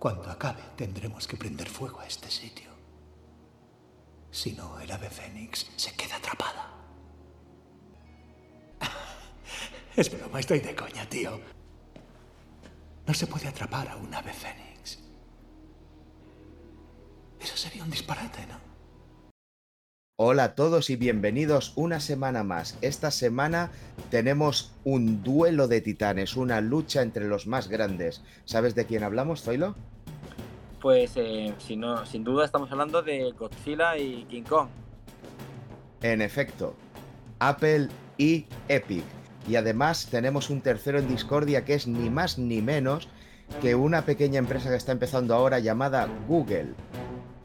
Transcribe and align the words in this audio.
Cuando 0.00 0.30
acabe, 0.30 0.62
tendremos 0.76 1.28
que 1.28 1.36
prender 1.36 1.68
fuego 1.68 2.00
a 2.00 2.06
este 2.06 2.30
sitio. 2.30 2.70
Si 4.30 4.52
no, 4.52 4.80
el 4.80 4.90
ave 4.90 5.10
fénix 5.10 5.70
se 5.76 5.94
queda 5.94 6.16
atrapada. 6.16 6.72
Es 9.96 10.10
broma, 10.10 10.40
estoy 10.40 10.60
de 10.60 10.74
coña, 10.74 11.06
tío. 11.06 11.38
No 13.06 13.12
se 13.12 13.26
puede 13.26 13.48
atrapar 13.48 13.88
a 13.88 13.96
un 13.96 14.14
ave 14.14 14.32
fénix. 14.32 15.00
Eso 17.38 17.56
sería 17.58 17.84
un 17.84 17.90
disparate, 17.90 18.46
¿no? 18.46 18.69
Hola 20.22 20.44
a 20.44 20.54
todos 20.54 20.90
y 20.90 20.96
bienvenidos 20.96 21.72
una 21.76 21.98
semana 21.98 22.44
más. 22.44 22.76
Esta 22.82 23.10
semana 23.10 23.70
tenemos 24.10 24.74
un 24.84 25.22
duelo 25.22 25.66
de 25.66 25.80
titanes, 25.80 26.36
una 26.36 26.60
lucha 26.60 27.00
entre 27.00 27.26
los 27.26 27.46
más 27.46 27.68
grandes. 27.68 28.22
¿Sabes 28.44 28.74
de 28.74 28.84
quién 28.84 29.02
hablamos, 29.02 29.42
Zoilo? 29.42 29.76
Pues 30.78 31.12
eh, 31.16 31.54
si 31.56 31.74
no, 31.74 32.04
sin 32.04 32.22
duda 32.22 32.44
estamos 32.44 32.70
hablando 32.70 33.00
de 33.00 33.32
Godzilla 33.32 33.96
y 33.96 34.26
King 34.28 34.42
Kong. 34.42 34.68
En 36.02 36.20
efecto, 36.20 36.74
Apple 37.38 37.88
y 38.18 38.44
Epic. 38.68 39.04
Y 39.48 39.56
además 39.56 40.08
tenemos 40.10 40.50
un 40.50 40.60
tercero 40.60 40.98
en 40.98 41.08
discordia 41.08 41.64
que 41.64 41.72
es 41.72 41.86
ni 41.86 42.10
más 42.10 42.38
ni 42.38 42.60
menos 42.60 43.08
que 43.62 43.74
una 43.74 44.04
pequeña 44.04 44.38
empresa 44.38 44.68
que 44.68 44.76
está 44.76 44.92
empezando 44.92 45.34
ahora 45.34 45.60
llamada 45.60 46.06
Google. 46.28 46.74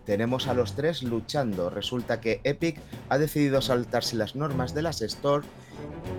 Tenemos 0.06 0.48
a 0.48 0.54
los 0.54 0.74
tres 0.74 1.04
luchando. 1.04 1.70
Resulta 1.70 2.22
que 2.22 2.42
Epic 2.44 2.80
ha 3.10 3.18
decidido 3.18 3.62
saltarse 3.62 4.16
las 4.16 4.36
normas 4.36 4.74
de 4.74 4.82
las 4.82 5.02
Store 5.02 5.46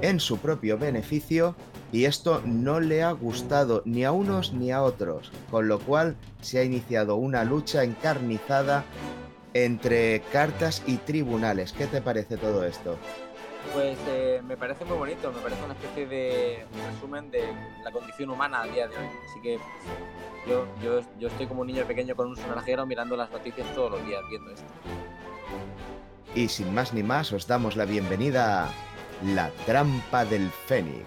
en 0.02 0.20
su 0.20 0.38
propio 0.38 0.78
beneficio 0.78 1.54
y 1.92 2.04
esto 2.04 2.42
no 2.44 2.80
le 2.80 3.02
ha 3.02 3.12
gustado 3.12 3.82
ni 3.84 4.04
a 4.04 4.12
unos 4.12 4.52
ni 4.52 4.72
a 4.72 4.82
otros, 4.82 5.30
con 5.50 5.68
lo 5.68 5.78
cual 5.78 6.16
se 6.40 6.58
ha 6.58 6.64
iniciado 6.64 7.16
una 7.16 7.44
lucha 7.44 7.84
encarnizada 7.84 8.84
entre 9.54 10.20
cartas 10.32 10.82
y 10.86 10.96
tribunales. 10.96 11.72
¿Qué 11.72 11.86
te 11.86 12.02
parece 12.02 12.36
todo 12.36 12.64
esto? 12.64 12.98
Pues 13.72 13.98
eh, 14.08 14.40
me 14.46 14.56
parece 14.56 14.84
muy 14.84 14.96
bonito, 14.96 15.32
me 15.32 15.40
parece 15.40 15.64
una 15.64 15.74
especie 15.74 16.06
de 16.06 16.66
resumen 16.92 17.30
de 17.30 17.44
la 17.84 17.90
condición 17.90 18.30
humana 18.30 18.62
a 18.62 18.66
día 18.66 18.88
de 18.88 18.96
hoy. 18.96 19.06
Así 19.28 19.40
que 19.40 19.58
yo, 20.48 20.66
yo, 20.82 21.00
yo 21.18 21.28
estoy 21.28 21.46
como 21.46 21.60
un 21.62 21.66
niño 21.66 21.84
pequeño 21.84 22.14
con 22.16 22.28
un 22.28 22.36
sonajero 22.36 22.86
mirando 22.86 23.16
las 23.16 23.30
noticias 23.30 23.66
todos 23.74 23.92
los 23.92 24.06
días 24.06 24.22
viendo 24.30 24.50
esto. 24.50 24.66
Y 26.34 26.48
sin 26.48 26.74
más 26.74 26.92
ni 26.92 27.02
más, 27.02 27.32
os 27.32 27.46
damos 27.46 27.76
la 27.76 27.84
bienvenida 27.84 28.64
a 28.64 28.70
La 29.24 29.50
Trampa 29.64 30.24
del 30.24 30.50
Fénix. 30.50 31.04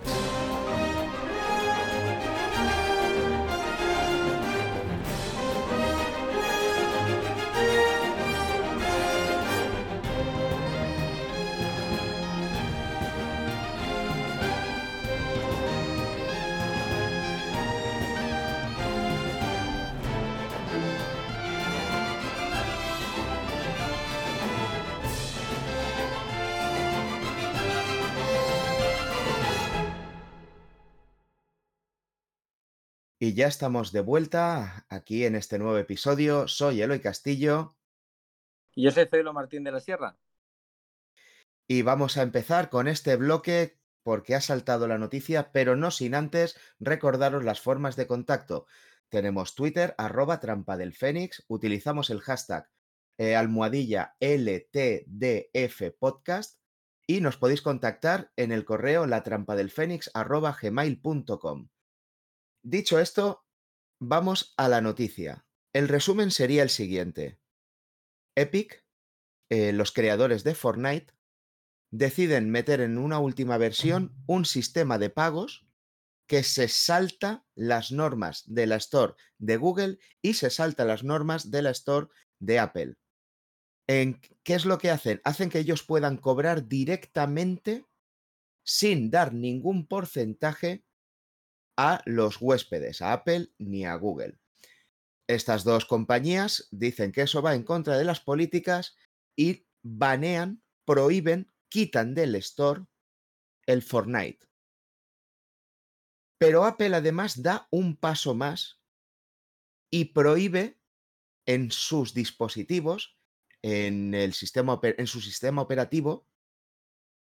Y 33.30 33.36
ya 33.36 33.46
estamos 33.46 33.92
de 33.92 34.02
vuelta 34.02 34.88
aquí 34.90 35.24
en 35.24 35.36
este 35.36 35.60
nuevo 35.60 35.78
episodio. 35.78 36.48
Soy 36.48 36.82
Eloy 36.82 37.00
Castillo. 37.00 37.76
Y 38.74 38.82
yo 38.82 38.90
soy 38.90 39.06
Zoilo 39.06 39.34
Martín 39.34 39.64
de 39.64 39.72
la 39.72 39.80
Sierra. 39.80 40.18
Y 41.68 41.84
vamos 41.84 42.18
a 42.18 42.24
empezar 42.24 42.72
con 42.72 42.88
este 42.88 43.18
bloque 43.18 43.78
porque 44.02 44.34
ha 44.34 44.42
saltado 44.42 44.88
la 44.88 44.98
noticia, 44.98 45.52
pero 45.52 45.76
no 45.76 45.92
sin 45.92 46.16
antes 46.16 46.58
recordaros 46.80 47.44
las 47.44 47.62
formas 47.62 47.96
de 47.96 48.08
contacto. 48.08 48.66
Tenemos 49.10 49.54
Twitter, 49.54 49.94
arroba 50.00 50.40
trampa 50.40 50.76
del 50.76 50.96
Fénix, 50.96 51.46
utilizamos 51.48 52.10
el 52.10 52.22
hashtag 52.22 52.68
eh, 53.20 53.36
almohadilla 53.36 54.16
LTDF 54.20 55.84
podcast 56.00 56.60
y 57.06 57.22
nos 57.22 57.38
podéis 57.38 57.62
contactar 57.62 58.32
en 58.38 58.52
el 58.52 58.66
correo 58.66 59.06
latrampadelfénix 59.06 60.10
arroba 60.16 60.58
gmail.com. 60.60 61.70
Dicho 62.64 63.00
esto, 63.00 63.46
vamos 64.00 64.54
a 64.58 64.68
la 64.68 64.82
noticia. 64.82 65.46
El 65.74 65.88
resumen 65.88 66.32
sería 66.32 66.64
el 66.64 66.70
siguiente. 66.70 67.40
Epic, 68.36 68.86
eh, 69.50 69.72
los 69.72 69.92
creadores 69.92 70.44
de 70.44 70.56
Fortnite, 70.56 71.14
deciden 71.92 72.52
meter 72.52 72.82
en 72.82 72.98
una 72.98 73.20
última 73.20 73.58
versión 73.58 74.14
un 74.28 74.46
sistema 74.46 74.98
de 74.98 75.10
pagos 75.10 75.68
que 76.28 76.44
se 76.44 76.68
salta 76.68 77.46
las 77.56 77.92
normas 77.92 78.44
de 78.46 78.68
la 78.68 78.76
Store 78.76 79.14
de 79.40 79.58
Google 79.58 79.98
y 80.22 80.36
se 80.36 80.50
salta 80.50 80.86
las 80.86 81.04
normas 81.04 81.50
de 81.50 81.62
la 81.62 81.72
Store 81.72 82.08
de 82.40 82.60
Apple. 82.60 82.96
¿En 83.88 84.22
¿Qué 84.44 84.54
es 84.54 84.66
lo 84.66 84.78
que 84.78 84.92
hacen? 84.92 85.22
Hacen 85.24 85.50
que 85.50 85.60
ellos 85.60 85.84
puedan 85.84 86.18
cobrar 86.18 86.68
directamente 86.68 87.86
sin 88.64 89.10
dar 89.10 89.34
ningún 89.34 89.88
porcentaje 89.88 90.86
a 91.82 92.02
los 92.04 92.42
huéspedes, 92.42 93.02
a 93.02 93.14
Apple 93.14 93.54
ni 93.58 93.86
a 93.86 93.96
Google. 93.96 94.38
Estas 95.28 95.64
dos 95.64 95.86
compañías 95.86 96.68
dicen 96.72 97.14
que 97.14 97.22
eso 97.22 97.42
va 97.42 97.56
en 97.56 97.64
contra 97.64 97.98
de 97.98 98.04
las 98.04 98.20
políticas 98.20 98.98
y 99.34 99.66
banean, 99.82 100.62
prohíben, 100.84 101.54
quitan 101.70 102.14
del 102.16 102.36
store 102.36 102.84
el 103.66 103.82
Fortnite. 103.82 104.46
Pero 106.38 106.66
Apple 106.66 106.94
además 106.94 107.42
da 107.42 107.70
un 107.72 107.96
paso 107.96 108.36
más 108.36 108.82
y 109.90 110.06
prohíbe 110.06 110.82
en 111.46 111.72
sus 111.72 112.14
dispositivos, 112.14 113.18
en, 113.62 114.14
el 114.14 114.34
sistema, 114.34 114.82
en 114.84 115.08
su 115.08 115.22
sistema 115.22 115.62
operativo, 115.62 116.28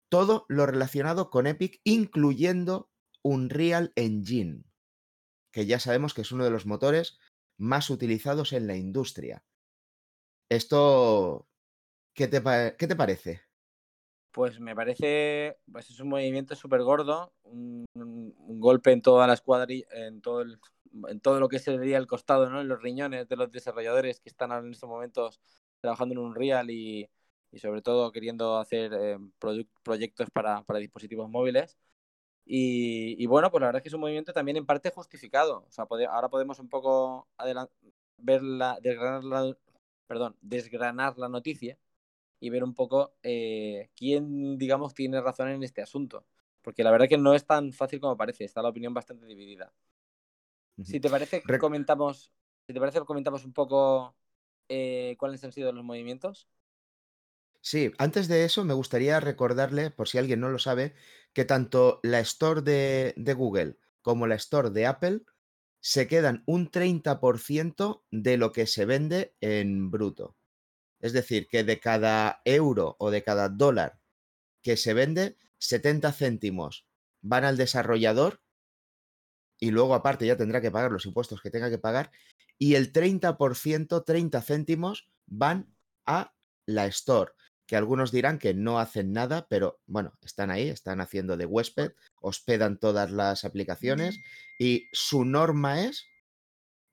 todo 0.09 0.47
lo 0.49 0.65
relacionado 0.65 1.29
con 1.29 1.47
Epic, 1.47 1.79
incluyendo 1.85 2.91
Unreal 3.27 3.93
Engine, 3.97 4.63
que 5.51 5.67
ya 5.67 5.81
sabemos 5.81 6.15
que 6.15 6.21
es 6.21 6.31
uno 6.31 6.45
de 6.45 6.51
los 6.51 6.65
motores 6.65 7.19
más 7.59 7.91
utilizados 7.91 8.53
en 8.53 8.69
la 8.69 8.77
industria. 8.77 9.43
Esto, 10.49 11.49
¿qué 12.15 12.29
te, 12.29 12.41
qué 12.79 12.87
te 12.87 12.95
parece? 12.95 13.43
Pues 14.31 14.61
me 14.61 14.77
parece, 14.77 15.59
pues 15.71 15.91
es 15.91 15.99
un 15.99 16.11
movimiento 16.11 16.55
súper 16.55 16.83
gordo, 16.83 17.33
un, 17.43 17.85
golpe 18.61 18.93
en 18.93 19.03
toda 19.03 19.27
la 19.27 19.35
escuadrilla, 19.35 19.87
en 19.91 20.21
todo 20.21 20.45
en 21.09 21.21
todo 21.21 21.41
lo 21.41 21.49
que 21.49 21.59
sería 21.59 21.99
el 21.99 22.07
costado, 22.07 22.49
¿no? 22.49 22.61
En 22.61 22.69
los 22.69 22.81
riñones 22.81 23.29
de 23.29 23.37
los 23.37 23.51
desarrolladores 23.51 24.21
que 24.21 24.29
están 24.29 24.53
en 24.53 24.73
estos 24.73 24.89
momentos 24.89 25.41
trabajando 25.81 26.15
en 26.15 26.19
Unreal 26.21 26.71
y, 26.71 27.11
y 27.51 27.59
sobre 27.59 27.83
todo 27.83 28.13
queriendo 28.13 28.59
hacer 28.59 28.93
eh, 28.95 29.19
proyectos 29.83 30.31
para, 30.31 30.63
para 30.63 30.79
dispositivos 30.79 31.29
móviles. 31.29 31.77
Y, 32.49 33.27
bueno, 33.27 33.51
pues 33.51 33.61
la 33.61 33.67
verdad 33.67 33.81
es 33.81 33.83
que 33.83 33.89
es 33.89 33.95
un 33.95 34.01
movimiento 34.01 34.33
también 34.33 34.57
en 34.57 34.67
parte 34.67 34.91
justificado. 34.91 35.65
O 35.69 35.73
sea, 35.73 35.87
ahora 36.09 36.29
podemos 36.29 36.61
un 36.61 36.69
poco 36.69 37.29
ver 38.19 38.43
la, 38.43 38.79
desgranar, 38.81 39.25
la, 39.25 39.57
perdón, 40.07 40.37
desgranar 40.41 41.19
la 41.19 41.29
noticia 41.29 41.77
y 42.39 42.51
ver 42.51 42.63
un 42.63 42.75
poco 42.75 43.15
eh, 43.25 43.91
quién, 43.97 44.59
digamos, 44.59 44.95
tiene 44.95 45.21
razón 45.21 45.49
en 45.49 45.65
este 45.65 45.83
asunto. 45.83 46.25
Porque 46.63 46.85
la 46.85 46.93
verdad 46.93 47.07
es 47.07 47.11
que 47.11 47.19
no 47.19 47.35
es 47.35 47.45
tan 47.45 47.73
fácil 47.73 48.01
como 48.01 48.17
parece, 48.17 48.45
está 48.45 48.63
la 48.63 48.69
opinión 48.69 48.95
bastante 48.95 49.27
dividida. 49.27 49.73
Si 50.85 51.01
te 51.01 51.09
parece, 51.09 51.43
comentamos, 51.59 52.33
si 52.67 52.75
te 52.75 52.79
parece, 52.79 53.01
comentamos 53.01 53.45
un 53.45 53.53
poco 53.53 54.15
eh, 54.69 55.17
cuáles 55.19 55.43
han 55.43 55.53
sido 55.53 55.73
los 55.73 55.85
movimientos. 55.85 56.49
Sí, 57.63 57.91
antes 57.99 58.29
de 58.29 58.45
eso 58.45 58.63
me 58.65 58.75
gustaría 58.75 59.19
recordarle, 59.19 59.91
por 59.91 60.07
si 60.07 60.19
alguien 60.19 60.39
no 60.39 60.51
lo 60.51 60.59
sabe, 60.59 60.95
que 61.37 61.45
tanto 61.45 62.01
la 62.03 62.21
Store 62.21 62.63
de, 62.63 63.35
Google 63.35 63.77
como 64.01 64.27
la 64.27 64.37
Store 64.37 64.71
de 64.71 64.87
Apple 64.87 65.21
se 65.81 66.07
quedan 66.09 66.43
un 66.47 66.71
30% 66.71 68.05
de 68.11 68.39
lo 68.39 68.53
que 68.53 68.67
se 68.67 68.87
vende 68.87 69.37
en 69.43 69.91
bruto. 69.91 70.35
Es 70.99 71.13
decir, 71.13 71.47
que 71.47 71.63
de 71.63 71.79
cada 71.79 72.41
euro 72.47 72.97
o 72.99 73.11
de 73.11 73.23
cada 73.23 73.51
dólar 73.51 74.01
que 74.63 74.79
se 74.79 74.95
vende, 74.95 75.37
70 75.59 76.11
céntimos 76.13 76.87
van 77.21 77.45
al 77.45 77.59
desarrollador 77.59 78.41
y 79.61 79.73
luego 79.73 79.95
aparte 79.95 80.27
ya 80.27 80.39
tendrá 80.39 80.63
que 80.63 80.71
pagar 80.71 80.91
los 80.91 81.05
impuestos 81.05 81.43
que 81.43 81.51
tenga 81.51 81.69
que 81.69 81.77
pagar 81.77 82.13
y 82.57 82.77
el 82.77 82.95
30%, 82.95 84.07
30 84.07 84.41
céntimos 84.41 85.11
van 85.27 85.71
a 86.07 86.35
la 86.65 86.87
store 86.87 87.33
que 87.67 87.77
algunos 87.77 88.13
dirán 88.13 88.39
que 88.39 88.55
no 88.55 88.79
hacen 88.79 89.13
nada, 89.13 89.47
pero 89.49 89.81
bueno, 89.87 90.13
están 90.23 90.51
ahí, 90.51 90.69
están 90.69 91.01
haciendo 91.01 91.37
de 91.37 91.47
huésped, 91.47 91.93
hospedan 92.21 92.79
todas 92.79 93.11
las 93.11 93.45
aplicaciones 93.45 94.21
y 94.59 94.89
su 94.93 95.25
norma 95.25 95.83
es 95.83 96.07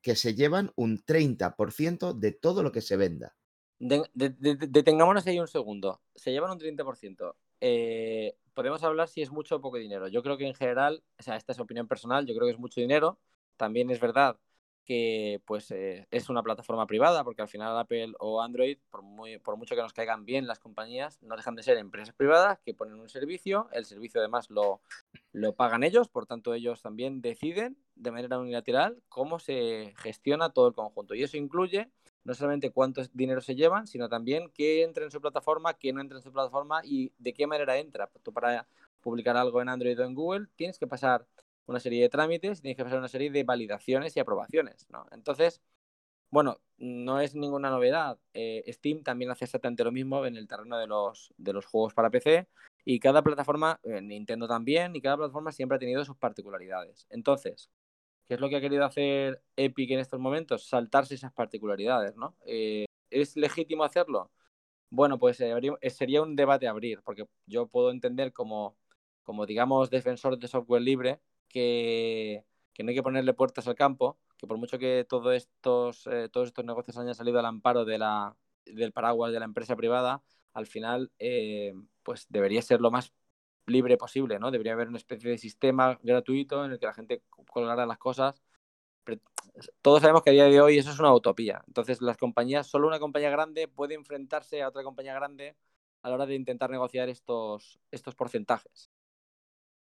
que 0.02 0.16
se 0.16 0.36
llevan 0.36 0.72
un 0.76 1.04
30% 1.04 2.14
de 2.14 2.32
todo 2.32 2.64
lo 2.64 2.72
que 2.72 2.82
se 2.82 2.98
venda. 2.98 3.36
detengámonos 3.80 5.26
ahí 5.28 5.40
un 5.40 5.48
segundo. 5.48 6.02
Se 6.16 6.32
llevan 6.32 6.52
un 6.52 6.60
30%. 6.60 7.36
Eh, 7.62 8.36
podemos 8.54 8.84
hablar 8.84 9.08
si 9.08 9.22
es 9.22 9.32
mucho 9.32 9.56
o 9.56 9.62
poco 9.62 9.78
dinero. 9.78 10.08
Yo 10.10 10.22
creo 10.22 10.38
que 10.38 10.48
en 10.48 10.56
general, 10.56 11.04
o 11.18 11.24
sea, 11.24 11.38
esta 11.38 11.54
es 11.54 11.60
opinión 11.60 11.88
personal, 11.88 12.26
yo 12.26 12.36
creo 12.36 12.48
que 12.48 12.54
es 12.54 12.60
mucho 12.60 12.82
dinero. 12.82 13.20
También 13.56 13.90
es 13.92 14.00
verdad 14.00 14.38
que 14.86 15.42
pues 15.46 15.72
eh, 15.72 16.08
es 16.12 16.30
una 16.30 16.44
plataforma 16.44 16.88
privada, 16.88 17.24
porque 17.24 17.42
al 17.42 17.48
final 17.48 17.78
Apple 17.78 18.14
o 18.20 18.42
Android, 18.42 18.78
por, 18.90 19.02
muy, 19.02 19.40
por 19.40 19.58
mucho 19.58 19.76
que 19.76 19.82
nos 19.82 19.94
caigan 19.94 20.26
bien 20.26 20.48
las 20.48 20.60
compañías, 20.60 21.22
no 21.22 21.36
dejan 21.36 21.56
de 21.56 21.64
ser 21.64 21.78
empresas 21.78 22.14
privadas 22.14 22.60
que 22.66 22.74
ponen 22.74 23.00
un 23.00 23.10
servicio, 23.10 23.70
el 23.72 23.86
servicio 23.86 24.20
además 24.20 24.50
lo, 24.50 24.82
lo 25.32 25.56
pagan 25.56 25.84
ellos, 25.84 26.10
por 26.10 26.26
tanto 26.26 26.54
ellos 26.54 26.82
también 26.82 27.22
deciden 27.22 27.78
de 27.96 28.12
manera 28.12 28.40
unilateral 28.40 29.02
cómo 29.10 29.40
se 29.40 29.94
gestiona 29.98 30.50
todo 30.50 30.68
el 30.68 30.74
conjunto. 30.74 31.16
Y 31.16 31.24
eso 31.24 31.38
incluye 31.38 31.90
no 32.24 32.34
solamente 32.34 32.72
cuánto 32.72 33.02
dinero 33.14 33.42
se 33.42 33.56
llevan, 33.56 33.88
sino 33.88 34.10
también 34.10 34.50
qué 34.54 34.84
entra 34.84 35.04
en 35.04 35.12
su 35.12 35.20
plataforma, 35.20 35.74
qué 35.74 35.92
no 35.94 36.02
entra 36.02 36.18
en 36.18 36.24
su 36.24 36.32
plataforma 36.32 36.82
y 36.84 37.12
de 37.18 37.34
qué 37.34 37.48
manera 37.48 37.78
entra. 37.78 38.10
Tú 38.24 38.32
para 38.34 38.68
publicar 39.02 39.36
algo 39.36 39.62
en 39.62 39.70
Android 39.70 40.00
o 40.00 40.04
en 40.04 40.16
Google 40.16 40.48
tienes 40.56 40.80
que 40.80 40.88
pasar 40.88 41.26
una 41.66 41.80
serie 41.80 42.02
de 42.02 42.10
trámites, 42.10 42.62
tienes 42.62 42.78
que 42.78 42.84
pasar 42.84 43.00
una 43.00 43.08
serie 43.08 43.32
de 43.32 43.44
validaciones 43.44 44.16
y 44.16 44.20
aprobaciones, 44.20 44.86
¿no? 44.90 45.06
Entonces, 45.12 45.62
bueno, 46.34 46.60
no 46.78 47.20
es 47.20 47.36
ninguna 47.36 47.70
novedad. 47.70 48.20
Eh, 48.34 48.64
Steam 48.74 49.04
también 49.04 49.32
hace 49.32 49.46
exactamente 49.46 49.84
lo 49.84 49.92
mismo 49.92 50.26
en 50.26 50.36
el 50.36 50.48
terreno 50.48 50.78
de 50.80 50.88
los, 50.88 51.34
de 51.38 51.54
los 51.54 51.66
juegos 51.66 51.94
para 51.94 52.10
PC 52.10 52.48
y 52.86 53.00
cada 53.00 53.22
plataforma, 53.22 53.80
eh, 53.84 54.02
Nintendo 54.02 54.48
también, 54.48 54.96
y 54.96 55.02
cada 55.02 55.18
plataforma 55.18 55.52
siempre 55.52 55.76
ha 55.76 55.80
tenido 55.80 56.04
sus 56.04 56.18
particularidades. 56.18 57.06
Entonces, 57.12 57.70
¿qué 58.26 58.34
es 58.36 58.40
lo 58.40 58.50
que 58.50 58.58
ha 58.58 58.62
querido 58.62 58.86
hacer 58.86 59.44
Epic 59.56 59.92
en 59.92 60.00
estos 60.00 60.20
momentos? 60.20 60.68
Saltarse 60.68 61.16
esas 61.16 61.34
particularidades, 61.34 62.16
¿no? 62.16 62.36
Eh, 62.46 62.86
¿Es 63.12 63.38
legítimo 63.38 63.84
hacerlo? 63.84 64.32
Bueno, 64.90 65.20
pues 65.20 65.38
sería 65.38 66.22
un 66.24 66.36
debate 66.36 66.68
a 66.68 66.72
abrir, 66.72 67.02
porque 67.04 67.28
yo 67.46 67.68
puedo 67.68 67.92
entender 67.92 68.34
como, 68.34 68.76
como 69.24 69.46
digamos, 69.46 69.90
defensor 69.90 70.38
de 70.40 70.48
software 70.48 70.82
libre, 70.82 71.20
que, 71.54 72.46
no 72.80 72.90
hay 72.90 72.96
que 72.96 73.04
ponerle 73.04 73.34
puertas 73.34 73.68
al 73.68 73.76
campo, 73.76 74.20
que 74.38 74.48
por 74.48 74.58
mucho 74.58 74.80
que 74.80 75.06
todos 75.08 75.34
estos, 75.36 76.08
eh, 76.08 76.30
todos 76.30 76.50
estos 76.50 76.66
negocios 76.66 76.98
hayan 76.98 77.16
salido 77.16 77.40
al 77.40 77.46
amparo 77.46 77.86
de 77.86 77.98
la, 78.00 78.36
del 78.66 78.92
paraguas 78.92 79.32
de 79.32 79.40
la 79.40 79.46
empresa 79.46 79.76
privada, 79.76 80.24
al 80.54 80.68
final 80.68 81.12
eh, 81.20 81.74
pues 82.04 82.28
debería 82.30 82.62
ser 82.62 82.82
lo 82.82 82.92
más 82.92 83.14
libre 83.66 83.98
posible, 83.98 84.40
¿no? 84.40 84.52
Debería 84.52 84.74
haber 84.74 84.90
una 84.90 84.98
especie 84.98 85.30
de 85.32 85.38
sistema 85.38 86.00
gratuito 86.04 86.66
en 86.66 86.74
el 86.74 86.80
que 86.80 86.86
la 86.86 86.94
gente 86.94 87.24
colgara 87.48 87.86
las 87.86 87.98
cosas. 87.98 88.44
todos 89.82 90.02
sabemos 90.02 90.24
que 90.24 90.32
a 90.32 90.34
día 90.34 90.46
de 90.46 90.62
hoy 90.62 90.78
eso 90.78 90.92
es 90.92 91.00
una 91.00 91.14
utopía. 91.14 91.64
Entonces, 91.68 92.02
las 92.02 92.18
compañías, 92.18 92.68
solo 92.68 92.88
una 92.88 93.00
compañía 93.00 93.30
grande 93.30 93.68
puede 93.68 93.96
enfrentarse 93.96 94.62
a 94.62 94.70
otra 94.70 94.84
compañía 94.84 95.14
grande 95.14 95.56
a 96.02 96.10
la 96.10 96.16
hora 96.16 96.26
de 96.26 96.36
intentar 96.36 96.70
negociar 96.70 97.10
estos, 97.10 97.80
estos 97.92 98.16
porcentajes. 98.16 98.93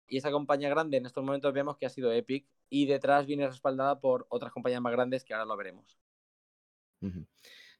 Y 0.08 0.18
esa 0.18 0.30
compañía 0.30 0.68
grande 0.68 0.96
en 0.96 1.06
estos 1.06 1.24
momentos 1.24 1.52
vemos 1.52 1.76
que 1.76 1.86
ha 1.86 1.90
sido 1.90 2.12
Epic 2.12 2.46
y 2.68 2.86
detrás 2.86 3.26
viene 3.26 3.46
respaldada 3.46 4.00
por 4.00 4.26
otras 4.30 4.52
compañías 4.52 4.80
más 4.80 4.92
grandes 4.92 5.24
que 5.24 5.34
ahora 5.34 5.46
lo 5.46 5.56
veremos. 5.56 5.98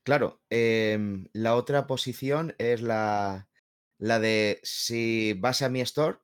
Claro, 0.03 0.41
em, 0.49 1.29
la 1.33 1.55
otra 1.57 1.87
posición 1.87 2.55
es 2.59 2.83
la, 2.83 3.49
la 3.99 4.21
de 4.21 4.61
si 4.63 5.35
vas 5.35 5.63
a 5.63 5.69
mi 5.69 5.81
store, 5.81 6.19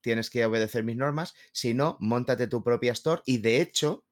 tienes 0.00 0.30
que 0.30 0.44
obedecer 0.44 0.84
mis 0.84 0.96
normas, 0.96 1.34
si 1.52 1.74
no, 1.74 1.96
montate 2.00 2.48
tu 2.48 2.62
propia 2.62 2.92
store 2.92 3.22
y 3.24 3.38
de 3.38 3.60
hecho, 3.60 4.04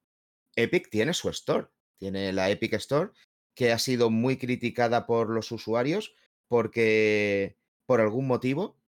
Epic 0.55 0.89
tiene 0.89 1.13
su 1.13 1.29
store, 1.29 1.67
tiene 1.97 2.31
la 2.33 2.49
Epic 2.49 2.73
Store, 2.73 3.11
que 3.55 3.71
ha 3.71 3.79
sido 3.79 4.09
muy 4.09 4.37
criticada 4.37 5.05
por 5.05 5.29
los 5.29 5.51
usuarios 5.51 6.15
porque 6.47 7.57
por 7.85 8.01
algún 8.01 8.25
motivo 8.25 8.78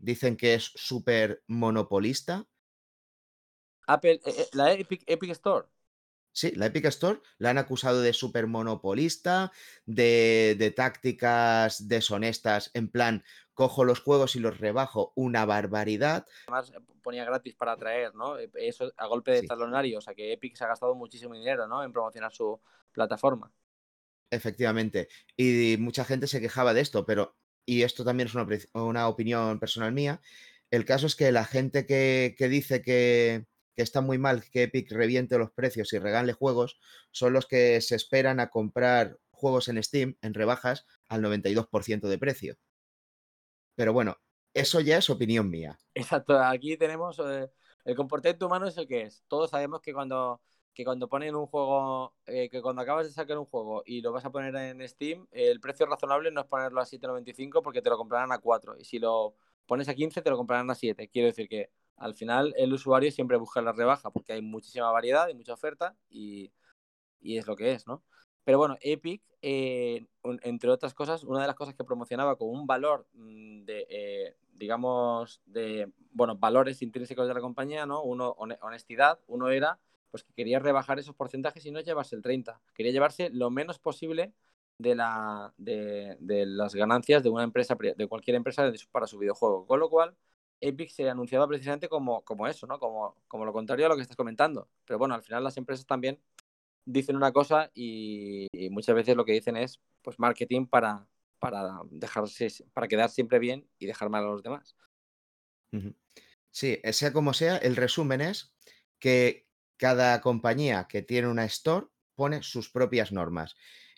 Dicen 0.00 0.36
que 0.36 0.54
es 0.54 0.72
súper 0.74 1.42
monopolista. 1.46 2.46
Apple, 3.86 4.20
eh, 4.24 4.34
eh, 4.38 4.46
la 4.52 4.72
Epic, 4.72 5.30
Store. 5.30 5.66
Sí, 6.32 6.52
la 6.52 6.66
Epic 6.66 6.86
Store 6.86 7.20
la 7.38 7.50
han 7.50 7.58
acusado 7.58 8.00
de 8.00 8.12
súper 8.12 8.46
monopolista, 8.46 9.52
de, 9.84 10.56
de, 10.58 10.70
tácticas 10.70 11.88
deshonestas, 11.88 12.70
en 12.74 12.88
plan, 12.88 13.24
cojo 13.52 13.84
los 13.84 14.00
juegos 14.00 14.36
y 14.36 14.40
los 14.40 14.58
rebajo 14.58 15.12
una 15.16 15.44
barbaridad. 15.44 16.26
Además, 16.46 16.70
eh, 16.70 16.80
ponía 17.02 17.24
gratis 17.24 17.54
para 17.54 17.72
atraer, 17.72 18.14
¿no? 18.14 18.38
Eso 18.38 18.90
a 18.96 19.06
golpe 19.06 19.32
de 19.32 19.42
talonario, 19.42 19.98
o 19.98 20.00
sea 20.00 20.14
que 20.14 20.32
Epic 20.32 20.56
se 20.56 20.64
ha 20.64 20.68
gastado 20.68 20.94
muchísimo 20.94 21.34
dinero, 21.34 21.66
¿no? 21.66 21.82
En 21.82 21.92
promocionar 21.92 22.32
su 22.32 22.60
plataforma. 22.92 23.52
Efectivamente. 24.30 25.08
Y 25.36 25.76
mucha 25.78 26.04
gente 26.04 26.26
se 26.28 26.40
quejaba 26.40 26.72
de 26.72 26.80
esto, 26.80 27.04
pero 27.04 27.36
y 27.64 27.82
esto 27.82 28.04
también 28.04 28.28
es 28.28 28.34
una, 28.74 29.08
opinión 29.08 29.58
personal 29.58 29.92
mía, 29.92 30.20
el 30.70 30.84
caso 30.84 31.06
es 31.06 31.16
que 31.16 31.32
la 31.32 31.44
gente 31.44 31.86
que, 31.86 32.34
dice 32.48 32.82
que, 32.82 33.46
está 33.76 34.02
muy 34.02 34.18
mal 34.18 34.44
que 34.50 34.64
Epic 34.64 34.92
reviente 34.92 35.38
los 35.38 35.52
precios 35.52 35.92
y 35.94 35.98
regale 35.98 36.34
juegos 36.34 36.78
son 37.12 37.32
los 37.32 37.46
que 37.46 37.80
se 37.80 37.96
esperan 37.96 38.38
a 38.38 38.50
comprar 38.50 39.18
juegos 39.30 39.68
en 39.68 39.82
Steam 39.82 40.16
en 40.20 40.34
rebajas 40.34 40.86
al 41.08 41.22
92% 41.22 42.08
de 42.08 42.18
precio. 42.18 42.56
Pero 43.74 43.94
bueno, 43.94 44.18
eso 44.52 44.80
ya 44.80 44.98
es 44.98 45.08
opinión 45.08 45.48
mía. 45.48 45.78
Exacto, 45.94 46.38
aquí 46.38 46.76
tenemos 46.76 47.18
eh, 47.20 47.48
el 47.84 47.96
comportamiento 47.96 48.46
humano 48.46 48.66
es 48.66 48.76
el 48.76 48.86
que 48.86 49.02
es. 49.02 49.24
Todos 49.28 49.50
sabemos 49.50 49.80
que 49.80 49.94
cuando 49.94 50.42
que 50.74 50.84
cuando 50.84 51.08
ponen 51.08 51.34
un 51.34 51.46
juego, 51.46 52.14
eh, 52.26 52.48
que 52.48 52.62
cuando 52.62 52.82
acabas 52.82 53.06
de 53.06 53.12
sacar 53.12 53.38
un 53.38 53.46
juego 53.46 53.82
y 53.84 54.00
lo 54.00 54.12
vas 54.12 54.24
a 54.24 54.30
poner 54.30 54.54
en 54.54 54.86
Steam, 54.88 55.26
el 55.32 55.60
precio 55.60 55.86
razonable 55.86 56.30
no 56.30 56.40
es 56.40 56.46
ponerlo 56.46 56.80
a 56.80 56.86
7.95 56.86 57.62
porque 57.62 57.82
te 57.82 57.90
lo 57.90 57.96
comprarán 57.98 58.32
a 58.32 58.38
4. 58.38 58.76
Y 58.78 58.84
si 58.84 58.98
lo 58.98 59.34
pones 59.66 59.88
a 59.88 59.94
15, 59.94 60.22
te 60.22 60.30
lo 60.30 60.36
comprarán 60.36 60.70
a 60.70 60.74
7. 60.74 61.08
Quiero 61.08 61.26
decir 61.26 61.48
que 61.48 61.70
al 61.96 62.14
final 62.14 62.54
el 62.56 62.72
usuario 62.72 63.10
siempre 63.10 63.36
busca 63.36 63.60
la 63.60 63.72
rebaja 63.72 64.10
porque 64.10 64.32
hay 64.32 64.42
muchísima 64.42 64.90
variedad 64.90 65.28
y 65.28 65.34
mucha 65.34 65.54
oferta 65.54 65.96
y, 66.08 66.52
es 67.22 67.46
lo 67.46 67.56
que 67.56 67.72
es, 67.72 67.86
¿no? 67.86 68.02
Pero 68.44 68.58
bueno, 68.58 68.78
Epic, 68.80 69.22
eh, 69.42 70.06
entre 70.42 70.70
otras 70.70 70.94
cosas, 70.94 71.24
una 71.24 71.42
de 71.42 71.46
las 71.46 71.56
cosas 71.56 71.74
que 71.74 71.84
promocionaba 71.84 72.36
con 72.36 72.48
un 72.48 72.66
valor 72.66 73.06
mm, 73.12 73.64
de, 73.64 73.86
eh, 73.90 74.36
digamos, 74.54 75.42
de, 75.44 75.92
bueno, 76.12 76.36
valores 76.36 76.80
intrínsecos 76.80 77.28
de 77.28 77.34
la 77.34 77.40
compañía, 77.40 77.84
¿no? 77.84 78.02
Uno, 78.02 78.30
honestidad, 78.38 79.18
uno 79.26 79.50
era 79.50 79.78
pues 80.10 80.24
que 80.24 80.32
quería 80.34 80.58
rebajar 80.58 80.98
esos 80.98 81.14
porcentajes 81.14 81.64
y 81.66 81.70
no 81.70 81.80
llevarse 81.80 82.16
el 82.16 82.22
30. 82.22 82.60
Quería 82.74 82.92
llevarse 82.92 83.30
lo 83.30 83.50
menos 83.50 83.78
posible 83.78 84.34
de, 84.78 84.94
la, 84.94 85.52
de, 85.56 86.16
las 86.46 86.74
ganancias 86.74 87.22
de 87.22 87.30
una 87.30 87.44
empresa, 87.44 87.76
de 87.96 88.06
cualquier 88.06 88.36
empresa 88.36 88.70
para 88.90 89.06
su 89.06 89.18
videojuego. 89.18 89.66
Con 89.66 89.80
lo 89.80 89.88
cual, 89.88 90.16
Epic 90.60 90.90
se 90.90 91.08
anunciaba 91.08 91.46
precisamente 91.46 91.88
como, 91.88 92.22
como 92.22 92.46
eso, 92.46 92.66
¿no? 92.66 92.78
Como, 92.78 93.16
como 93.28 93.44
lo 93.44 93.52
contrario 93.52 93.86
a 93.86 93.88
lo 93.88 93.96
que 93.96 94.02
estás 94.02 94.16
comentando. 94.16 94.68
Pero 94.84 94.98
bueno, 94.98 95.14
al 95.14 95.22
final 95.22 95.44
las 95.44 95.56
empresas 95.56 95.86
también 95.86 96.20
dicen 96.84 97.16
una 97.16 97.32
cosa 97.32 97.70
y, 97.74 98.48
muchas 98.70 98.94
veces 98.94 99.16
lo 99.16 99.24
que 99.24 99.32
dicen 99.32 99.56
es 99.56 99.80
pues 100.02 100.18
marketing 100.18 100.66
para, 100.66 101.06
para 101.38 101.80
dejarse, 101.90 102.48
para 102.72 102.88
quedar 102.88 103.10
siempre 103.10 103.38
bien 103.38 103.68
y 103.78 103.86
dejar 103.86 104.08
mal 104.08 104.24
a 104.24 104.28
los 104.28 104.42
demás. 104.42 104.76
Sí, 106.50 106.80
sea 106.92 107.12
como 107.12 107.32
sea, 107.32 107.56
el 107.58 107.76
resumen 107.76 108.20
es 108.20 108.54
que 108.98 109.46
cada 109.80 110.20
compañía 110.20 110.86
que 110.88 111.00
tiene 111.00 111.26
una 111.26 111.46
store 111.46 111.86
pone 112.14 112.42
sus 112.42 112.70
propias 112.70 113.12
normas 113.12 113.56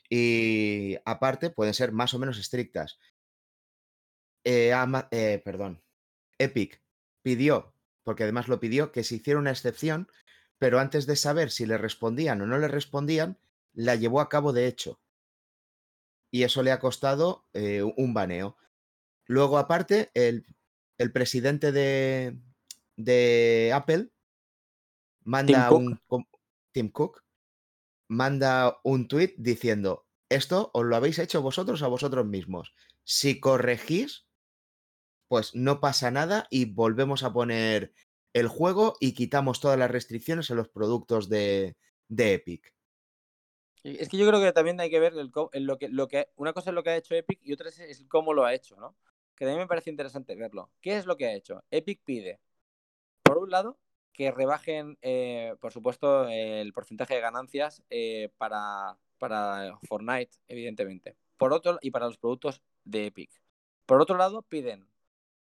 y 0.09 0.97
aparte 1.05 1.51
pueden 1.51 1.75
ser 1.75 1.91
más 1.91 2.15
o 2.15 2.21
menos 2.21 2.39
estrictas. 2.39 3.01
Eh, 4.45 4.73
eh, 5.11 5.43
perdón, 5.45 5.83
Epic 6.39 6.81
pidió, 7.23 7.75
porque 8.05 8.23
además 8.23 8.47
lo 8.47 8.61
pidió, 8.61 8.93
que 8.93 9.03
se 9.03 9.17
hiciera 9.17 9.41
una 9.41 9.51
excepción, 9.51 10.09
pero 10.59 10.79
antes 10.79 11.07
de 11.07 11.17
saber 11.17 11.51
si 11.51 11.67
le 11.67 11.79
respondían 11.79 12.41
o 12.43 12.47
no 12.47 12.59
le 12.59 12.69
respondían, 12.69 13.39
la 13.73 13.97
llevó 13.97 14.21
a 14.21 14.29
cabo 14.29 14.53
de 14.53 14.69
hecho. 14.69 15.01
Y 16.31 16.45
eso 16.45 16.62
le 16.62 16.71
ha 16.71 16.79
costado 16.79 17.49
eh, 17.55 17.83
un 17.83 18.15
baneo. 18.15 18.57
Luego, 19.27 19.59
aparte, 19.59 20.12
el, 20.15 20.47
el 20.99 21.11
presidente 21.11 21.73
de, 21.73 22.39
de 22.97 23.73
Apple 23.75 24.12
manda 25.25 25.71
un 25.71 26.00
Tim 26.73 26.91
Cook 26.91 27.23
manda 28.09 28.79
un 28.85 29.09
tweet 29.09 29.35
diciendo 29.38 30.07
esto 30.33 30.71
os 30.73 30.85
lo 30.85 30.97
habéis 30.97 31.19
hecho 31.19 31.43
vosotros 31.43 31.83
a 31.83 31.88
vosotros 31.88 32.26
mismos. 32.26 32.75
Si 33.05 33.38
corregís, 33.38 34.26
pues 35.29 35.55
no 35.55 35.81
pasa 35.81 36.11
nada 36.11 36.47
y 36.50 36.67
volvemos 36.67 37.23
a 37.23 37.33
poner 37.33 37.93
el 38.33 38.49
juego 38.49 38.95
y 39.00 39.12
quitamos 39.12 39.61
todas 39.61 39.79
las 39.79 39.91
restricciones 39.91 40.49
en 40.50 40.57
los 40.57 40.69
productos 40.69 41.29
de, 41.29 41.76
Epic. 42.09 42.75
Es 43.83 44.09
que 44.09 44.17
yo 44.17 44.26
creo 44.26 44.41
que 44.41 44.52
también 44.52 44.81
hay 44.81 44.91
que 44.91 45.00
ver 45.00 45.12
lo, 45.14 45.79
que, 45.79 45.88
lo 45.88 46.09
que 46.09 46.29
una 46.37 46.52
cosa 46.52 46.71
es 46.71 46.75
lo 46.75 46.83
que 46.83 46.91
ha 46.91 46.97
hecho 46.97 47.14
Epic 47.14 47.41
y 47.43 47.52
otra 47.52 47.69
es, 47.69 48.05
cómo 48.09 48.33
lo 48.33 48.45
ha 48.45 48.55
hecho, 48.55 48.76
¿no? 48.76 48.97
Que 49.35 49.45
a 49.45 49.49
mí 49.49 49.57
me 49.57 49.67
parece 49.67 49.91
interesante 49.91 50.37
verlo. 50.37 50.71
¿Qué 50.81 50.97
es 50.97 51.05
lo 51.05 51.17
que 51.17 51.26
ha 51.26 51.35
hecho? 51.35 51.62
Epic 51.71 52.00
pide, 52.05 52.41
por 53.23 53.38
un 53.38 53.50
lado, 53.50 53.79
que 54.12 54.31
rebajen, 54.31 54.99
eh, 55.02 55.54
por 55.61 55.73
supuesto, 55.73 56.28
el 56.28 56.73
porcentaje 56.73 57.14
de 57.14 57.21
ganancias 57.21 57.83
eh, 57.90 58.31
para, 58.38 58.97
para 59.19 59.78
Fortnite, 59.88 60.37
evidentemente. 60.49 61.16
Por 61.37 61.52
otro, 61.52 61.78
y 61.81 61.90
para 61.90 62.07
los 62.07 62.19
productos 62.19 62.62
de 62.85 63.07
Epic. 63.07 63.31
Por 63.87 64.00
otro 64.00 64.16
lado, 64.16 64.42
piden 64.42 64.87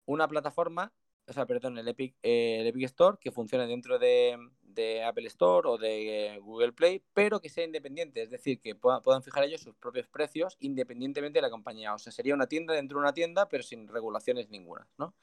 una 0.04 0.28
plataforma, 0.28 0.92
o 1.26 1.32
sea, 1.32 1.46
perdón, 1.46 1.78
el 1.78 1.88
Epic, 1.88 2.14
eh, 2.22 2.58
el 2.60 2.66
Epic 2.66 2.84
Store 2.84 3.18
que 3.20 3.32
funcione 3.32 3.66
dentro 3.66 3.98
de, 3.98 4.36
de 4.62 5.02
Apple 5.02 5.26
Store 5.28 5.68
o 5.68 5.78
de 5.78 6.38
Google 6.42 6.72
Play, 6.72 7.02
pero 7.12 7.40
que 7.40 7.48
sea 7.48 7.64
independiente, 7.64 8.22
es 8.22 8.30
decir, 8.30 8.60
que 8.60 8.74
puedan 8.74 9.22
fijar 9.22 9.44
ellos 9.44 9.62
sus 9.62 9.74
propios 9.74 10.06
precios 10.08 10.56
independientemente 10.60 11.38
de 11.38 11.42
la 11.42 11.50
compañía. 11.50 11.94
O 11.94 11.98
sea, 11.98 12.12
sería 12.12 12.34
una 12.34 12.46
tienda 12.46 12.74
dentro 12.74 12.98
de 12.98 13.02
una 13.02 13.14
tienda, 13.14 13.48
pero 13.48 13.62
sin 13.62 13.88
regulaciones 13.88 14.48
ninguna, 14.50 14.86
¿no? 14.98 15.14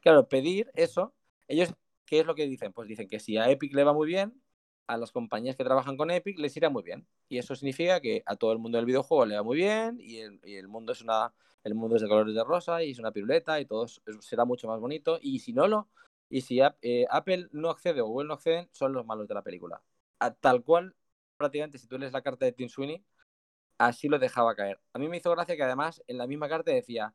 Claro, 0.00 0.28
pedir 0.28 0.70
eso, 0.74 1.14
ellos, 1.48 1.74
¿qué 2.06 2.20
es 2.20 2.26
lo 2.26 2.34
que 2.34 2.46
dicen? 2.46 2.72
Pues 2.72 2.88
dicen 2.88 3.08
que 3.08 3.20
si 3.20 3.36
a 3.36 3.50
Epic 3.50 3.74
le 3.74 3.84
va 3.84 3.92
muy 3.92 4.06
bien, 4.08 4.40
a 4.86 4.96
las 4.96 5.12
compañías 5.12 5.56
que 5.56 5.64
trabajan 5.64 5.96
con 5.96 6.10
Epic 6.10 6.38
les 6.38 6.56
irá 6.56 6.70
muy 6.70 6.82
bien. 6.82 7.06
Y 7.28 7.38
eso 7.38 7.54
significa 7.54 8.00
que 8.00 8.22
a 8.26 8.36
todo 8.36 8.52
el 8.52 8.58
mundo 8.58 8.78
del 8.78 8.86
videojuego 8.86 9.26
le 9.26 9.36
va 9.36 9.42
muy 9.42 9.56
bien 9.56 9.98
y 10.00 10.18
el, 10.18 10.40
y 10.44 10.56
el 10.56 10.68
mundo 10.68 10.92
es 10.92 11.02
una 11.02 11.32
el 11.64 11.74
mundo 11.74 11.96
es 11.96 12.02
de 12.02 12.08
colores 12.08 12.34
de 12.34 12.44
rosa 12.44 12.82
y 12.84 12.92
es 12.92 12.98
una 13.00 13.10
piruleta 13.12 13.60
y 13.60 13.66
todo 13.66 13.86
será 14.20 14.44
mucho 14.44 14.68
más 14.68 14.80
bonito. 14.80 15.18
Y 15.20 15.40
si 15.40 15.52
no 15.52 15.66
lo, 15.66 15.88
y 16.30 16.42
si 16.42 16.60
eh, 16.60 17.06
Apple 17.10 17.48
no 17.52 17.70
accede 17.70 18.00
o 18.00 18.06
Google 18.06 18.28
no 18.28 18.34
acceden, 18.34 18.68
son 18.72 18.92
los 18.92 19.04
malos 19.04 19.26
de 19.26 19.34
la 19.34 19.42
película. 19.42 19.82
tal 20.40 20.62
cual, 20.62 20.94
prácticamente, 21.36 21.78
si 21.78 21.88
tú 21.88 21.98
lees 21.98 22.12
la 22.12 22.22
carta 22.22 22.44
de 22.44 22.52
Tim 22.52 22.68
Sweeney, 22.68 23.04
así 23.78 24.08
lo 24.08 24.18
dejaba 24.18 24.54
caer. 24.54 24.80
A 24.92 24.98
mí 24.98 25.08
me 25.08 25.18
hizo 25.18 25.30
gracia 25.32 25.56
que 25.56 25.62
además 25.64 26.02
en 26.06 26.18
la 26.18 26.26
misma 26.26 26.48
carta 26.48 26.70
decía, 26.72 27.14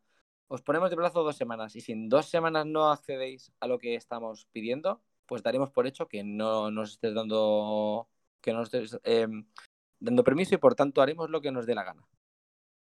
os 0.53 0.61
ponemos 0.61 0.89
de 0.89 0.97
plazo 0.97 1.23
dos 1.23 1.37
semanas 1.37 1.77
y 1.77 1.81
si 1.81 1.93
en 1.93 2.09
dos 2.09 2.25
semanas 2.25 2.65
no 2.65 2.91
accedéis 2.91 3.53
a 3.61 3.67
lo 3.67 3.79
que 3.79 3.95
estamos 3.95 4.47
pidiendo, 4.51 5.01
pues 5.25 5.43
daremos 5.43 5.71
por 5.71 5.87
hecho 5.87 6.09
que 6.09 6.25
no 6.25 6.69
nos 6.71 6.91
estés 6.91 7.13
dando 7.13 8.09
que 8.41 8.51
no 8.51 8.63
estés 8.63 8.99
em, 9.03 9.45
dando 9.99 10.23
permiso 10.25 10.53
y 10.55 10.57
por 10.57 10.75
tanto 10.75 11.01
haremos 11.01 11.29
lo 11.29 11.39
que 11.39 11.51
nos 11.53 11.65
dé 11.65 11.73
la 11.73 11.85
gana. 11.85 12.05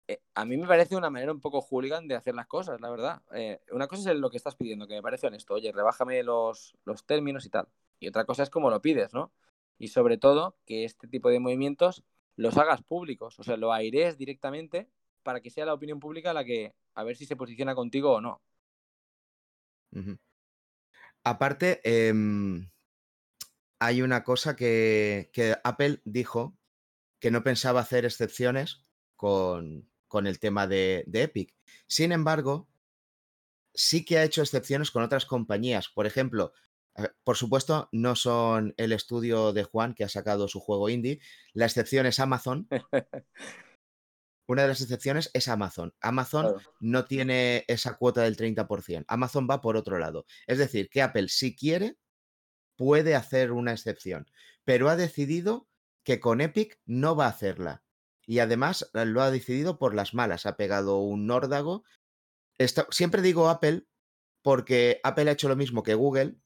Eh, 0.07 0.21
a 0.33 0.43
mí 0.43 0.57
me 0.57 0.67
parece 0.67 0.97
una 0.97 1.09
manera 1.09 1.31
un 1.31 1.39
poco 1.39 1.61
hooligan 1.61 2.09
de 2.09 2.15
hacer 2.15 2.35
las 2.35 2.47
cosas, 2.47 2.81
la 2.81 2.89
verdad. 2.89 3.21
Eh, 3.33 3.59
una 3.71 3.87
cosa 3.87 4.11
es 4.11 4.17
lo 4.17 4.29
que 4.29 4.37
estás 4.37 4.55
pidiendo, 4.55 4.85
que 4.85 4.95
me 4.95 5.01
parece 5.01 5.27
honesto. 5.27 5.53
Oye, 5.53 5.71
rebájame 5.71 6.23
los, 6.23 6.75
los 6.83 7.05
términos 7.05 7.45
y 7.45 7.49
tal. 7.49 7.69
Y 7.99 8.09
otra 8.09 8.25
cosa 8.25 8.43
es 8.43 8.49
cómo 8.49 8.69
lo 8.69 8.81
pides, 8.81 9.13
¿no? 9.13 9.31
Y 9.77 9.87
sobre 9.89 10.17
todo, 10.17 10.57
que 10.65 10.83
este 10.83 11.07
tipo 11.07 11.29
de 11.29 11.39
movimientos 11.39 12.03
los 12.35 12.57
hagas 12.57 12.83
públicos, 12.83 13.39
o 13.39 13.43
sea, 13.43 13.55
lo 13.57 13.71
aires 13.71 14.17
directamente 14.17 14.89
para 15.25 15.41
que 15.41 15.49
sea 15.49 15.65
la 15.65 15.73
opinión 15.73 15.99
pública 15.99 16.33
la 16.33 16.45
que, 16.45 16.75
a 16.93 17.03
ver 17.03 17.17
si 17.17 17.25
se 17.25 17.35
posiciona 17.35 17.73
contigo 17.73 18.13
o 18.13 18.21
no. 18.21 18.41
Aparte, 21.23 21.81
em, 21.83 22.69
hay 23.79 24.01
una 24.03 24.23
cosa 24.23 24.55
que, 24.55 25.31
que 25.33 25.55
Apple 25.63 26.01
dijo 26.05 26.55
que 27.19 27.31
no 27.31 27.43
pensaba 27.43 27.81
hacer 27.81 28.05
excepciones 28.05 28.81
con, 29.15 29.89
con 30.07 30.27
el 30.27 30.39
tema 30.39 30.67
de, 30.67 31.05
Epic. 31.11 31.53
Sin 31.87 32.11
embargo, 32.11 32.69
sí 33.73 34.05
que 34.05 34.17
ha 34.17 34.23
hecho 34.23 34.41
excepciones 34.41 34.91
con 34.91 35.03
otras 35.03 35.25
compañías. 35.25 35.89
Por 35.89 36.05
ejemplo, 36.05 36.53
por 37.23 37.35
supuesto, 37.35 37.89
no 37.91 38.15
son 38.15 38.73
el 38.77 38.91
estudio 38.91 39.53
de 39.53 39.63
Juan 39.63 39.95
que 39.95 40.03
ha 40.03 40.09
sacado 40.09 40.47
su 40.47 40.59
juego 40.59 40.89
indie. 40.89 41.19
La 41.53 41.65
excepción 41.65 42.05
es 42.05 42.19
Amazon. 42.19 42.67
Una 44.47 44.63
de 44.63 44.67
las 44.67 44.81
excepciones 44.81 45.31
es 45.33 45.47
Amazon. 45.47 45.93
Amazon 46.01 46.55
no 46.79 47.05
tiene 47.05 47.65
esa 47.67 47.95
cuota 47.97 48.21
del 48.21 48.37
30%. 48.37 49.05
Amazon 49.07 49.47
va 49.49 49.61
por 49.61 49.75
otro 49.75 49.97
lado. 49.97 50.25
Es 50.47 50.57
decir, 50.57 50.89
que 50.89 51.01
Apple, 51.01 51.29
si 51.29 51.55
quiere, 51.55 51.97
puede 52.75 53.15
hacer 53.15 53.51
una 53.51 53.71
excepción, 53.71 54.27
pero 54.63 54.89
ha 54.89 54.95
decidido 54.95 55.67
que 56.03 56.19
con 56.19 56.41
Epic 56.41 56.79
no 56.85 57.15
va 57.15 57.25
a 57.25 57.29
hacerla 57.29 57.83
y 58.27 58.39
además 58.39 58.89
eh, 58.93 59.05
lo 59.05 59.21
ha 59.21 59.31
decidido 59.31 59.77
por 59.77 59.95
las 59.95 60.13
malas. 60.13 60.45
Ha 60.45 60.57
pegado 60.57 60.99
un 60.99 61.27
nórdago. 61.27 61.83
siempre 62.89 63.21
digo 63.21 63.49
Apple 63.49 63.85
porque 64.41 64.99
Apple 65.03 65.29
ha 65.29 65.33
hecho 65.33 65.49
lo 65.49 65.55
mismo 65.55 65.81
que 65.83 65.95
Google, 65.95 66.37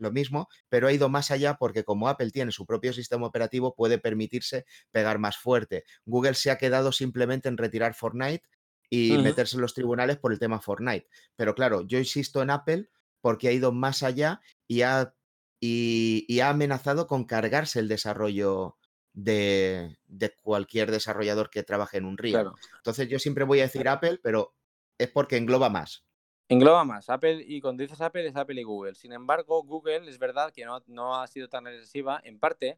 lo 0.00 0.10
mismo, 0.10 0.48
pero 0.68 0.88
ha 0.88 0.92
ido 0.92 1.08
más 1.08 1.30
allá 1.30 1.54
porque 1.54 1.84
como 1.84 2.08
Apple 2.08 2.30
tiene 2.30 2.52
su 2.52 2.66
propio 2.66 2.92
sistema 2.92 3.26
operativo 3.26 3.74
puede 3.74 3.98
permitirse 3.98 4.64
pegar 4.90 5.18
más 5.18 5.36
fuerte. 5.36 5.84
Google 6.04 6.34
se 6.34 6.50
ha 6.50 6.58
quedado 6.58 6.92
simplemente 6.92 7.48
en 7.48 7.56
retirar 7.56 7.94
Fortnite 7.94 8.44
y 8.88 9.16
meterse 9.18 9.56
en 9.56 9.62
los 9.62 9.74
tribunales 9.74 10.18
por 10.18 10.32
el 10.32 10.38
tema 10.38 10.60
Fortnite. 10.60 11.06
Pero 11.36 11.54
claro, 11.54 11.86
yo 11.86 11.98
insisto 11.98 12.42
en 12.42 12.50
Apple 12.50 12.88
porque 13.20 13.48
ha 13.48 13.52
ido 13.52 13.70
más 13.70 14.02
allá 14.02 14.40
y 14.66 14.82
ha, 14.82 15.14
y 15.60 16.40
ha 16.40 16.48
amenazado 16.48 17.06
con 17.06 17.24
cargarse 17.24 17.78
el 17.78 17.88
desarrollo 17.88 18.78
de, 19.12 19.98
cualquier 20.42 20.90
desarrollador 20.90 21.50
que 21.50 21.62
trabaje 21.62 21.98
en 21.98 22.04
un 22.04 22.18
río. 22.18 22.54
Entonces 22.76 23.08
yo 23.08 23.18
siempre 23.18 23.44
voy 23.44 23.60
a 23.60 23.64
decir 23.64 23.88
Apple, 23.88 24.20
pero 24.22 24.54
es 24.98 25.08
porque 25.08 25.36
engloba 25.36 25.68
más. 25.68 26.04
Engloba 26.50 26.84
más. 26.84 27.08
Apple, 27.08 27.44
y 27.46 27.60
cuando 27.60 27.82
dices 27.82 28.00
Apple 28.00 28.26
es 28.26 28.34
Apple 28.34 28.60
y 28.60 28.64
Google. 28.64 28.96
Sin 28.96 29.12
embargo, 29.12 29.62
Google 29.62 30.10
es 30.10 30.18
verdad 30.18 30.52
que 30.52 30.66
no, 30.88 31.14
ha 31.14 31.26
sido 31.28 31.48
tan 31.48 31.68
agresiva, 31.68 32.20
en 32.24 32.40
parte, 32.40 32.76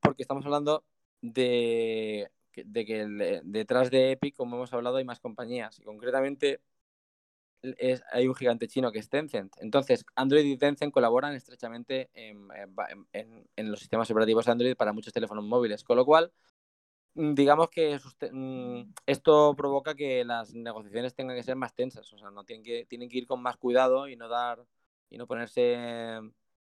porque 0.00 0.22
estamos 0.22 0.44
hablando 0.46 0.84
de, 1.20 2.30
de 2.54 2.86
que 2.86 3.40
detrás 3.42 3.90
de 3.90 4.12
Epic, 4.12 4.36
como 4.36 4.56
hemos 4.56 4.72
hablado, 4.72 4.98
hay 4.98 5.04
más 5.04 5.18
compañías. 5.18 5.80
Y 5.80 5.82
concretamente 5.82 6.60
hay 8.12 8.28
un 8.28 8.34
gigante 8.36 8.68
chino 8.68 8.92
que 8.92 9.00
es 9.00 9.08
Tencent. 9.08 9.54
Entonces, 9.58 10.04
Android 10.14 10.44
y 10.44 10.56
Tencent 10.56 10.92
colaboran 10.92 11.34
estrechamente 11.34 12.10
en, 12.14 12.48
los 13.56 13.80
sistemas 13.80 14.10
operativos 14.10 14.46
Android 14.46 14.76
para 14.76 14.92
muchos 14.92 15.12
teléfonos 15.12 15.44
móviles, 15.44 15.82
con 15.82 15.96
lo 15.96 16.04
cual, 16.04 16.32
digamos 17.14 17.68
que 17.70 17.98
mm, 18.32 18.92
esto 19.06 19.54
provoca 19.56 19.94
que 19.94 20.24
las 20.24 20.54
negociaciones 20.54 21.14
tengan 21.14 21.36
que 21.36 21.42
ser 21.42 21.56
más 21.56 21.74
tensas, 21.74 22.12
o 22.12 22.18
sea, 22.18 22.30
no 22.30 22.44
tienen 22.44 22.64
que, 22.64 22.86
tienen 22.86 23.08
que 23.08 23.18
ir 23.18 23.26
con 23.26 23.42
más 23.42 23.56
cuidado 23.56 24.08
y 24.08 24.16
no 24.16 24.28
dar 24.28 24.64
y 25.08 25.18
no 25.18 25.26
ponerse, 25.26 26.20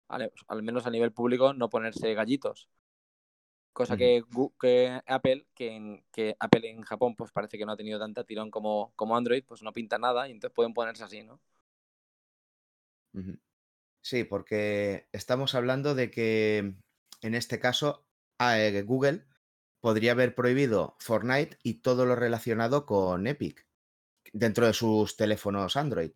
al 0.09 0.63
menos 0.63 0.87
a 0.87 0.91
nivel 0.91 1.13
público, 1.13 1.53
no 1.53 1.69
ponerse 1.69 2.15
gallitos. 2.15 2.69
Cosa 3.73 3.97
que, 3.97 4.25
que, 4.59 5.01
Apple, 5.07 5.47
que, 5.55 5.77
en, 5.77 6.05
que 6.11 6.35
Apple 6.41 6.69
en 6.69 6.83
Japón 6.83 7.15
pues 7.15 7.31
parece 7.31 7.59
que 7.59 7.65
no 7.65 7.73
ha 7.73 7.77
tenido 7.77 8.01
tanta 8.01 8.25
tirón 8.25 8.51
como, 8.51 8.93
como 8.97 9.17
Android, 9.17 9.45
pues 9.47 9.63
no 9.63 9.73
pinta 9.73 9.99
nada 9.99 10.29
y 10.29 10.33
entonces 10.33 10.55
pueden 10.55 10.75
ponerse 10.75 11.05
así, 11.05 11.23
¿no? 11.23 11.41
Sí, 14.01 14.25
porque 14.25 15.09
estamos 15.13 15.55
hablando 15.55 15.95
de 15.95 16.11
que 16.11 16.75
en 17.23 17.35
este 17.35 17.61
caso 17.61 18.05
eh, 18.41 18.83
Google 18.85 19.28
podría 19.81 20.13
haber 20.13 20.35
prohibido 20.35 20.97
Fortnite 20.99 21.59
y 21.63 21.81
todo 21.81 22.07
lo 22.07 22.17
relacionado 22.17 22.87
con 22.87 23.27
Epic 23.27 23.67
dentro 24.33 24.67
de 24.67 24.73
sus 24.73 25.17
teléfonos 25.17 25.77
Android, 25.77 26.13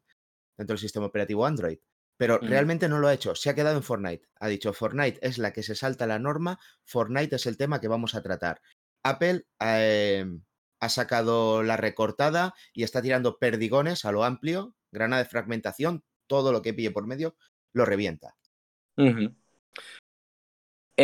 dentro 0.56 0.74
del 0.74 0.80
sistema 0.80 1.06
operativo 1.06 1.46
Android. 1.46 1.78
Pero 2.16 2.38
realmente 2.38 2.88
no 2.88 2.98
lo 2.98 3.08
ha 3.08 3.14
hecho, 3.14 3.34
se 3.34 3.50
ha 3.50 3.54
quedado 3.54 3.76
en 3.76 3.82
Fortnite. 3.82 4.28
Ha 4.38 4.46
dicho, 4.46 4.72
Fortnite 4.72 5.18
es 5.26 5.38
la 5.38 5.52
que 5.52 5.62
se 5.62 5.74
salta 5.74 6.06
la 6.06 6.18
norma, 6.18 6.60
Fortnite 6.84 7.36
es 7.36 7.46
el 7.46 7.56
tema 7.56 7.80
que 7.80 7.88
vamos 7.88 8.14
a 8.14 8.22
tratar. 8.22 8.60
Apple 9.02 9.46
em, 9.58 10.42
ha 10.78 10.88
sacado 10.88 11.62
la 11.62 11.76
recortada 11.76 12.54
y 12.72 12.84
está 12.84 13.02
tirando 13.02 13.38
perdigones 13.38 14.04
a 14.04 14.12
lo 14.12 14.24
amplio, 14.24 14.76
grana 14.92 15.18
de 15.18 15.24
fragmentación, 15.24 16.04
todo 16.28 16.52
lo 16.52 16.62
que 16.62 16.74
pille 16.74 16.92
por 16.92 17.06
medio, 17.06 17.34
lo 17.72 17.84
revienta. 17.84 18.36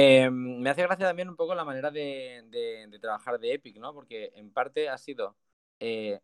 Em, 0.00 0.60
me 0.60 0.70
hace 0.70 0.82
gracia 0.82 1.06
también 1.06 1.28
un 1.28 1.34
poco 1.34 1.56
la 1.56 1.64
manera 1.64 1.90
de, 1.90 2.88
trabajar 3.00 3.40
de 3.40 3.54
Epic, 3.54 3.78
¿no? 3.78 3.92
Porque 3.92 4.30
en 4.36 4.52
parte 4.52 4.88
ha 4.88 4.96
sido 4.96 5.36
eh, 5.80 6.20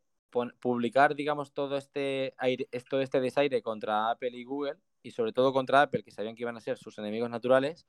publicar, 0.60 1.16
digamos, 1.16 1.52
todo 1.52 1.76
este, 1.76 2.34
aire, 2.38 2.68
todo 2.88 3.00
este 3.00 3.20
desaire 3.20 3.62
contra 3.62 4.10
Apple 4.10 4.30
y 4.30 4.44
Google, 4.44 4.76
y 5.02 5.10
sobre 5.10 5.32
todo 5.32 5.52
contra 5.52 5.82
Apple, 5.82 6.04
que 6.04 6.12
sabían 6.12 6.36
que 6.36 6.42
iban 6.42 6.56
a 6.56 6.60
ser 6.60 6.78
sus 6.78 6.98
enemigos 6.98 7.30
naturales, 7.30 7.84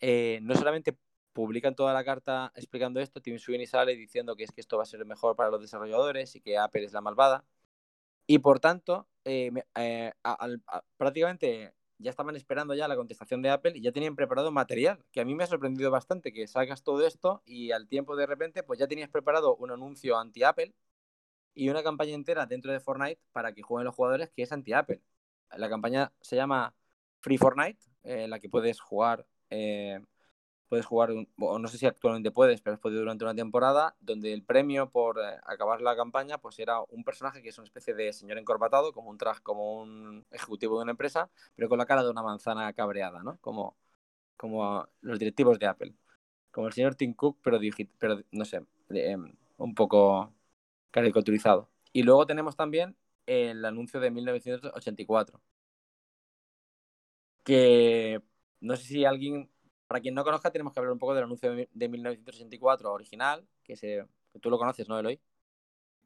eh, 0.00 0.40
no 0.42 0.54
solamente 0.56 0.94
publican 1.32 1.74
toda 1.74 1.94
la 1.94 2.04
carta 2.04 2.52
explicando 2.54 3.00
esto, 3.00 3.22
Tim 3.22 3.38
Sweeney 3.38 3.66
sale 3.66 3.96
diciendo 3.96 4.36
que 4.36 4.44
es 4.44 4.52
que 4.52 4.60
esto 4.60 4.76
va 4.76 4.82
a 4.82 4.86
ser 4.86 5.04
mejor 5.06 5.36
para 5.36 5.50
los 5.50 5.60
desarrolladores 5.62 6.36
y 6.36 6.42
que 6.42 6.58
Apple 6.58 6.84
es 6.84 6.92
la 6.92 7.00
malvada, 7.00 7.44
y 8.26 8.38
por 8.40 8.60
tanto, 8.60 9.08
eh, 9.24 9.50
eh, 9.74 10.12
prácticamente 10.98 11.74
ya 11.98 12.10
estaban 12.10 12.36
esperando 12.36 12.74
ya 12.74 12.88
la 12.88 12.96
contestación 12.96 13.42
de 13.42 13.50
Apple 13.50 13.72
y 13.74 13.82
ya 13.82 13.92
tenían 13.92 14.16
preparado 14.16 14.50
material, 14.52 15.04
que 15.12 15.20
a 15.20 15.24
mí 15.24 15.34
me 15.34 15.44
ha 15.44 15.46
sorprendido 15.46 15.90
bastante 15.90 16.32
que 16.32 16.46
salgas 16.46 16.82
todo 16.82 17.06
esto 17.06 17.42
y 17.44 17.72
al 17.72 17.88
tiempo 17.88 18.16
de 18.16 18.26
repente 18.26 18.62
pues 18.62 18.78
ya 18.78 18.88
tenías 18.88 19.08
preparado 19.08 19.56
un 19.56 19.70
anuncio 19.70 20.18
anti-Apple 20.18 20.74
y 21.54 21.68
una 21.68 21.82
campaña 21.82 22.14
entera 22.14 22.46
dentro 22.46 22.72
de 22.72 22.80
Fortnite 22.80 23.20
para 23.32 23.52
que 23.52 23.62
jueguen 23.62 23.86
los 23.86 23.94
jugadores 23.94 24.30
que 24.30 24.42
es 24.42 24.52
anti-Apple. 24.52 25.00
La 25.56 25.68
campaña 25.68 26.12
se 26.20 26.36
llama 26.36 26.74
Free 27.20 27.38
Fortnite, 27.38 27.78
en 28.02 28.30
la 28.30 28.40
que 28.40 28.48
puedes 28.48 28.80
jugar, 28.80 29.26
eh, 29.50 30.00
puedes 30.74 30.86
jugar, 30.86 31.10
o 31.38 31.58
no 31.60 31.68
sé 31.68 31.78
si 31.78 31.86
actualmente 31.86 32.32
puedes, 32.32 32.60
pero 32.60 32.74
has 32.74 32.80
podido 32.80 33.00
durante 33.00 33.22
una 33.24 33.34
temporada, 33.34 33.94
donde 34.00 34.32
el 34.32 34.42
premio 34.42 34.90
por 34.90 35.20
eh, 35.20 35.38
acabar 35.44 35.80
la 35.80 35.94
campaña 35.94 36.38
pues 36.38 36.58
era 36.58 36.80
un 36.90 37.04
personaje 37.04 37.42
que 37.42 37.50
es 37.50 37.58
una 37.58 37.66
especie 37.66 37.94
de 37.94 38.12
señor 38.12 38.38
encorbatado, 38.38 38.92
como 38.92 39.10
un 39.10 39.18
traje, 39.18 39.40
como 39.42 39.80
un 39.80 40.26
ejecutivo 40.32 40.76
de 40.78 40.82
una 40.82 40.90
empresa, 40.92 41.30
pero 41.54 41.68
con 41.68 41.78
la 41.78 41.86
cara 41.86 42.02
de 42.02 42.10
una 42.10 42.22
manzana 42.24 42.72
cabreada, 42.72 43.22
¿no? 43.22 43.38
Como, 43.40 43.76
como 44.36 44.88
los 45.02 45.18
directivos 45.20 45.58
de 45.60 45.66
Apple. 45.68 45.94
Como 46.50 46.68
el 46.68 46.72
señor 46.74 46.96
Tim 46.96 47.14
Cook, 47.14 47.38
pero, 47.42 47.60
pero 47.98 48.20
no 48.32 48.44
sé, 48.44 48.64
em, 48.90 49.34
un 49.58 49.74
poco 49.74 50.34
caricaturizado. 50.90 51.70
Y 51.92 52.02
luego 52.02 52.26
tenemos 52.26 52.56
también 52.56 52.96
el 53.26 53.64
anuncio 53.64 54.00
de 54.00 54.10
1984. 54.10 55.40
Que 57.44 58.22
no 58.60 58.76
sé 58.76 58.84
si 58.84 59.04
alguien 59.04 59.50
para 59.86 60.00
quien 60.00 60.14
no 60.14 60.24
conozca, 60.24 60.50
tenemos 60.50 60.72
que 60.72 60.80
hablar 60.80 60.92
un 60.92 60.98
poco 60.98 61.14
del 61.14 61.24
anuncio 61.24 61.54
de 61.54 61.88
1984 61.88 62.92
original, 62.92 63.46
que, 63.62 63.76
se, 63.76 64.04
tú 64.40 64.50
lo 64.50 64.58
conoces, 64.58 64.88
¿no, 64.88 64.98
Eloy? 64.98 65.20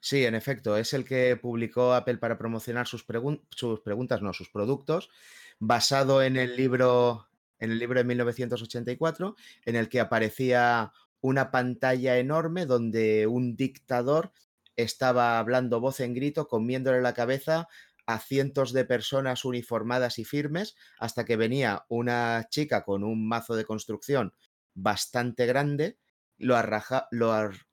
Sí, 0.00 0.24
en 0.24 0.34
efecto, 0.34 0.76
es 0.76 0.92
el 0.92 1.04
que 1.04 1.36
publicó 1.36 1.92
Apple 1.92 2.18
para 2.18 2.38
promocionar 2.38 2.86
sus, 2.86 3.04
sus 3.50 3.80
preguntas, 3.80 4.22
no, 4.22 4.32
sus 4.32 4.48
productos, 4.48 5.10
basado 5.58 6.22
en 6.22 6.36
el 6.36 6.56
libro 6.56 7.28
en 7.60 7.72
el 7.72 7.78
libro 7.78 7.98
de 7.98 8.04
1984, 8.04 9.36
en 9.64 9.76
el 9.76 9.88
que 9.88 10.00
aparecía 10.00 10.92
una 11.20 11.50
pantalla 11.50 12.18
enorme 12.18 12.66
donde 12.66 13.26
un 13.26 13.56
dictador 13.56 14.32
estaba 14.76 15.38
hablando 15.40 15.80
voz 15.80 15.98
en 16.00 16.14
grito, 16.14 16.46
comiéndole 16.46 17.00
la 17.00 17.14
cabeza 17.14 17.68
a 18.08 18.18
cientos 18.20 18.72
de 18.72 18.86
personas 18.86 19.44
uniformadas 19.44 20.18
y 20.18 20.24
firmes 20.24 20.76
hasta 20.98 21.26
que 21.26 21.36
venía 21.36 21.84
una 21.90 22.48
chica 22.48 22.82
con 22.82 23.04
un 23.04 23.28
mazo 23.28 23.54
de 23.54 23.66
construcción 23.66 24.32
bastante 24.72 25.44
grande, 25.44 25.98
lo, 26.38 26.56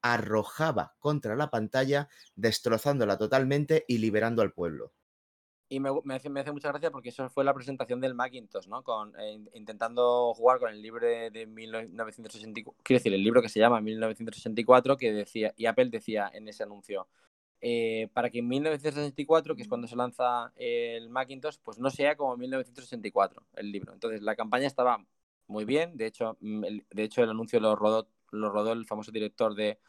arrojaba 0.01 0.95
contra 0.99 1.37
la 1.37 1.49
pantalla, 1.49 2.09
destrozándola 2.35 3.17
totalmente 3.17 3.85
y 3.87 3.99
liberando 3.99 4.41
al 4.41 4.51
pueblo. 4.51 4.91
Y 5.69 5.79
me, 5.79 5.89
hace, 6.13 6.29
mucha 6.29 6.67
gracia 6.67 6.91
porque 6.91 7.09
eso 7.09 7.29
fue 7.29 7.45
la 7.45 7.53
presentación 7.53 8.01
del 8.01 8.13
Macintosh, 8.13 8.67
¿no? 8.67 8.83
Con, 8.83 9.17
eh, 9.17 9.39
intentando 9.53 10.33
jugar 10.33 10.59
con 10.59 10.69
el 10.69 10.81
libro 10.81 11.07
de 11.07 11.47
1964, 11.47 12.83
quiero 12.83 12.99
decir, 12.99 13.13
el 13.13 13.23
libro 13.23 13.41
que 13.41 13.49
se 13.49 13.61
llama 13.61 13.79
1964, 13.79 14.97
que 14.97 15.13
decía, 15.13 15.53
y 15.55 15.65
Apple 15.65 15.89
decía 15.89 16.29
en 16.33 16.49
ese 16.49 16.63
anuncio, 16.63 17.07
eh, 17.67 18.09
para 18.13 18.29
que 18.29 18.39
en 18.39 18.47
1964, 18.47 19.55
que 19.55 19.63
es 19.63 19.67
cuando 19.67 19.87
se 19.87 19.95
lanza 19.95 20.53
el 20.55 21.09
Macintosh, 21.09 21.57
pues 21.63 21.79
no 21.79 21.89
sea 21.89 22.15
como 22.15 22.37
1964 22.37 23.43
el 23.55 23.71
libro. 23.71 23.91
Entonces 23.91 24.21
la 24.21 24.35
campaña 24.35 24.67
estaba 24.67 25.03
muy 25.47 25.65
bien, 25.65 25.97
de 25.97 26.05
hecho, 26.05 26.37
mm, 26.41 26.63
el, 26.63 26.85
de 26.91 27.03
hecho 27.03 27.23
el 27.23 27.31
anuncio 27.31 27.59
lo 27.59 27.75
rodó, 27.75 28.07
lo 28.29 28.51
rodó 28.51 28.71
el 28.73 28.85
famoso 28.85 29.11
director 29.11 29.55
de, 29.55 29.79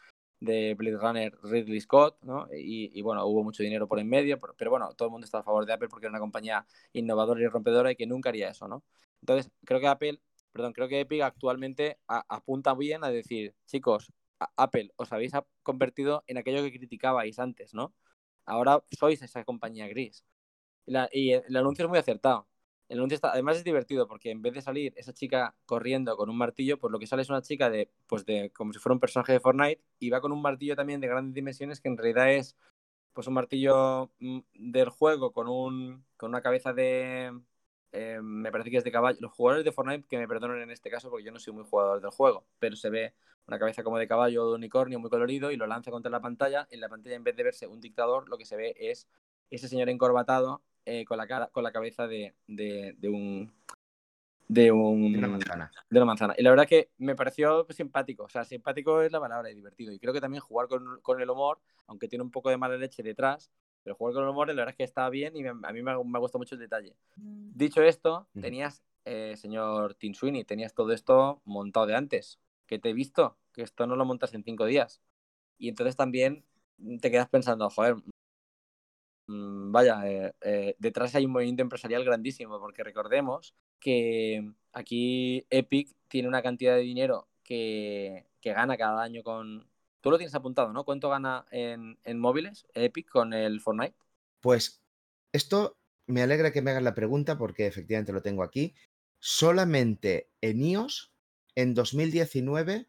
de 0.40 0.75
Blade 0.75 0.97
Runner, 0.97 1.38
Ridley 1.42 1.78
Scott, 1.83 2.16
¿no? 2.23 2.49
Y, 2.50 3.02
bueno, 3.02 3.26
hubo 3.26 3.45
mucho 3.45 3.62
dinero 3.62 3.87
por 3.87 3.99
en 3.99 4.09
medio, 4.09 4.38
pero, 4.56 4.71
bueno, 4.71 4.95
todo 4.95 5.09
el 5.09 5.12
mundo 5.12 5.26
está 5.26 5.40
a 5.40 5.42
favor 5.42 5.66
de 5.66 5.75
Apple 5.75 5.88
porque 5.88 6.06
era 6.06 6.12
una 6.12 6.21
compañía 6.21 6.66
innovadora 6.95 7.42
y 7.42 7.47
rompedora 7.47 7.92
y 7.92 7.97
que 7.97 8.06
nunca 8.06 8.30
haría 8.30 8.49
eso, 8.49 8.68
¿no? 8.68 8.85
Entonces, 9.21 9.52
creo 9.66 9.80
que 9.80 9.88
Apple, 9.88 10.21
perdón, 10.50 10.73
creo 10.73 10.88
que 10.88 11.00
Epic 11.00 11.21
actualmente 11.21 11.99
apunta 12.06 12.73
bien 12.75 13.04
a 13.04 13.11
decir, 13.11 13.54
chicos, 13.66 14.11
Apple, 14.38 14.93
os 14.97 15.12
habéis 15.12 15.33
convertido 15.62 16.25
en 16.26 16.38
aquello 16.38 16.62
que 16.62 16.73
criticabais 16.73 17.38
antes, 17.38 17.75
¿no? 17.75 17.95
Ahora 18.45 18.83
sois 18.99 19.23
esa 19.23 19.45
compañía 19.45 19.88
gris. 19.88 20.25
Y, 21.12 21.33
el 21.33 21.57
anuncio 21.57 21.85
es 21.85 21.88
muy 21.88 21.99
acertado. 21.99 22.49
El 22.88 22.99
anuncio 22.99 23.16
está, 23.16 23.33
además 23.33 23.57
es 23.57 23.64
divertido 23.64 24.07
porque 24.07 24.31
en 24.31 24.43
vez 24.43 24.55
de 24.55 24.62
salir 24.62 24.93
esa 24.97 25.12
chica 25.12 25.57
corriendo 25.66 26.16
con 26.16 26.31
un 26.31 26.38
martillo, 26.38 26.78
pues 26.78 26.93
lo 26.93 26.99
que 27.00 27.07
sale 27.09 27.23
es 27.23 27.31
una 27.31 27.43
chica 27.43 27.69
de, 27.71 27.90
pues 28.07 28.25
de, 28.26 28.50
como 28.52 28.73
si 28.73 28.78
fuera 28.78 28.95
un 28.95 29.00
personaje 29.00 29.33
de 29.33 29.40
Fortnite 29.40 29.83
y 29.99 30.11
va 30.11 30.21
con 30.21 30.33
un 30.33 30.43
martillo 30.43 30.76
también 30.76 31.00
de 31.00 31.09
grandes 31.09 31.35
dimensiones 31.35 31.81
que 31.81 31.88
en 31.88 31.97
realidad 31.99 32.33
es, 32.33 32.57
pues 33.12 33.26
un 33.26 33.35
martillo 33.35 34.12
mm, 34.21 34.40
del 34.55 34.90
juego 34.90 35.33
con 35.33 35.49
un, 35.49 36.05
con 36.16 36.31
una 36.31 36.43
cabeza 36.43 36.73
de, 36.73 37.33
eh, 37.93 38.21
me 38.23 38.50
parece 38.50 38.71
que 38.71 38.76
es 38.76 38.85
de 38.85 38.93
caballo. 38.93 39.19
Los 39.21 39.33
jugadores 39.33 39.64
de 39.64 39.73
Fortnite, 39.73 40.07
que 40.09 40.19
me 40.19 40.28
perdonen 40.28 40.62
en 40.62 40.71
este 40.71 40.90
caso 40.90 41.11
porque 41.11 41.25
yo 41.25 41.33
no 41.33 41.38
soy 41.38 41.52
muy 41.52 41.64
jugador 41.64 42.00
del 42.00 42.11
juego, 42.11 42.45
pero 42.59 42.76
se 42.76 42.90
ve 42.90 43.14
una 43.47 43.59
cabeza 43.59 43.83
como 43.83 43.99
de 43.99 44.09
caballo 44.09 44.45
o 44.45 44.49
de 44.50 44.55
unicornio 44.57 44.99
muy 44.99 45.11
colorido 45.11 45.50
y 45.50 45.57
lo 45.57 45.66
lanza 45.66 45.90
contra 45.90 46.11
la 46.11 46.21
pantalla. 46.21 46.66
En 46.71 46.81
la 46.81 46.88
pantalla, 46.88 47.16
en 47.16 47.25
vez 47.25 47.37
de 47.37 47.45
verse 47.45 47.66
un 47.66 47.81
dictador, 47.81 48.28
lo 48.28 48.37
que 48.37 48.44
se 48.44 48.57
ve 48.57 48.75
es 48.79 49.07
ese 49.51 49.68
señor 49.68 49.88
encorbatado 49.88 50.62
eh, 50.85 51.05
con, 51.05 51.18
la 51.18 51.27
cara, 51.27 51.49
con 51.49 51.62
la 51.62 51.72
cabeza 51.72 52.07
de, 52.07 52.35
un. 53.05 53.53
De, 54.49 54.72
un, 54.72 55.12
de 55.12 55.18
una 55.18 55.29
manzana. 55.29 55.72
De 55.88 55.99
una 55.99 56.07
manzana. 56.07 56.35
Y 56.37 56.42
la 56.42 56.51
verdad 56.51 56.66
que 56.66 56.90
me 56.99 57.14
pareció 57.14 57.66
simpático. 57.70 58.25
O 58.25 58.29
sea, 58.29 58.44
simpático 58.44 59.01
es 59.03 59.12
la 59.12 59.20
palabra 59.20 59.51
y 59.51 59.55
divertido. 59.55 59.92
Y 59.92 59.99
creo 59.99 60.12
que 60.12 60.20
también 60.20 60.40
jugar 60.40 60.68
con, 60.68 61.01
con 61.03 61.20
el 61.20 61.31
humor, 61.31 61.61
aunque 61.87 62.09
tiene 62.09 62.25
un 62.25 62.31
poco 62.31 62.51
de 62.51 62.57
mala 62.57 62.77
leche 62.77 63.03
detrás, 63.03 63.51
pero 63.87 63.94
jugar 63.94 64.14
con 64.14 64.27
humor, 64.27 64.49
la 64.49 64.55
verdad 64.55 64.70
es 64.70 64.77
que 64.79 64.83
está 64.83 65.09
bien 65.11 65.37
y 65.37 65.46
a 65.46 65.55
mí 65.55 65.81
me, 65.81 66.03
me 66.03 66.18
gusta 66.18 66.38
mucho 66.38 66.57
el 66.57 66.61
detalle. 66.61 66.96
Mm. 67.14 67.53
Dicho 67.55 67.83
esto, 67.83 68.27
tenías, 68.40 68.83
eh, 69.05 69.37
señor 69.37 69.94
Tim 69.94 70.12
Sweeney, 70.12 70.42
tenías 70.42 70.75
todo 70.75 70.90
esto 70.90 71.40
montado 71.44 71.87
de 71.87 71.94
antes 71.94 72.40
que 72.66 72.81
te 72.81 72.90
he 72.90 72.92
visto, 72.92 73.38
que 73.53 73.62
esto 73.62 73.87
no 73.87 73.94
lo 73.94 74.05
montas 74.05 74.35
en 74.35 74.42
cinco 74.42 74.64
días. 74.64 75.01
Y 75.57 75.68
entonces 75.68 75.94
también 75.94 76.44
te 77.01 77.12
quedas 77.12 77.29
pensando, 77.29 77.70
joder, 77.70 77.94
mm, 79.29 79.70
vaya, 79.70 80.01
eh, 80.05 80.33
eh, 80.40 80.75
detrás 80.81 81.14
hay 81.14 81.25
un 81.25 81.31
movimiento 81.31 81.62
empresarial 81.62 82.03
grandísimo, 82.03 82.59
porque 82.59 82.83
recordemos 82.83 83.55
que 83.79 84.51
aquí 84.72 85.46
Epic 85.49 85.94
tiene 86.09 86.27
una 86.27 86.42
cantidad 86.42 86.75
de 86.75 86.81
dinero 86.81 87.29
que, 87.44 88.27
gana 88.42 88.77
cada 88.77 89.03
año 89.03 89.22
con... 89.22 89.68
Tú 90.07 90.12
lo 90.12 90.19
tienes 90.19 90.37
apuntado, 90.37 90.73
¿no? 90.73 90.85
¿Cuánto 90.85 91.11
gana 91.11 91.47
en, 91.51 91.99
en 92.05 92.21
móviles 92.21 92.64
Epic 92.75 93.09
con 93.09 93.33
el 93.33 93.61
Fortnite? 93.61 93.97
Pues 94.38 94.81
esto 95.33 95.81
me 96.07 96.23
alegra 96.23 96.53
que 96.53 96.62
me 96.62 96.71
hagas 96.71 96.85
la 96.85 96.95
pregunta 96.95 97.37
porque 97.37 97.66
efectivamente 97.66 98.12
lo 98.12 98.23
tengo 98.23 98.45
aquí. 98.45 98.77
Solamente 99.19 100.31
en 100.40 100.62
iOS 100.62 101.12
en 101.57 101.75
2019, 101.75 102.88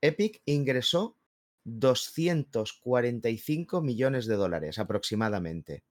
Epic 0.00 0.40
ingresó 0.46 1.18
245 1.64 3.82
millones 3.82 4.24
de 4.24 4.36
dólares 4.36 4.78
aproximadamente. 4.78 5.84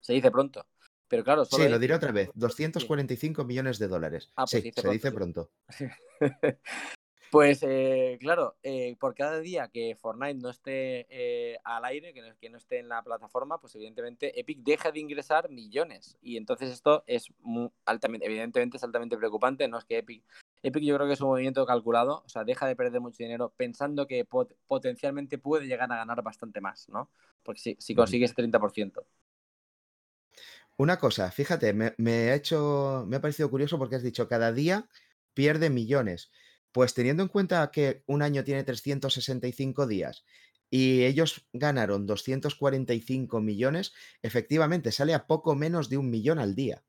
Se 0.00 0.12
dice 0.12 0.30
pronto. 0.30 0.66
Pero 1.08 1.24
claro, 1.24 1.46
sí, 1.46 1.66
lo 1.66 1.78
diré 1.78 1.94
otra 1.94 2.12
vez. 2.12 2.28
245 2.34 3.46
millones 3.46 3.78
de 3.78 3.88
dólares. 3.88 4.30
Ah, 4.36 4.44
pues 4.44 4.62
sí, 4.62 4.72
se 4.76 4.90
dice 4.90 5.10
pronto. 5.10 5.50
pues 7.30 7.62
eh, 7.62 8.18
claro, 8.20 8.56
eh, 8.62 8.96
por 8.98 9.14
cada 9.14 9.38
día 9.40 9.68
que 9.68 9.96
Fortnite 9.96 10.34
no 10.34 10.50
esté 10.50 11.06
eh, 11.10 11.58
al 11.64 11.84
aire, 11.84 12.12
que 12.12 12.22
no, 12.22 12.28
que 12.40 12.50
no, 12.50 12.58
esté 12.58 12.78
en 12.78 12.88
la 12.88 13.02
plataforma, 13.02 13.60
pues 13.60 13.74
evidentemente 13.74 14.38
Epic 14.38 14.58
deja 14.62 14.90
de 14.92 15.00
ingresar 15.00 15.50
millones. 15.50 16.18
Y 16.20 16.36
entonces 16.36 16.70
esto 16.70 17.04
es 17.06 17.32
altamente, 17.84 18.26
evidentemente 18.26 18.76
es 18.76 18.84
altamente 18.84 19.16
preocupante. 19.16 19.68
No 19.68 19.78
es 19.78 19.84
que 19.84 19.98
Epic 19.98 20.24
Epic 20.62 20.82
yo 20.84 20.94
creo 20.96 21.06
que 21.06 21.14
es 21.14 21.20
un 21.20 21.28
movimiento 21.28 21.64
calculado, 21.64 22.22
o 22.24 22.28
sea, 22.28 22.44
deja 22.44 22.66
de 22.66 22.76
perder 22.76 23.00
mucho 23.00 23.22
dinero 23.22 23.52
pensando 23.56 24.06
que 24.06 24.26
potencialmente 24.66 25.38
puede 25.38 25.66
llegar 25.66 25.90
a 25.90 25.96
ganar 25.96 26.22
bastante 26.22 26.60
más, 26.60 26.88
¿no? 26.88 27.10
Porque 27.42 27.60
si, 27.60 27.76
si 27.78 27.94
consigue 27.94 28.26
ese 28.26 28.34
30%. 28.34 29.04
Una 30.76 30.98
cosa, 30.98 31.30
fíjate, 31.30 31.72
me, 31.72 32.12
ha 32.30 32.34
hecho, 32.34 33.04
me 33.06 33.16
ha 33.16 33.20
parecido 33.20 33.50
curioso 33.50 33.78
porque 33.78 33.96
has 33.96 34.02
dicho 34.02 34.28
cada 34.28 34.52
día 34.52 34.88
pierde 35.34 35.70
millones. 35.70 36.30
Pues 36.72 36.94
teniendo 36.94 37.22
en 37.22 37.28
cuenta 37.28 37.70
que 37.70 38.04
un 38.06 38.22
año 38.22 38.44
tiene 38.44 38.64
365 38.64 39.86
días 39.86 40.24
y 40.70 41.04
ellos 41.04 41.48
ganaron 41.52 42.06
245 42.06 43.40
millones, 43.40 43.92
efectivamente 44.22 44.92
sale 44.92 45.14
a 45.14 45.26
poco 45.26 45.56
menos 45.56 45.88
de 45.88 45.98
un 45.98 46.10
millón 46.10 46.38
al 46.38 46.54
día. 46.54 46.84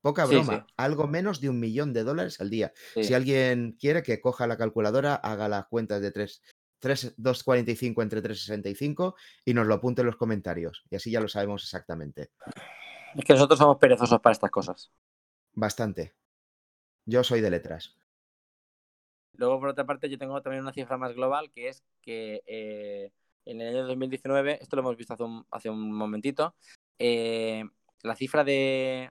Poca 0.00 0.26
broma, 0.26 0.66
algo 0.76 1.06
menos 1.06 1.40
de 1.40 1.48
un 1.48 1.60
millón 1.60 1.92
de 1.92 2.02
dólares 2.02 2.40
al 2.40 2.50
día. 2.50 2.72
Si 3.00 3.14
alguien 3.14 3.76
quiere 3.78 4.02
que 4.02 4.20
coja 4.20 4.48
la 4.48 4.58
calculadora, 4.58 5.14
haga 5.14 5.48
las 5.48 5.66
cuentas 5.68 6.02
de 6.02 6.10
3, 6.10 6.42
3, 6.80 7.14
245 7.16 8.02
entre 8.02 8.20
365 8.20 9.14
y 9.44 9.54
nos 9.54 9.68
lo 9.68 9.74
apunte 9.74 10.02
en 10.02 10.08
los 10.08 10.16
comentarios. 10.16 10.82
Y 10.90 10.96
así 10.96 11.12
ya 11.12 11.20
lo 11.20 11.28
sabemos 11.28 11.62
exactamente. 11.62 12.32
Es 13.14 13.24
que 13.24 13.32
nosotros 13.32 13.60
somos 13.60 13.78
perezosos 13.78 14.20
para 14.20 14.32
estas 14.32 14.50
cosas. 14.50 14.90
Bastante. 15.52 16.14
Yo 17.06 17.22
soy 17.22 17.40
de 17.40 17.50
letras. 17.50 17.96
Luego, 19.34 19.60
por 19.60 19.70
otra 19.70 19.86
parte, 19.86 20.08
yo 20.08 20.18
tengo 20.18 20.40
también 20.42 20.62
una 20.62 20.72
cifra 20.72 20.96
más 20.98 21.14
global, 21.14 21.50
que 21.52 21.68
es 21.68 21.82
que 22.02 22.42
eh, 22.46 23.10
en 23.44 23.60
el 23.60 23.68
año 23.68 23.86
2019, 23.86 24.58
esto 24.60 24.76
lo 24.76 24.82
hemos 24.82 24.96
visto 24.96 25.14
hace 25.14 25.22
un, 25.22 25.46
hace 25.50 25.70
momentito, 25.70 26.54
eh, 26.98 27.64
la 28.02 28.14
cifra 28.14 28.44
de, 28.44 29.10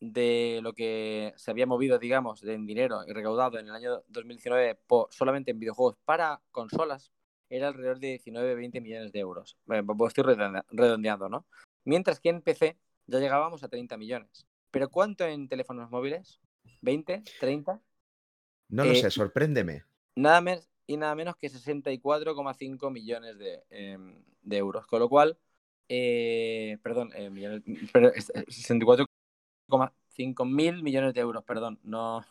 de 0.00 0.60
lo 0.62 0.72
que 0.72 1.32
se 1.36 1.50
había 1.50 1.66
movido, 1.66 1.98
digamos, 1.98 2.42
en 2.42 2.66
dinero 2.66 3.02
y 3.06 3.12
recaudado 3.12 3.58
en 3.58 3.68
el 3.68 3.74
año 3.74 4.02
2019 4.08 4.80
solamente 5.10 5.52
en 5.52 5.60
videojuegos 5.60 5.96
para 6.04 6.40
consolas 6.50 7.12
era 7.48 7.68
alrededor 7.68 7.98
de 8.00 8.18
19-20 8.18 8.80
millones 8.80 9.12
de 9.12 9.20
euros. 9.20 9.58
Pues 9.66 9.84
estoy 10.08 10.34
redondeando, 10.70 11.28
¿no? 11.28 11.46
Mientras 11.84 12.18
que 12.18 12.30
en 12.30 12.40
PC 12.40 12.78
ya 13.06 13.18
llegábamos 13.18 13.62
a 13.62 13.68
30 13.68 13.96
millones. 13.96 14.46
¿Pero 14.70 14.88
cuánto 14.88 15.24
en 15.26 15.48
teléfonos 15.48 15.90
móviles? 15.90 16.40
¿20? 16.80 17.22
¿30? 17.40 17.80
No 18.72 18.84
lo 18.84 18.94
Eh, 18.94 19.02
sé, 19.02 19.10
sorpréndeme. 19.10 19.84
nada 20.16 20.40
más 20.40 20.68
y 20.86 20.96
nada 20.96 21.14
menos 21.14 21.36
que 21.36 21.48
64,5 21.48 22.90
millones 22.90 23.38
de, 23.38 23.62
em, 23.70 24.22
de 24.42 24.56
euros. 24.56 24.86
Con 24.86 25.00
lo 25.00 25.08
cual, 25.08 25.38
eh, 25.88 26.78
perdón, 26.82 27.10
eh, 27.14 27.30
millones, 27.30 27.62
pero 27.92 28.12
es- 28.12 28.30
es 28.34 28.54
64,5 28.54 30.44
mil 30.44 30.82
millones 30.82 31.14
de 31.14 31.20
euros, 31.20 31.44
perdón, 31.44 31.78
no 31.82 32.24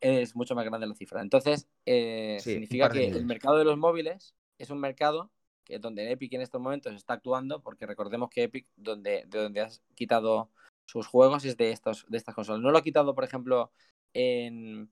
es 0.00 0.34
mucho 0.34 0.54
más 0.54 0.64
grande 0.64 0.86
la 0.86 0.94
cifra. 0.94 1.20
Entonces, 1.20 1.68
eh, 1.84 2.38
Sí, 2.40 2.52
significa 2.52 2.88
que 2.90 3.08
el 3.08 3.26
mercado 3.26 3.58
de 3.58 3.64
los 3.64 3.76
móviles 3.78 4.34
es 4.58 4.70
un 4.70 4.80
mercado 4.80 5.30
que 5.64 5.78
donde 5.78 6.10
Epic 6.10 6.32
en 6.32 6.40
estos 6.40 6.60
momentos 6.60 6.94
está 6.94 7.14
actuando, 7.14 7.60
porque 7.62 7.86
recordemos 7.86 8.30
que 8.30 8.44
Epic, 8.44 8.66
donde, 8.76 9.24
de 9.26 9.38
donde 9.42 9.60
has 9.60 9.82
quitado 9.94 10.50
sus 10.86 11.06
juegos, 11.06 11.44
es 11.44 11.56
de, 11.56 11.72
estos, 11.72 12.06
de 12.08 12.16
estas 12.16 12.34
consolas. 12.34 12.62
No 12.62 12.70
lo 12.70 12.78
ha 12.78 12.82
quitado, 12.82 13.14
por 13.14 13.24
ejemplo, 13.24 13.70
en, 14.14 14.90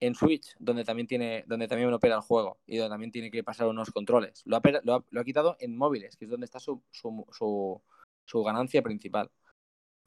en 0.00 0.14
Switch, 0.14 0.54
donde 0.58 0.84
también 0.84 1.06
tiene, 1.06 1.44
donde 1.46 1.68
también 1.68 1.92
opera 1.92 2.16
el 2.16 2.20
juego 2.22 2.58
y 2.66 2.76
donde 2.76 2.90
también 2.92 3.12
tiene 3.12 3.30
que 3.30 3.44
pasar 3.44 3.66
unos 3.68 3.90
controles. 3.90 4.42
Lo 4.46 4.56
ha, 4.56 4.62
lo 4.84 4.94
ha- 4.96 5.04
lo 5.10 5.20
ha 5.20 5.24
quitado 5.24 5.56
en 5.60 5.76
móviles, 5.76 6.16
que 6.16 6.24
es 6.26 6.30
donde 6.30 6.44
está 6.46 6.60
su, 6.60 6.82
su, 6.90 7.26
su- 7.32 7.82
su 8.26 8.42
ganancia 8.44 8.82
principal. 8.82 9.30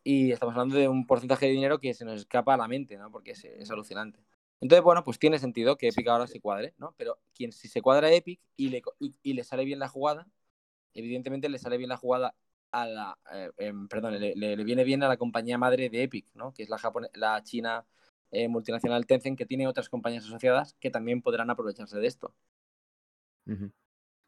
Y 0.03 0.31
estamos 0.31 0.53
hablando 0.55 0.77
de 0.77 0.87
un 0.87 1.05
porcentaje 1.05 1.47
de 1.47 1.51
dinero 1.53 1.79
que 1.79 1.93
se 1.93 2.05
nos 2.05 2.19
escapa 2.21 2.53
a 2.53 2.57
la 2.57 2.67
mente, 2.67 2.97
¿no? 2.97 3.11
Porque 3.11 3.31
es, 3.31 3.43
es 3.45 3.69
alucinante. 3.71 4.19
Entonces, 4.61 4.83
bueno, 4.83 5.03
pues 5.03 5.19
tiene 5.19 5.37
sentido 5.39 5.77
que 5.77 5.89
Epic 5.89 6.07
ahora 6.07 6.27
se 6.27 6.39
cuadre, 6.39 6.73
¿no? 6.77 6.93
Pero 6.97 7.19
quien 7.35 7.51
si 7.51 7.67
se 7.67 7.81
cuadra 7.81 8.07
a 8.07 8.13
Epic 8.13 8.39
y 8.55 8.69
le, 8.69 8.81
y, 8.99 9.13
y 9.21 9.33
le 9.33 9.43
sale 9.43 9.65
bien 9.65 9.79
la 9.79 9.89
jugada, 9.89 10.27
evidentemente 10.93 11.49
le 11.49 11.59
sale 11.59 11.77
bien 11.77 11.89
la 11.89 11.97
jugada 11.97 12.35
a 12.71 12.85
la, 12.87 13.17
eh, 13.33 13.51
em, 13.57 13.87
perdón, 13.87 14.19
le, 14.19 14.35
le- 14.35 14.55
le 14.57 14.63
viene 14.63 14.83
bien 14.83 15.03
a 15.03 15.07
la 15.07 15.17
compañía 15.17 15.57
madre 15.57 15.89
de 15.89 16.03
Epic, 16.03 16.27
¿no? 16.35 16.53
Que 16.53 16.63
es 16.63 16.69
la, 16.69 16.77
japone- 16.77 17.09
la 17.15 17.43
china 17.43 17.85
eh, 18.31 18.47
multinacional 18.47 19.05
Tencent, 19.05 19.37
que 19.37 19.45
tiene 19.45 19.67
otras 19.67 19.89
compañías 19.89 20.25
asociadas 20.25 20.75
que 20.79 20.89
también 20.89 21.21
podrán 21.21 21.49
aprovecharse 21.49 21.97
de 21.97 22.07
esto. 22.07 22.35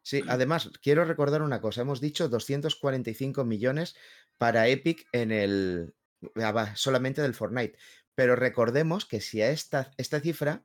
Sí, 0.02 0.22
además, 0.28 0.72
quiero 0.82 1.04
recordar 1.06 1.42
una 1.42 1.62
cosa. 1.62 1.82
Hemos 1.82 2.00
dicho 2.00 2.30
245 2.30 3.44
millones 3.44 3.96
para 4.38 4.68
Epic 4.68 5.06
en 5.12 5.32
el. 5.32 5.94
ah, 6.36 6.74
solamente 6.76 7.22
del 7.22 7.34
Fortnite. 7.34 7.78
Pero 8.16 8.36
recordemos 8.36 9.06
que 9.06 9.22
si 9.22 9.42
a 9.42 9.50
esta, 9.50 9.92
esta 9.98 10.20
cifra 10.20 10.64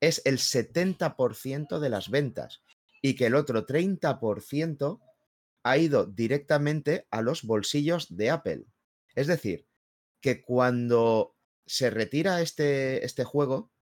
es 0.00 0.22
el 0.24 0.38
70% 0.38 1.78
de 1.78 1.88
las 1.88 2.10
ventas 2.10 2.62
y 3.02 3.16
que 3.16 3.26
el 3.26 3.34
otro 3.34 3.66
30% 3.66 5.00
ha 5.62 5.78
ido 5.78 6.06
directamente 6.06 7.06
a 7.10 7.22
los 7.22 7.42
bolsillos 7.42 8.16
de 8.16 8.30
Apple. 8.30 8.64
Es 9.14 9.26
decir, 9.26 9.66
que 10.20 10.42
cuando 10.42 11.35
se 11.66 11.90
retira 11.90 12.40
este, 12.40 13.04
este 13.04 13.24
juego, 13.24 13.72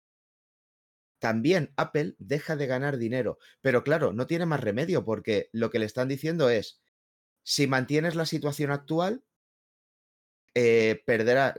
también 1.19 1.73
Apple 1.77 2.15
deja 2.19 2.55
de 2.55 2.67
ganar 2.67 2.97
dinero. 2.97 3.37
Pero 3.61 3.83
claro, 3.83 4.13
no 4.13 4.27
tiene 4.27 4.45
más 4.45 4.59
remedio 4.59 5.05
porque 5.05 5.49
lo 5.53 5.69
que 5.69 5.79
le 5.79 5.85
están 5.85 6.07
diciendo 6.07 6.49
es, 6.49 6.81
si 7.43 7.67
mantienes 7.67 8.15
la 8.15 8.25
situación 8.25 8.71
actual, 8.71 9.23
eh, 10.55 11.03
perderá, 11.05 11.55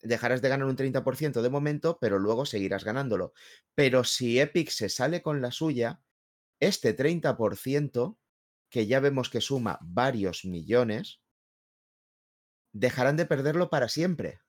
dejarás 0.00 0.42
de 0.42 0.48
ganar 0.48 0.66
un 0.66 0.76
30% 0.76 1.42
de 1.42 1.50
momento, 1.50 1.98
pero 2.00 2.18
luego 2.18 2.46
seguirás 2.46 2.84
ganándolo. 2.84 3.32
Pero 3.74 4.04
si 4.04 4.38
Epic 4.38 4.70
se 4.70 4.88
sale 4.88 5.22
con 5.22 5.40
la 5.40 5.50
suya, 5.50 6.00
este 6.60 6.96
30%, 6.96 8.18
que 8.70 8.86
ya 8.86 9.00
vemos 9.00 9.30
que 9.30 9.40
suma 9.40 9.78
varios 9.80 10.44
millones, 10.44 11.20
dejarán 12.72 13.16
de 13.16 13.26
perderlo 13.26 13.70
para 13.70 13.88
siempre. 13.88 14.40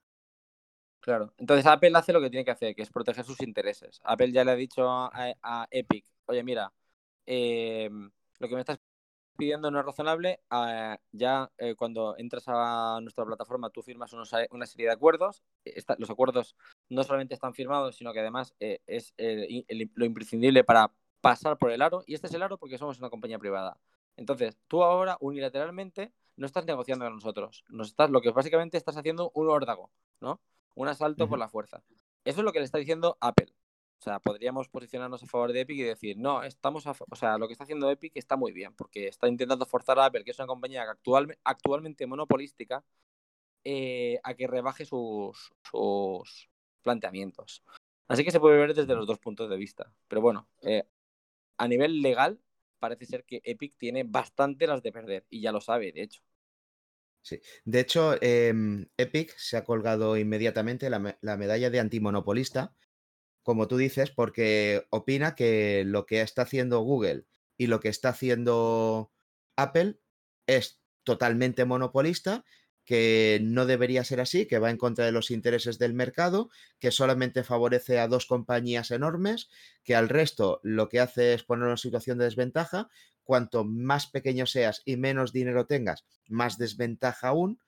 Claro. 1.06 1.32
Entonces 1.38 1.68
Apple 1.68 1.92
hace 1.94 2.12
lo 2.14 2.20
que 2.20 2.32
tiene 2.32 2.44
que 2.44 2.50
hacer, 2.50 2.74
que 2.74 2.82
es 2.82 2.90
proteger 2.90 3.24
sus 3.24 3.40
intereses. 3.42 4.02
Apple 4.04 4.32
ya 4.32 4.44
le 4.44 4.50
ha 4.50 4.56
dicho 4.56 4.90
a, 4.90 5.68
Epic, 5.70 6.04
oye, 6.26 6.44
mira, 6.44 6.74
eh, 7.28 7.92
lo 8.40 8.48
que 8.50 8.56
me 8.56 8.62
estás 8.62 8.80
pidiendo 9.38 9.70
no 9.70 9.80
es 9.80 9.86
razonable. 9.86 10.40
ah, 10.50 10.98
ya 11.12 11.52
eh, 11.60 11.76
cuando 11.76 12.18
entras 12.18 12.46
a 12.48 12.98
nuestra 13.04 13.24
plataforma 13.24 13.70
tú 13.70 13.84
firmas 13.84 14.14
una 14.14 14.66
serie 14.66 14.88
de 14.88 14.94
acuerdos. 14.94 15.44
Los 16.00 16.10
acuerdos 16.10 16.56
no 16.90 17.04
solamente 17.04 17.36
están 17.36 17.54
firmados, 17.54 17.98
sino 17.98 18.12
que 18.12 18.22
además 18.22 18.56
eh, 18.60 18.80
es 18.88 19.14
eh, 19.18 19.64
lo 19.94 20.06
imprescindible 20.06 20.64
para 20.64 20.92
pasar 21.22 21.60
por 21.60 21.70
el 21.70 21.84
aro. 21.84 22.04
Y 22.08 22.16
este 22.16 22.26
es 22.26 22.34
el 22.34 22.42
aro 22.42 22.58
porque 22.58 22.80
somos 22.80 22.98
una 22.98 23.12
compañía 23.12 23.38
privada. 23.38 23.78
Entonces, 24.18 24.58
tú 24.68 24.82
ahora 24.84 25.18
unilateralmente 25.20 26.12
no 26.36 26.48
estás 26.48 26.66
negociando 26.66 27.06
con 27.06 27.14
nosotros. 27.14 27.64
Nos 27.70 27.90
estás, 27.90 28.10
lo 28.10 28.22
que 28.22 28.32
básicamente 28.32 28.78
estás 28.78 28.98
haciendo 28.98 29.30
un 29.36 29.50
órdago, 29.50 29.92
¿no? 30.20 30.42
Un 30.76 30.88
asalto 30.88 31.28
por 31.28 31.40
la 31.40 31.50
fuerza. 31.50 31.84
Eso 32.24 32.40
es 32.42 32.46
lo 32.46 32.52
que 32.52 32.60
le 32.60 32.66
está 32.66 32.78
diciendo 32.78 33.18
Apple. 33.22 33.54
O 33.98 34.04
sea, 34.04 34.20
podríamos 34.20 34.68
posicionarnos 34.68 35.24
a 35.24 35.28
favor 35.28 35.54
de 35.54 35.62
Epic 35.62 35.78
y 35.78 35.84
decir, 35.84 36.18
no, 36.18 36.44
estamos 36.44 36.86
a 36.86 36.94
o 37.10 37.16
sea, 37.16 37.38
lo 37.38 37.48
que 37.48 37.54
está 37.54 37.64
haciendo 37.64 37.90
Epic 37.90 38.12
está 38.16 38.36
muy 38.36 38.52
bien, 38.52 38.76
porque 38.76 39.08
está 39.08 39.28
intentando 39.28 39.66
forzar 39.66 39.98
a 40.00 40.06
Apple, 40.06 40.24
que 40.24 40.32
es 40.32 40.40
una 40.40 40.48
compañía 40.48 40.84
actual- 40.84 41.38
actualmente 41.44 42.06
monopolística, 42.06 42.84
eh, 43.64 44.20
a 44.24 44.34
que 44.34 44.48
rebaje 44.48 44.86
sus, 44.86 45.54
sus 45.64 46.50
planteamientos. 46.84 47.64
Así 48.08 48.24
que 48.24 48.32
se 48.32 48.40
puede 48.40 48.58
ver 48.58 48.74
desde 48.76 48.96
los 48.96 49.08
dos 49.08 49.18
puntos 49.18 49.50
de 49.50 49.58
vista. 49.58 49.92
Pero 50.08 50.22
bueno, 50.22 50.48
eh, 50.62 50.84
a 51.58 51.68
nivel 51.68 52.02
legal, 52.02 52.40
parece 52.80 53.06
ser 53.06 53.24
que 53.24 53.42
Epic 53.44 53.76
tiene 53.78 54.04
bastante 54.04 54.68
las 54.68 54.84
de 54.84 54.92
perder, 54.92 55.26
y 55.30 55.42
ya 55.42 55.52
lo 55.52 55.62
sabe, 55.62 55.92
de 55.94 56.04
hecho. 56.04 56.22
Sí. 57.26 57.42
De 57.66 57.80
hecho, 57.80 58.22
em, 58.22 58.88
Epic 58.98 59.34
se 59.38 59.58
ha 59.58 59.64
colgado 59.64 60.16
inmediatamente 60.18 60.90
la, 60.92 61.00
me- 61.00 61.18
la 61.22 61.38
medalla 61.38 61.70
de 61.72 61.80
antimonopolista, 61.80 62.76
como 63.44 63.68
tú 63.68 63.78
dices, 63.78 64.12
porque 64.12 64.86
opina 64.92 65.36
que 65.36 65.84
lo 65.86 66.06
que 66.06 66.22
está 66.22 66.44
haciendo 66.44 66.82
Google 66.82 67.26
y 67.58 67.68
lo 67.68 67.80
que 67.82 67.90
está 67.90 68.10
haciendo 68.10 69.14
Apple 69.58 70.00
es 70.48 70.82
totalmente 71.04 71.66
monopolista, 71.66 72.46
que 72.86 73.40
no 73.44 73.66
debería 73.66 74.04
ser 74.04 74.22
así, 74.22 74.48
que 74.48 74.60
va 74.60 74.72
en 74.72 74.78
contra 74.78 75.06
de 75.06 75.12
los 75.14 75.32
intereses 75.32 75.80
del 75.80 75.94
mercado, 75.94 76.50
que 76.80 76.92
solamente 76.92 77.44
favorece 77.44 78.00
a 78.00 78.08
dos 78.08 78.28
compañías 78.28 78.92
enormes, 78.92 79.50
que 79.84 79.96
al 79.96 80.10
resto 80.10 80.60
lo 80.64 80.90
que 80.90 81.00
hace 81.00 81.34
es 81.34 81.44
poner 81.44 81.70
en 81.70 81.78
situación 81.78 82.18
de 82.20 82.26
desventaja. 82.26 82.90
Cuanto 83.26 83.66
más 83.66 84.08
pequeño 84.08 84.46
seas 84.46 84.82
y 84.86 84.96
menos 84.96 85.34
dinero 85.34 85.66
tengas, 85.66 86.06
más 86.28 86.58
desventaja 86.58 87.30
aún, 87.30 87.60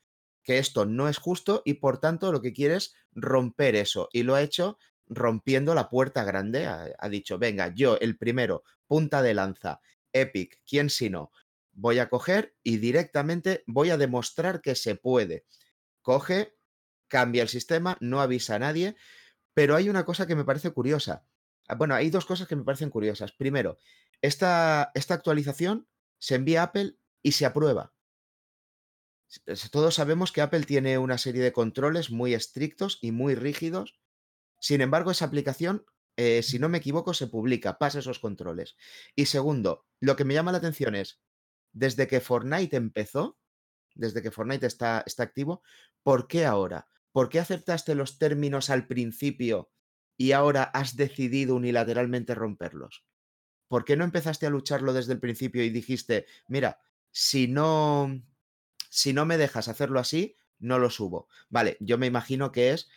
que 0.44 0.60
esto 0.60 0.86
no 0.86 1.10
es 1.10 1.18
justo 1.18 1.62
y 1.66 1.74
por 1.74 2.00
tanto 2.00 2.32
lo 2.32 2.42
que 2.42 2.54
quiere 2.54 2.76
es 2.76 2.94
romper 3.12 3.76
eso. 3.76 4.08
Y 4.14 4.24
lo 4.24 4.36
ha 4.36 4.42
hecho 4.42 4.78
rompiendo 5.06 5.76
la 5.76 5.90
puerta 5.90 6.24
grande. 6.24 6.68
Ha, 6.68 6.88
ha 6.98 7.10
dicho, 7.10 7.38
venga, 7.38 7.74
yo 7.76 7.98
el 8.00 8.18
primero, 8.18 8.64
punta 8.88 9.22
de 9.22 9.34
lanza, 9.34 9.82
Epic, 10.14 10.62
¿quién 10.66 10.90
si 10.90 11.10
no? 11.10 11.32
Voy 11.74 12.00
a 12.00 12.10
coger 12.10 12.56
y 12.64 12.78
directamente 12.78 13.64
voy 13.68 13.90
a 13.90 13.98
demostrar 13.98 14.62
que 14.62 14.76
se 14.76 14.96
puede. 14.96 15.46
Coge, 16.02 16.56
cambia 17.08 17.44
el 17.44 17.50
sistema, 17.50 17.98
no 18.00 18.22
avisa 18.22 18.56
a 18.56 18.60
nadie, 18.60 18.96
pero 19.54 19.76
hay 19.76 19.90
una 19.90 20.06
cosa 20.06 20.28
que 20.28 20.36
me 20.36 20.46
parece 20.46 20.72
curiosa. 20.72 21.26
Ah, 21.68 21.76
Bueno, 21.76 21.96
hay 21.96 22.10
dos 22.10 22.26
cosas 22.26 22.48
que 22.48 22.56
me 22.56 22.64
parecen 22.64 22.90
curiosas. 22.90 23.32
Primero, 23.32 23.78
esta, 24.22 24.92
esta 24.96 25.14
actualización 25.14 25.88
se 26.20 26.36
envía 26.36 26.62
a 26.62 26.66
Apple 26.66 26.98
y 27.22 27.34
se 27.34 27.46
aprueba. 27.46 27.94
S- 29.48 29.70
Todos 29.70 29.96
sabemos 29.96 30.32
que 30.32 30.42
Apple 30.42 30.64
tiene 30.64 30.98
una 30.98 31.18
serie 31.18 31.44
de 31.44 31.54
controles 31.54 32.12
muy 32.12 32.34
estrictos 32.34 33.00
y 33.02 33.12
muy 33.12 33.36
rígidos. 33.36 34.00
Sin 34.60 34.82
embargo, 34.82 35.12
esa 35.12 35.26
aplicación, 35.26 35.86
eh, 36.18 36.44
si 36.44 36.60
no 36.60 36.70
me 36.70 36.80
equivoco, 36.80 37.14
se 37.14 37.28
publica, 37.28 37.78
pasa 37.80 38.00
esos 38.00 38.20
controles. 38.20 38.78
Y 39.16 39.28
segundo, 39.28 39.88
lo 40.00 40.16
que 40.16 40.26
me 40.26 40.34
llama 40.36 40.54
la 40.54 40.60
atención 40.60 40.96
es, 40.96 41.22
desde 41.74 42.08
que 42.08 42.22
Fortnite 42.22 42.78
empezó, 42.78 43.40
desde 43.96 44.22
que 44.24 44.32
Fortnite 44.32 44.68
está, 44.68 45.04
está 45.06 45.24
activo, 45.24 45.64
¿por 46.04 46.28
qué 46.28 46.46
ahora? 46.46 46.88
¿Por 47.12 47.30
qué 47.30 47.40
aceptaste 47.40 47.96
los 47.96 48.20
términos 48.20 48.70
al 48.70 48.88
principio 48.88 49.72
y 50.18 50.32
ahora 50.32 50.64
has 50.64 50.96
decidido 50.96 51.56
unilateralmente 51.56 52.36
romperlos? 52.36 53.06
¿Por 53.68 53.86
qué 53.86 53.96
no 53.96 54.04
empezaste 54.04 54.46
a 54.48 54.50
lucharlo 54.50 54.94
desde 54.94 55.14
el 55.14 55.20
principio 55.20 55.64
y 55.64 55.70
dijiste, 55.70 56.26
mira, 56.48 56.80
si 57.12 57.48
no, 57.48 58.22
si 58.90 59.14
no 59.14 59.26
me 59.26 59.38
dejas 59.38 59.68
hacerlo 59.68 60.00
así, 60.00 60.36
no 60.60 60.80
lo 60.80 60.90
subo? 60.90 61.28
Vale, 61.50 61.78
yo 61.80 61.98
me 61.98 62.08
imagino 62.08 62.52
que 62.52 62.72
es 62.72 62.90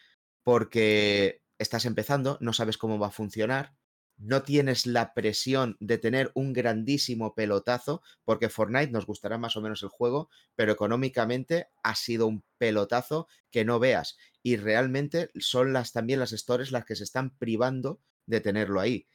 porque 0.43 1.43
estás 1.59 1.85
empezando, 1.85 2.39
no 2.41 2.53
sabes 2.53 2.79
cómo 2.79 2.99
va 2.99 3.09
a 3.09 3.13
funcionar, 3.13 3.75
no 4.21 4.43
tienes 4.43 4.87
la 4.87 5.15
presión 5.15 5.77
de 5.81 5.99
tener 5.99 6.31
un 6.35 6.53
grandísimo 6.53 7.35
pelotazo, 7.35 8.03
porque 8.25 8.49
Fortnite 8.49 8.93
nos 8.93 9.07
gustará 9.07 9.39
más 9.39 9.57
o 9.57 9.63
menos 9.63 9.83
el 9.83 9.89
juego, 9.89 10.29
pero 10.55 10.73
económicamente 10.73 11.69
ha 11.83 11.95
sido 11.95 12.27
un 12.27 12.45
pelotazo 12.59 13.27
que 13.51 13.65
no 13.65 13.79
veas. 13.79 14.17
Y 14.43 14.57
realmente 14.57 15.31
son 15.39 15.73
las 15.73 15.93
también 15.93 16.21
las 16.21 16.31
stores 16.31 16.71
las 16.71 16.85
que 16.85 16.97
se 16.97 17.05
están 17.05 17.31
privando 17.37 18.01
de 18.27 18.41
tenerlo 18.41 18.81
ahí. 18.81 19.07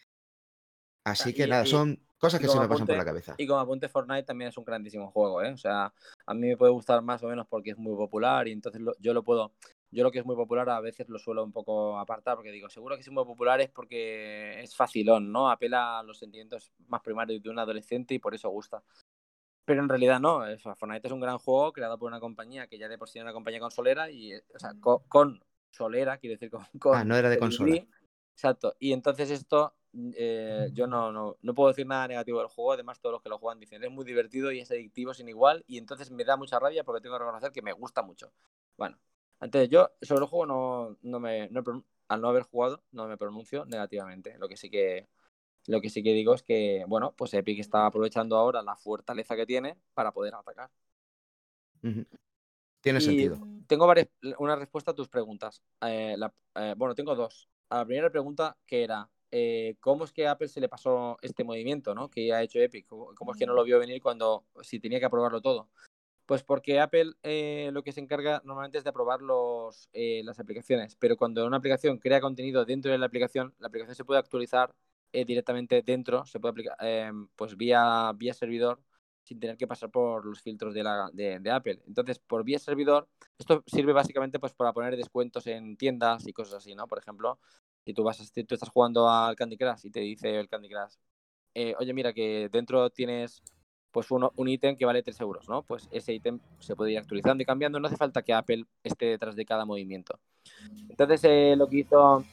Así 1.04 1.34
que 1.34 1.46
y- 1.46 1.50
nada, 1.50 1.66
son 1.66 2.06
cosas 2.26 2.40
que 2.40 2.48
se 2.48 2.60
me 2.60 2.68
pasan 2.68 2.88
por 2.88 2.98
la 2.98 3.06
cabeza. 3.06 3.36
Y 3.38 3.48
como 3.48 3.60
apunte 3.60 3.88
Fortnite 3.90 4.24
también 4.24 4.50
es 4.50 4.58
un 4.58 4.66
grandísimo 4.66 5.10
juego, 5.12 5.42
¿eh? 5.42 5.52
O 5.54 5.58
sea, 5.58 5.94
a 6.26 6.34
mí 6.34 6.48
me 6.48 6.58
puede 6.58 6.72
gustar 6.72 7.02
más 7.02 7.24
o 7.24 7.28
menos 7.28 7.48
porque 7.48 7.72
es 7.72 7.78
muy 7.78 7.96
popular 7.96 8.48
y 8.48 8.52
entonces 8.52 8.82
lo- 8.82 8.96
yo 9.00 9.14
lo 9.14 9.24
puedo 9.24 9.52
Yo 9.92 10.04
lo 10.04 10.12
que 10.12 10.20
es 10.20 10.26
muy 10.26 10.36
popular 10.36 10.68
a 10.70 10.82
veces 10.82 11.08
lo 11.08 11.20
suelo 11.20 11.44
un 11.44 11.54
poco 11.54 11.98
apartar 11.98 12.36
porque 12.36 12.52
digo, 12.52 12.70
seguro 12.70 12.96
que 12.96 13.02
es 13.02 13.10
muy 13.10 13.24
popular 13.24 13.62
es 13.62 13.70
porque 13.70 14.62
es 14.62 14.76
facilón, 14.76 15.32
¿no? 15.32 15.50
Apela 15.50 16.00
a 16.00 16.04
los 16.04 16.18
sentimientos 16.18 16.74
más 16.88 17.02
primarios 17.02 17.42
de 17.42 17.50
un 17.50 17.60
adolescente 17.60 18.14
y 18.14 18.20
por 18.20 18.36
eso 18.36 18.50
gusta. 18.50 18.84
Pero 19.64 19.82
en 19.82 19.88
realidad 19.90 20.20
no, 20.20 20.42
Fortnite 20.76 21.08
es 21.08 21.14
un 21.14 21.22
gran 21.22 21.38
juego 21.38 21.72
creado 21.72 21.98
por 21.98 22.08
una 22.08 22.20
compañía 22.20 22.68
que 22.68 22.78
ya 22.78 22.90
de 22.90 22.98
por 22.98 23.08
sí 23.08 23.20
era 23.20 23.26
una 23.26 23.34
compañía 23.34 23.60
consolera 23.62 24.12
y, 24.12 24.36
o 24.36 24.60
sea, 24.60 24.74
con, 25.08 25.42
solera, 25.72 26.18
quiere 26.18 26.36
decir 26.36 26.50
con... 26.50 26.66
ah, 26.94 27.04
no 27.06 27.16
era 27.16 27.30
de 27.30 27.40
consola. 27.40 27.86
Exacto. 28.36 28.76
Y 28.80 28.92
entonces 28.92 29.32
esto, 29.32 29.74
eh, 30.16 30.70
yo 30.74 30.88
no, 30.88 31.12
no, 31.12 31.38
no, 31.42 31.54
puedo 31.56 31.70
decir 31.70 31.88
nada 31.88 32.08
negativo 32.08 32.40
del 32.40 32.48
juego. 32.48 32.74
Además, 32.74 33.00
todos 33.00 33.14
los 33.14 33.22
que 33.22 33.30
lo 33.30 33.38
juegan 33.38 33.60
dicen 33.60 33.84
es 33.84 33.92
muy 33.92 34.06
divertido 34.06 34.52
y 34.52 34.60
es 34.60 34.72
adictivo 34.72 35.14
sin 35.14 35.30
igual. 35.30 35.64
Y 35.68 35.78
entonces 35.78 36.12
me 36.12 36.24
da 36.24 36.38
mucha 36.38 36.60
rabia 36.60 36.84
porque 36.84 37.02
tengo 37.02 37.16
que 37.16 37.20
reconocer 37.20 37.52
que 37.52 37.62
me 37.62 37.74
gusta 37.74 38.02
mucho. 38.02 38.32
Bueno, 38.78 38.98
entonces 39.42 39.70
yo 39.70 39.92
sobre 40.02 40.24
el 40.24 40.30
juego 40.30 40.46
no, 40.46 40.98
no 41.02 41.20
me, 41.20 41.50
al 42.08 42.22
no 42.22 42.30
haber 42.30 42.44
jugado, 42.44 42.84
no 42.92 43.08
me 43.08 43.18
pronuncio 43.18 43.66
negativamente. 43.66 44.38
Lo 44.38 44.48
que 44.48 44.58
sí 44.58 44.70
que 44.70 45.08
lo 45.68 45.82
que 45.82 45.90
sí 45.90 46.04
que 46.04 46.14
digo 46.14 46.34
es 46.34 46.44
que, 46.44 46.86
bueno, 46.88 47.14
pues 47.18 47.34
Epic 47.34 47.60
está 47.60 47.88
aprovechando 47.88 48.38
ahora 48.38 48.62
la 48.62 48.76
fortaleza 48.76 49.36
que 49.36 49.48
tiene 49.48 49.78
para 49.94 50.12
poder 50.12 50.36
atacar. 50.36 50.70
Tiene 52.82 53.02
sentido. 53.02 53.40
Tengo 53.68 53.88
varias, 53.88 54.10
una 54.38 54.56
respuesta 54.56 54.92
a 54.92 54.96
tus 54.96 55.08
preguntas. 55.08 55.64
Eh, 55.82 56.16
eh, 56.56 56.76
bueno, 56.78 56.94
tengo 56.94 57.16
dos. 57.16 57.50
A 57.70 57.80
la 57.80 57.86
primera 57.86 58.12
pregunta 58.12 58.56
que 58.68 58.84
era, 58.84 59.10
eh, 59.32 59.76
¿cómo 59.80 60.06
es 60.06 60.12
que 60.12 60.28
a 60.28 60.32
Apple 60.32 60.48
se 60.48 60.60
le 60.60 60.70
pasó 60.70 61.18
este 61.22 61.44
movimiento 61.44 61.94
¿no? 61.96 62.10
que 62.10 62.34
ha 62.34 62.42
hecho 62.42 62.60
Epic? 62.60 62.88
¿Cómo, 62.88 63.32
es 63.32 63.38
que 63.38 63.46
no 63.46 63.54
lo 63.54 63.64
vio 63.64 63.80
venir 63.80 64.02
cuando 64.02 64.46
si 64.62 64.80
tenía 64.80 65.00
que 65.00 65.06
aprobarlo 65.06 65.42
todo? 65.42 65.70
Pues 66.26 66.44
porque 66.44 66.80
Apple 66.80 67.14
lo 67.72 67.84
que 67.84 67.92
se 67.92 68.00
encarga 68.02 68.42
normalmente 68.44 68.80
es 68.80 68.84
de 68.84 68.90
aprobar 68.90 69.22
los, 69.22 69.90
las 69.94 70.40
aplicaciones, 70.40 70.96
pero 70.96 71.18
cuando 71.18 71.46
una 71.46 71.58
aplicación 71.58 72.00
crea 72.00 72.20
contenido 72.20 72.66
dentro 72.66 72.92
de 72.92 72.98
la 72.98 73.06
aplicación, 73.06 73.54
la 73.60 73.68
aplicación 73.68 73.96
se 73.96 74.06
puede 74.06 74.20
actualizar 74.20 74.74
directamente 75.12 75.84
dentro, 75.84 76.26
se 76.26 76.40
puede 76.40 76.52
aplicar 76.52 76.78
pues 77.36 77.56
vía, 77.56 78.12
vía 78.16 78.34
servidor 78.34 78.80
sin 79.26 79.40
tener 79.40 79.58
que 79.58 79.68
pasar 79.68 79.90
por 79.90 80.26
los 80.26 80.42
filtros 80.42 80.74
de, 80.74 80.84
la, 80.84 81.10
de, 81.12 81.52
Apple. 81.52 81.82
Entonces, 81.88 82.20
por 82.20 82.44
vía 82.44 82.60
servidor, 82.60 83.10
esto 83.40 83.64
sirve 83.66 83.92
básicamente 83.92 84.40
pues 84.40 84.54
para 84.54 84.72
poner 84.72 84.96
descuentos 84.96 85.48
en 85.48 85.78
tiendas 85.78 86.28
y 86.28 86.34
cosas 86.34 86.56
así, 86.56 86.76
¿no? 86.76 86.88
Por 86.88 87.00
ejemplo, 87.00 87.40
si 87.86 87.94
tú, 87.94 88.04
vas 88.04 88.18
tú 88.18 88.56
estás 88.56 88.70
jugando 88.70 89.08
al 89.10 89.36
Candy 89.36 89.58
Crush 89.58 89.86
y 89.86 89.92
te 89.92 90.00
dice 90.00 90.40
el 90.40 90.50
Candy 90.50 90.70
Crush, 90.70 90.96
eh, 91.54 91.76
oye, 91.80 91.94
mira 91.94 92.14
que 92.14 92.50
dentro 92.52 92.90
tienes 92.90 93.44
pues 93.92 94.12
un 94.12 94.50
ítem 94.50 94.76
que 94.76 94.84
vale 94.84 95.04
3 95.04 95.22
euros, 95.22 95.48
¿no? 95.48 95.64
Pues 95.64 95.88
ese 95.90 96.14
ítem 96.14 96.42
se 96.60 96.76
puede 96.76 96.92
ir 96.92 96.98
actualizando 96.98 97.42
y 97.42 97.46
cambiando, 97.46 97.80
no 97.80 97.88
hace 97.88 97.96
falta 97.96 98.24
que 98.24 98.34
Apple 98.34 98.66
esté 98.84 99.06
detrás 99.06 99.38
de 99.38 99.46
cada 99.46 99.64
movimiento. 99.64 100.20
Entonces, 100.90 101.24
eh, 101.24 101.56
lo 101.56 101.70
que 101.70 101.78
hizo 101.78 102.26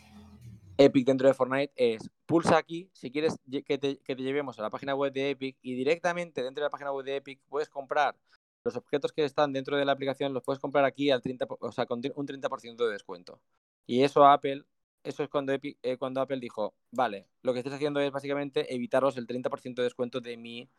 Epic 0.76 1.06
dentro 1.06 1.28
de 1.28 1.34
Fortnite 1.34 1.72
es 1.76 2.10
pulsa 2.26 2.56
aquí 2.56 2.90
si 2.92 3.12
quieres 3.12 3.36
que 3.64 3.78
te, 3.78 4.00
llevemos 4.16 4.58
a 4.58 4.62
la 4.62 4.70
página 4.70 4.94
web 4.94 5.12
de 5.12 5.30
Epic 5.30 5.56
y 5.62 5.74
directamente 5.74 6.42
dentro 6.42 6.62
de 6.62 6.66
la 6.66 6.70
página 6.70 6.90
web 6.92 7.04
de 7.04 7.16
Epic 7.16 7.40
puedes 7.48 7.68
comprar 7.68 8.16
los 8.64 8.76
objetos 8.76 9.12
que 9.12 9.24
están 9.24 9.52
dentro 9.52 9.76
de 9.76 9.84
la 9.84 9.92
aplicación, 9.92 10.32
los 10.32 10.42
puedes 10.42 10.60
comprar 10.60 10.84
aquí 10.84 11.10
al 11.10 11.20
30, 11.20 11.46
o 11.60 11.72
sea, 11.72 11.86
con 11.86 12.00
un 12.14 12.26
30% 12.26 12.76
de 12.76 12.92
descuento. 12.92 13.40
Y 13.86 14.02
eso 14.02 14.24
Apple, 14.24 14.64
eso 15.02 15.22
es 15.22 15.28
cuando, 15.28 15.52
Epic, 15.52 15.78
eh, 15.82 15.96
cuando 15.96 16.20
Apple 16.20 16.40
dijo, 16.40 16.74
vale, 16.90 17.28
lo 17.42 17.52
que 17.52 17.60
estés 17.60 17.74
haciendo 17.74 18.00
es 18.00 18.10
básicamente 18.10 18.74
evitaros 18.74 19.16
el 19.16 19.26
30% 19.26 19.74
de 19.74 19.82
descuento 19.82 20.20
de 20.20 20.36
mí 20.36 20.70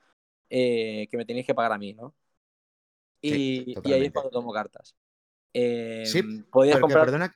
eh, 0.50 1.08
que 1.10 1.18
me 1.18 1.26
tenéis 1.26 1.46
que 1.46 1.56
pagar 1.56 1.74
a 1.74 1.78
mí, 1.78 1.94
¿no? 1.94 2.16
Y, 3.22 3.76
ahí 3.86 4.06
es 4.06 4.12
cuando 4.12 4.32
tomo 4.32 4.52
cartas. 4.52 4.96
sí, 5.54 6.20
em, 6.20 6.44
podías 6.52 6.80
comprar... 6.80 7.06
Perdona, 7.06 7.36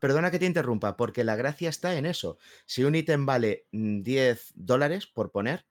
Perdona 0.00 0.30
que 0.30 0.38
te 0.38 0.46
interrumpa, 0.46 0.96
porque 0.96 1.24
la 1.24 1.36
gracia 1.36 1.68
está 1.68 1.96
en 1.96 2.06
eso. 2.06 2.38
Si 2.66 2.84
un 2.84 2.94
ítem 2.94 3.24
vale 3.24 3.66
10 3.72 4.52
mm, 4.54 4.64
dólares, 4.64 5.06
por 5.06 5.30
poner, 5.30 5.66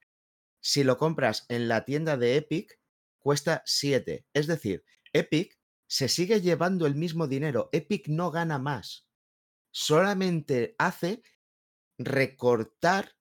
si 0.60 0.84
lo 0.84 0.98
compras 0.98 1.46
en 1.50 1.68
la 1.68 1.86
tienda 1.86 2.18
de 2.18 2.38
Epic, 2.38 2.80
cuesta 3.20 3.62
7. 3.66 4.26
Es 4.34 4.48
decir, 4.48 4.84
Epic 5.14 5.60
se 5.88 6.08
sigue 6.08 6.42
llevando 6.42 6.86
el 6.88 6.96
mismo 6.96 7.28
dinero. 7.28 7.70
Epic 7.72 8.08
no 8.08 8.32
gana 8.32 8.58
más. 8.58 9.08
Solamente 9.72 10.76
hace 10.78 11.24
recortar 11.98 13.16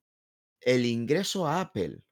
el 0.61 0.85
ingreso 0.85 1.47
a 1.47 1.61
Apple. 1.61 2.03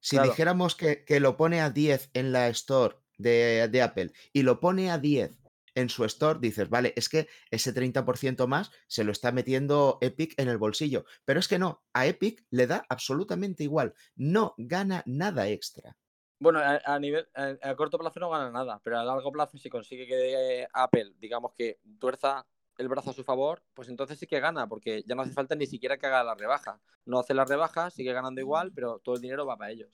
Si 0.00 0.18
dijéramos 0.18 0.76
que, 0.76 1.04
lo 1.20 1.36
pone 1.36 1.60
a 1.60 1.70
10 1.70 2.10
en 2.14 2.32
la 2.32 2.48
store 2.48 2.96
de, 3.18 3.68
de 3.68 3.82
Apple 3.82 4.12
y 4.32 4.42
lo 4.42 4.60
pone 4.60 4.90
a 4.90 4.98
10 4.98 5.36
en 5.76 5.90
su 5.90 6.04
store, 6.04 6.38
dices, 6.40 6.68
vale, 6.68 6.92
es 6.96 7.08
que 7.08 7.28
ese 7.50 7.72
30% 7.72 8.46
más 8.46 8.72
se 8.88 9.04
lo 9.04 9.12
está 9.12 9.30
metiendo 9.30 9.98
Epic 10.00 10.34
en 10.38 10.48
el 10.48 10.58
bolsillo. 10.58 11.04
Pero 11.24 11.38
es 11.38 11.48
que 11.48 11.58
no, 11.58 11.84
a 11.92 12.06
Epic 12.06 12.44
le 12.50 12.66
da 12.66 12.84
absolutamente 12.88 13.62
igual, 13.62 13.94
no 14.16 14.54
gana 14.56 15.02
nada 15.06 15.48
extra. 15.48 15.96
Bueno, 16.38 16.60
a, 16.62 16.98
nivel, 16.98 17.28
a, 17.34 17.74
corto 17.76 17.98
plazo 17.98 18.20
no 18.20 18.30
gana 18.30 18.50
nada, 18.50 18.80
pero 18.82 18.98
a 18.98 19.04
largo 19.04 19.32
plazo 19.32 19.58
si 19.58 19.70
consigue 19.70 20.06
que 20.06 20.66
Apple, 20.72 21.12
digamos 21.18 21.52
que 21.54 21.78
tuerza 21.98 22.46
el 22.78 22.88
brazo 22.88 23.10
a 23.10 23.14
su 23.14 23.24
favor, 23.24 23.62
pues 23.74 23.88
entonces 23.88 24.18
sí 24.18 24.26
que 24.26 24.40
gana, 24.40 24.68
porque 24.68 25.02
ya 25.06 25.14
no 25.14 25.22
hace 25.22 25.32
falta 25.32 25.54
ni 25.54 25.66
siquiera 25.66 25.98
que 25.98 26.06
haga 26.06 26.24
la 26.24 26.34
rebaja. 26.34 26.80
No 27.04 27.18
hace 27.18 27.34
la 27.34 27.44
rebaja, 27.44 27.90
sigue 27.90 28.12
ganando 28.12 28.40
igual, 28.40 28.72
pero 28.74 28.98
todo 28.98 29.14
el 29.14 29.22
dinero 29.22 29.46
va 29.46 29.56
para 29.56 29.70
ellos. 29.70 29.90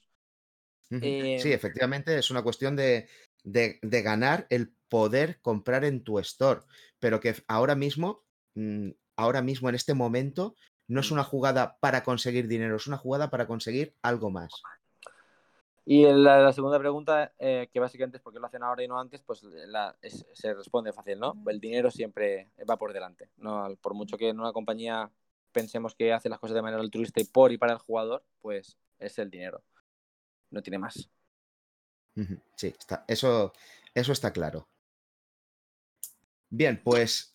Sí, 0.89 0.99
em 1.01 1.53
efectivamente, 1.53 2.19
es 2.19 2.31
una 2.31 2.43
cuestión 2.43 2.77
de, 2.77 3.09
de, 3.45 4.03
ganar 4.03 4.47
el 4.51 4.75
poder 4.89 5.41
comprar 5.41 5.85
en 5.85 6.03
tu 6.05 6.19
store, 6.19 6.61
pero 6.99 7.21
que 7.21 7.35
ahora 7.49 7.75
mismo, 7.75 8.25
mm, 8.55 8.91
ahora 9.17 9.43
mismo 9.43 9.69
en 9.69 9.75
este 9.75 9.95
momento, 9.95 10.55
no 10.89 11.01
es 11.01 11.11
una 11.11 11.25
jugada 11.25 11.79
para 11.81 12.03
conseguir 12.03 12.49
dinero, 12.49 12.77
es 12.77 12.87
una 12.87 12.99
jugada 12.99 13.31
para 13.31 13.47
conseguir 13.47 13.97
algo 14.03 14.31
más. 14.31 14.53
Y 15.85 16.05
la, 16.05 16.53
segunda 16.53 16.79
pregunta, 16.79 17.33
eh, 17.39 17.69
que 17.73 17.81
básicamente 17.81 18.19
es 18.19 18.23
por 18.23 18.33
qué 18.33 18.39
lo 18.39 18.47
hacen 18.47 18.63
ahora 18.63 18.85
y 18.85 18.89
no 18.89 19.01
antes, 19.01 19.21
pues 19.23 19.45
se 20.33 20.55
responde 20.55 20.93
fácil, 20.93 21.19
¿no? 21.19 21.35
El 21.47 21.59
dinero 21.59 21.91
siempre 21.91 22.51
va 22.69 22.77
por 22.77 22.93
delante. 22.93 23.31
¿no? 23.39 23.75
Por 23.81 23.95
mucho 23.95 24.17
que 24.17 24.29
en 24.29 24.39
una 24.39 24.53
compañía 24.53 25.11
pensemos 25.51 25.95
que 25.95 26.13
hace 26.13 26.29
las 26.29 26.39
cosas 26.39 26.55
de 26.55 26.63
manera 26.63 26.83
altruista 26.83 27.21
y 27.21 27.25
por 27.25 27.53
y 27.53 27.59
para 27.59 27.73
el 27.73 27.79
jugador, 27.79 28.25
pues 28.41 28.79
es 28.99 29.19
el 29.19 29.31
dinero. 29.31 29.63
No 30.51 30.63
tiene 30.63 30.79
más. 30.79 31.11
Sí, 32.57 32.69
está, 32.79 33.05
eso, 33.09 33.53
eso 33.95 34.13
está 34.13 34.33
claro. 34.33 34.69
Bien, 36.51 36.81
pues 36.83 37.35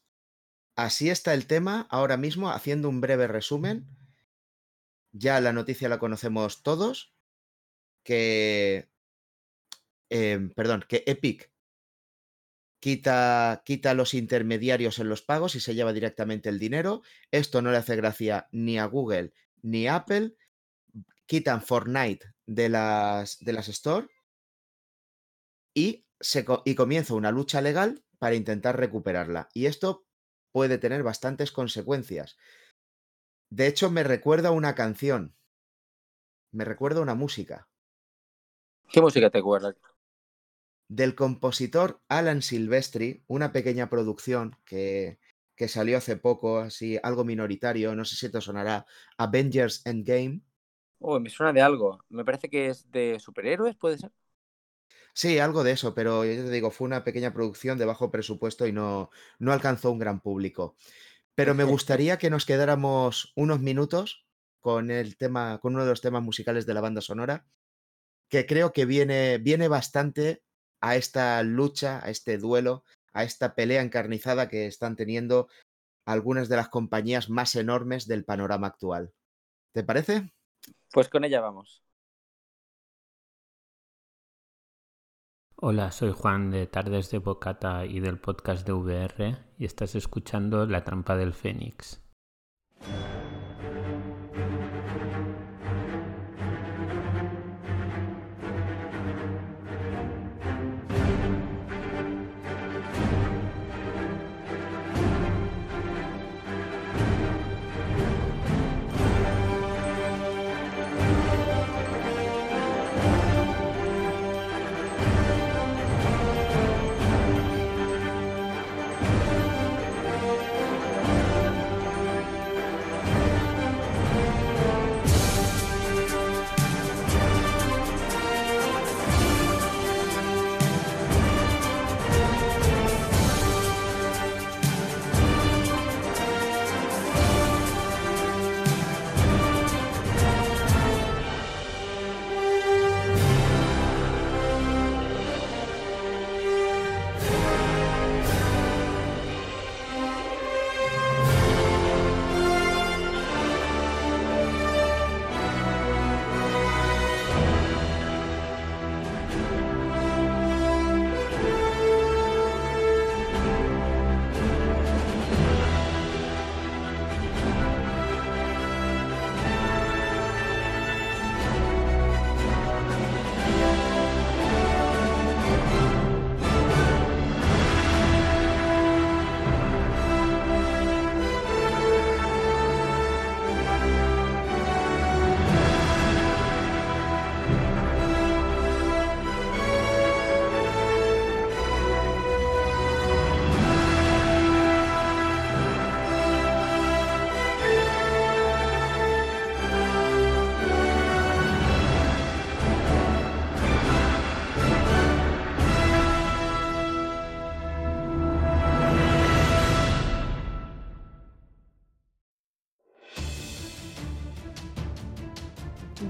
así 0.76 1.10
está 1.10 1.34
el 1.34 1.48
tema 1.48 1.88
ahora 1.90 2.16
mismo, 2.16 2.52
haciendo 2.52 2.88
un 2.88 3.02
breve 3.02 3.28
resumen. 3.28 3.88
Ya 5.12 5.42
la 5.42 5.52
noticia 5.52 5.90
la 5.90 6.00
conocemos 6.00 6.62
todos, 6.62 7.17
que, 8.08 8.90
em, 10.10 10.50
perdón, 10.52 10.86
que 10.88 11.04
Epic 11.06 11.52
quita, 12.80 13.64
quita 13.66 13.94
los 13.94 14.14
intermediarios 14.14 15.00
en 15.00 15.10
los 15.10 15.22
pagos 15.22 15.56
y 15.56 15.60
se 15.60 15.76
lleva 15.76 15.92
directamente 15.92 16.48
el 16.48 16.58
dinero. 16.58 17.02
Esto 17.32 17.62
no 17.62 17.70
le 17.70 17.78
hace 17.78 17.98
gracia 17.98 18.48
ni 18.54 18.80
a 18.80 18.86
Google 18.86 19.34
ni 19.62 19.88
a 19.88 19.96
Apple. 19.96 20.38
Quitan 21.26 21.62
Fortnite 21.62 22.34
de 22.46 22.70
las, 22.70 23.40
de 23.40 23.52
las 23.52 23.68
Store 23.68 24.08
y, 25.74 26.06
se, 26.22 26.46
y 26.64 26.76
comienza 26.76 27.14
una 27.14 27.32
lucha 27.32 27.60
legal 27.60 28.06
para 28.20 28.36
intentar 28.36 28.80
recuperarla. 28.80 29.50
Y 29.54 29.66
esto 29.66 30.08
puede 30.54 30.78
tener 30.78 31.04
bastantes 31.04 31.52
consecuencias. 31.52 32.38
De 33.50 33.68
hecho, 33.68 33.92
me 33.92 34.04
recuerda 34.04 34.52
una 34.52 34.76
canción. 34.76 35.36
Me 36.54 36.64
recuerda 36.64 37.02
una 37.02 37.16
música. 37.16 37.68
¿Qué 38.92 39.02
música 39.02 39.30
te 39.30 39.38
acuerdas? 39.40 39.76
Del 40.90 41.16
compositor 41.16 42.02
Alan 42.10 42.42
Silvestri, 42.42 43.24
una 43.28 43.54
pequeña 43.54 43.90
producción 43.90 44.58
que, 44.66 45.18
que 45.56 45.70
salió 45.70 45.98
hace 45.98 46.18
poco, 46.18 46.60
así 46.60 47.00
algo 47.04 47.24
minoritario, 47.24 47.96
no 47.96 48.04
sé 48.06 48.16
si 48.18 48.30
te 48.30 48.42
sonará, 48.42 48.86
Avengers 49.18 49.82
Endgame. 49.86 50.42
Oh, 51.00 51.20
me 51.20 51.30
suena 51.30 51.54
de 51.54 51.62
algo. 51.62 52.00
Me 52.10 52.26
parece 52.26 52.50
que 52.50 52.68
es 52.70 52.90
de 52.92 53.20
superhéroes, 53.20 53.76
¿puede 53.76 53.98
ser? 53.98 54.12
Sí, 55.14 55.40
algo 55.40 55.64
de 55.64 55.72
eso, 55.72 55.94
pero 55.94 56.24
yo 56.26 56.32
te 56.46 56.50
digo, 56.52 56.72
fue 56.72 56.86
una 56.86 57.04
pequeña 57.04 57.34
producción 57.34 57.78
de 57.78 57.86
bajo 57.86 58.12
presupuesto 58.12 58.68
y 58.68 58.72
no, 58.72 59.10
no 59.40 59.52
alcanzó 59.52 59.92
un 59.92 60.00
gran 60.00 60.22
público. 60.22 60.76
Pero 61.36 61.56
me 61.56 61.64
gustaría 61.66 62.18
que 62.18 62.30
nos 62.30 62.46
quedáramos 62.46 63.34
unos 63.36 63.62
minutos 63.62 64.28
con 64.62 64.92
el 64.92 65.18
tema, 65.18 65.60
con 65.60 65.76
uno 65.76 65.84
de 65.86 65.92
los 65.92 66.02
temas 66.02 66.24
musicales 66.24 66.66
de 66.66 66.74
la 66.76 66.82
banda 66.82 67.02
sonora, 67.02 67.48
que 68.30 68.46
creo 68.46 68.74
que 68.74 68.86
viene, 68.86 69.38
viene 69.38 69.68
bastante 69.68 70.42
a 70.82 70.96
esta 70.96 71.42
lucha, 71.44 72.00
a 72.06 72.10
este 72.10 72.38
duelo, 72.38 72.84
a 73.14 73.24
esta 73.24 73.56
pelea 73.56 73.82
encarnizada 73.82 74.48
que 74.50 74.68
están 74.68 74.96
teniendo 74.96 75.48
algunas 76.06 76.50
de 76.50 76.56
las 76.56 76.70
compañías 76.70 77.30
más 77.30 77.56
enormes 77.56 78.08
del 78.08 78.24
panorama 78.24 78.68
actual. 78.68 79.12
¿Te 79.74 79.84
parece? 79.84 80.32
Pues 80.92 81.10
con 81.10 81.24
ella 81.24 81.42
vamos. 81.42 81.84
Hola, 85.60 85.92
soy 85.92 86.12
Juan 86.12 86.52
de 86.52 86.68
Tardes 86.68 87.10
de 87.10 87.18
Bocata 87.18 87.86
y 87.86 88.00
del 88.00 88.20
podcast 88.20 88.66
de 88.66 88.74
VR 88.74 89.38
y 89.58 89.66
estás 89.66 89.96
escuchando 89.96 90.68
La 90.68 90.84
Trampa 90.84 91.18
del 91.18 91.34
Fénix. 91.34 92.00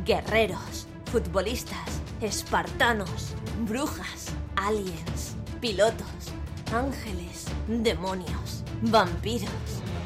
Guerreros, 0.08 0.88
futbolistas, 1.12 2.00
espartanos, 2.22 3.36
brujas, 3.68 4.32
aliens, 4.56 5.36
pilotos, 5.60 6.32
ángeles, 6.74 7.46
demonios, 7.68 8.64
vampiros, 8.84 9.52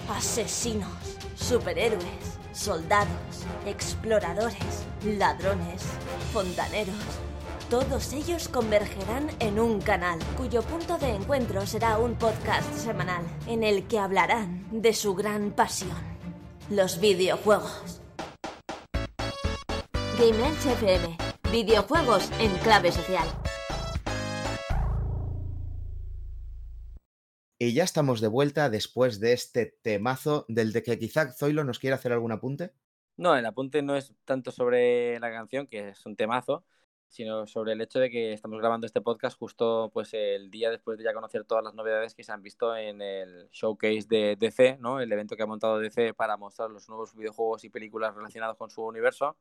asesinos, 0.10 1.20
superhéroes, 1.36 2.40
soldados, 2.52 3.46
exploradores, 3.68 4.88
ladrones, 5.06 5.84
fontaneros. 6.34 6.96
Todos 7.70 8.12
ellos 8.14 8.48
convergerán 8.48 9.30
en 9.40 9.60
un 9.60 9.82
canal 9.82 10.18
cuyo 10.36 10.64
punto 10.64 10.98
de 10.98 11.12
encuentro 11.14 11.68
será 11.68 12.00
un 12.00 12.16
podcast 12.16 12.74
semanal 12.74 13.22
en 13.46 13.62
el 13.64 13.86
que 13.86 14.00
hablarán 14.00 14.66
de 14.72 14.94
su 14.94 15.14
gran 15.14 15.52
pasión, 15.52 15.96
los 16.72 17.00
videojuegos. 17.00 18.01
Game 20.22 20.38
Edge 20.38 20.72
FM. 20.74 21.18
Videojuegos 21.52 22.30
en 22.40 22.56
clave 22.60 22.92
social. 22.92 23.28
Y 27.58 27.74
ya 27.74 27.84
estamos 27.84 28.22
de 28.22 28.28
vuelta 28.28 28.70
después 28.70 29.20
de 29.20 29.34
este 29.34 29.66
temazo 29.82 30.46
del 30.48 30.74
de 30.74 30.84
que 30.84 31.00
quizá 31.00 31.32
Zoilo 31.34 31.64
nos 31.64 31.80
quiera 31.80 31.96
hacer 31.96 32.12
algún 32.12 32.32
apunte. 32.32 32.72
No, 33.18 33.36
el 33.36 33.44
apunte 33.48 33.82
no 33.82 33.96
es 33.96 34.14
tanto 34.24 34.52
sobre 34.52 35.20
la 35.20 35.32
canción, 35.32 35.66
que 35.66 35.90
es 35.90 36.06
un 36.06 36.16
temazo, 36.16 36.66
sino 37.12 37.48
sobre 37.48 37.74
el 37.74 37.82
hecho 37.82 38.00
de 38.00 38.12
que 38.12 38.32
estamos 38.32 38.60
grabando 38.60 38.86
este 38.86 39.02
podcast 39.02 39.40
justo 39.40 39.90
pues 39.92 40.14
el 40.14 40.52
día 40.52 40.70
después 40.70 41.00
de 41.00 41.04
ya 41.04 41.16
conocer 41.16 41.46
todas 41.46 41.64
las 41.64 41.74
novedades 41.74 42.14
que 42.14 42.24
se 42.24 42.32
han 42.32 42.44
visto 42.44 42.76
en 42.78 43.02
el 43.02 43.50
showcase 43.50 44.06
de 44.08 44.38
DC, 44.40 44.78
¿no? 44.80 45.02
El 45.02 45.12
evento 45.12 45.36
que 45.36 45.42
ha 45.42 45.48
montado 45.48 45.80
DC 45.80 46.14
para 46.14 46.38
mostrar 46.38 46.70
los 46.70 46.88
nuevos 46.90 47.16
videojuegos 47.16 47.64
y 47.64 47.70
películas 47.70 48.14
relacionados 48.14 48.56
con 48.56 48.70
su 48.70 48.84
universo. 48.84 49.36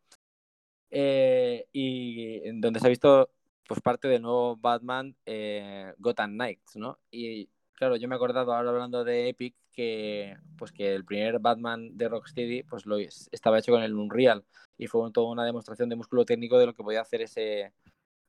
Eh, 0.90 1.66
y 1.72 2.40
donde 2.61 2.81
se 2.81 2.87
ha 2.87 2.90
visto 2.90 3.31
pues 3.68 3.81
parte 3.81 4.09
del 4.09 4.22
nuevo 4.22 4.57
Batman 4.57 5.16
eh, 5.26 5.94
Gotham 5.98 6.33
Knights, 6.33 6.76
¿no? 6.76 6.98
Y 7.11 7.48
claro, 7.74 7.96
yo 7.96 8.09
me 8.09 8.14
he 8.14 8.16
acordado 8.16 8.53
ahora 8.53 8.70
hablando 8.70 9.05
de 9.05 9.29
Epic 9.29 9.55
que 9.72 10.37
pues 10.59 10.72
que 10.72 10.94
el 10.94 11.05
primer 11.05 11.38
Batman 11.38 11.96
de 11.96 12.09
Rocksteady 12.09 12.64
pues 12.64 12.87
lo 12.87 12.98
estaba 12.98 13.59
hecho 13.59 13.72
con 13.72 13.83
el 13.83 13.94
Unreal 13.94 14.44
y 14.76 14.88
fue 14.88 15.11
toda 15.12 15.31
una 15.31 15.44
demostración 15.44 15.88
de 15.88 15.96
músculo 15.96 16.24
técnico 16.24 16.59
de 16.59 16.66
lo 16.66 16.74
que 16.74 16.83
podía 16.83 17.03
hacer 17.03 17.22
ese 17.22 17.72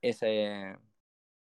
ese 0.01 0.77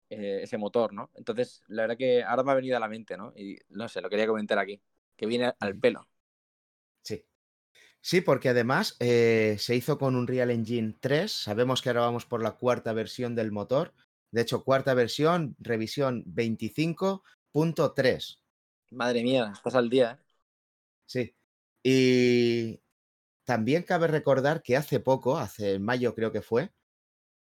eh, 0.09 0.39
ese 0.43 0.57
motor, 0.57 0.93
¿no? 0.93 1.11
Entonces, 1.15 1.63
la 1.67 1.83
verdad 1.83 1.97
que 1.97 2.23
ahora 2.23 2.43
me 2.43 2.51
ha 2.51 2.55
venido 2.55 2.77
a 2.77 2.79
la 2.79 2.87
mente, 2.87 3.17
¿no? 3.17 3.33
Y 3.35 3.57
no 3.69 3.89
sé, 3.89 4.01
lo 4.01 4.09
quería 4.09 4.27
comentar 4.27 4.57
aquí, 4.57 4.81
que 5.17 5.25
viene 5.25 5.53
al 5.59 5.77
pelo. 5.77 6.07
Sí, 8.07 8.21
porque 8.21 8.47
además 8.47 8.95
eh, 9.01 9.57
se 9.59 9.75
hizo 9.75 9.97
con 9.97 10.15
un 10.15 10.27
Real 10.27 10.49
Engine 10.49 10.95
3. 10.97 11.29
Sabemos 11.29 11.81
que 11.81 11.89
ahora 11.89 12.03
vamos 12.03 12.25
por 12.25 12.41
la 12.41 12.53
cuarta 12.53 12.93
versión 12.93 13.35
del 13.35 13.51
motor. 13.51 13.93
De 14.31 14.39
hecho, 14.39 14.63
cuarta 14.63 14.93
versión, 14.93 15.57
revisión 15.59 16.23
25.3. 16.23 18.39
Madre 18.91 19.23
mía, 19.23 19.51
estás 19.53 19.75
al 19.75 19.89
día. 19.89 20.13
¿eh? 20.13 20.19
Sí. 21.05 21.35
Y 21.83 22.79
también 23.43 23.83
cabe 23.83 24.07
recordar 24.07 24.61
que 24.61 24.77
hace 24.77 25.01
poco, 25.01 25.37
hace 25.37 25.77
mayo 25.77 26.15
creo 26.15 26.31
que 26.31 26.41
fue, 26.41 26.71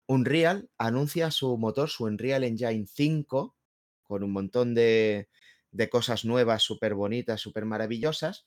Unreal 0.08 0.68
anuncia 0.76 1.30
su 1.30 1.56
motor, 1.56 1.88
su 1.88 2.04
Unreal 2.04 2.44
Engine 2.44 2.84
5, 2.86 3.56
con 4.02 4.22
un 4.22 4.32
montón 4.32 4.74
de, 4.74 5.30
de 5.70 5.88
cosas 5.88 6.26
nuevas, 6.26 6.62
súper 6.62 6.92
bonitas, 6.92 7.40
súper 7.40 7.64
maravillosas. 7.64 8.44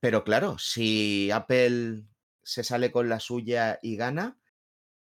Pero 0.00 0.24
claro, 0.24 0.58
si 0.58 1.30
Apple 1.30 2.04
se 2.42 2.64
sale 2.64 2.92
con 2.92 3.08
la 3.08 3.20
suya 3.20 3.78
y 3.82 3.96
gana, 3.96 4.40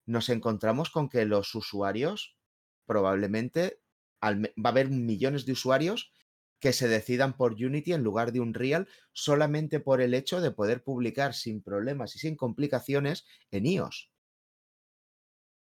nos 0.06 0.30
encontramos 0.30 0.90
con 0.90 1.10
que 1.10 1.26
los 1.26 1.56
usuarios 1.56 2.38
probablemente 2.86 3.82
va 4.24 4.30
a 4.66 4.70
haber 4.70 4.90
millones 4.90 5.46
de 5.46 5.54
usuarios 5.54 6.14
que 6.60 6.74
se 6.74 6.88
decidan 6.88 7.36
por 7.36 7.54
Unity 7.54 7.94
en 7.94 8.04
lugar 8.04 8.32
de 8.32 8.40
Unreal 8.40 8.88
solamente 9.12 9.82
por 9.82 10.02
el 10.02 10.14
hecho 10.14 10.42
de 10.42 10.52
poder 10.52 10.84
publicar 10.84 11.34
sin 11.34 11.62
problemas 11.62 12.16
y 12.16 12.20
sin 12.20 12.38
complicaciones 12.38 13.26
en 13.52 13.66
iOS. 13.66 14.13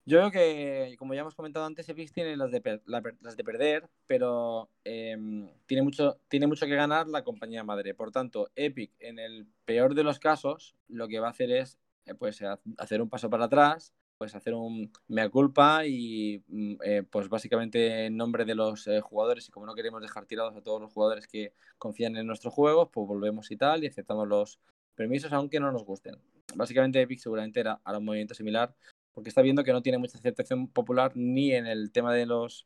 Yo 0.09 0.17
creo 0.17 0.31
que, 0.31 0.95
como 0.97 1.13
ya 1.13 1.21
hemos 1.21 1.35
comentado 1.35 1.67
antes, 1.67 1.87
Epic 1.87 2.11
tiene 2.11 2.35
las 2.35 2.49
de, 2.49 2.81
las 2.87 3.37
de 3.37 3.43
perder, 3.43 3.87
pero 4.07 4.67
em, 4.83 5.51
tiene, 5.67 5.83
mucho, 5.83 6.19
tiene 6.27 6.47
mucho 6.47 6.65
que 6.65 6.73
ganar 6.73 7.07
la 7.07 7.23
compañía 7.23 7.63
madre. 7.63 7.93
Por 7.93 8.09
tanto, 8.09 8.49
Epic, 8.55 8.91
en 8.97 9.19
el 9.19 9.45
peor 9.65 9.93
de 9.93 10.01
los 10.03 10.17
casos, 10.17 10.75
lo 10.87 11.07
que 11.07 11.19
va 11.19 11.27
a 11.27 11.29
hacer 11.29 11.51
es 11.51 11.77
eh, 12.07 12.15
pues, 12.15 12.41
hacer 12.79 13.03
un 13.03 13.09
paso 13.09 13.29
para 13.29 13.45
atrás, 13.45 13.93
pues 14.17 14.33
hacer 14.33 14.55
un 14.55 14.91
mea 15.07 15.29
culpa 15.29 15.85
y 15.85 16.43
mm, 16.47 16.75
eh, 16.83 17.03
pues 17.03 17.29
básicamente 17.29 18.07
en 18.07 18.17
nombre 18.17 18.45
de 18.45 18.55
los 18.55 18.87
eh, 18.87 19.01
jugadores 19.01 19.47
y 19.47 19.51
como 19.51 19.67
no 19.67 19.75
queremos 19.75 20.01
dejar 20.01 20.25
tirados 20.25 20.55
a 20.55 20.63
todos 20.63 20.81
los 20.81 20.91
jugadores 20.91 21.27
que 21.27 21.53
confían 21.77 22.17
en 22.17 22.25
nuestros 22.25 22.51
juegos, 22.51 22.89
pues 22.91 23.07
volvemos 23.07 23.51
y 23.51 23.57
tal 23.57 23.83
y 23.83 23.87
aceptamos 23.87 24.27
los 24.27 24.59
permisos 24.95 25.31
aunque 25.33 25.59
no 25.59 25.71
nos 25.71 25.85
gusten. 25.85 26.15
Básicamente 26.55 26.99
Epic 26.99 27.19
seguramente 27.19 27.59
hará 27.59 27.97
un 27.99 28.05
movimiento 28.05 28.33
similar 28.33 28.73
porque 29.19 29.27
está 29.31 29.41
viendo 29.41 29.65
que 29.65 29.73
no 29.73 29.81
tiene 29.81 29.97
mucha 29.97 30.17
aceptación 30.17 30.69
popular 30.69 31.11
ni 31.13 31.51
en 31.51 31.67
el 31.67 31.91
tema 31.91 32.13
de 32.13 32.25
los, 32.25 32.65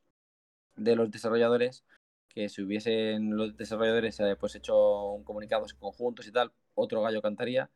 de 0.76 0.96
los 0.96 1.10
desarrolladores, 1.10 1.84
que 2.30 2.48
si 2.48 2.62
hubiesen 2.62 3.36
los 3.36 3.58
desarrolladores 3.58 4.20
eh, 4.20 4.36
pues 4.40 4.54
hecho 4.54 5.14
un 5.14 5.24
comunicados 5.24 5.74
conjuntos 5.74 6.28
y 6.28 6.32
tal, 6.32 6.52
otro 6.76 7.02
gallo 7.02 7.24
cantaría, 7.24 7.72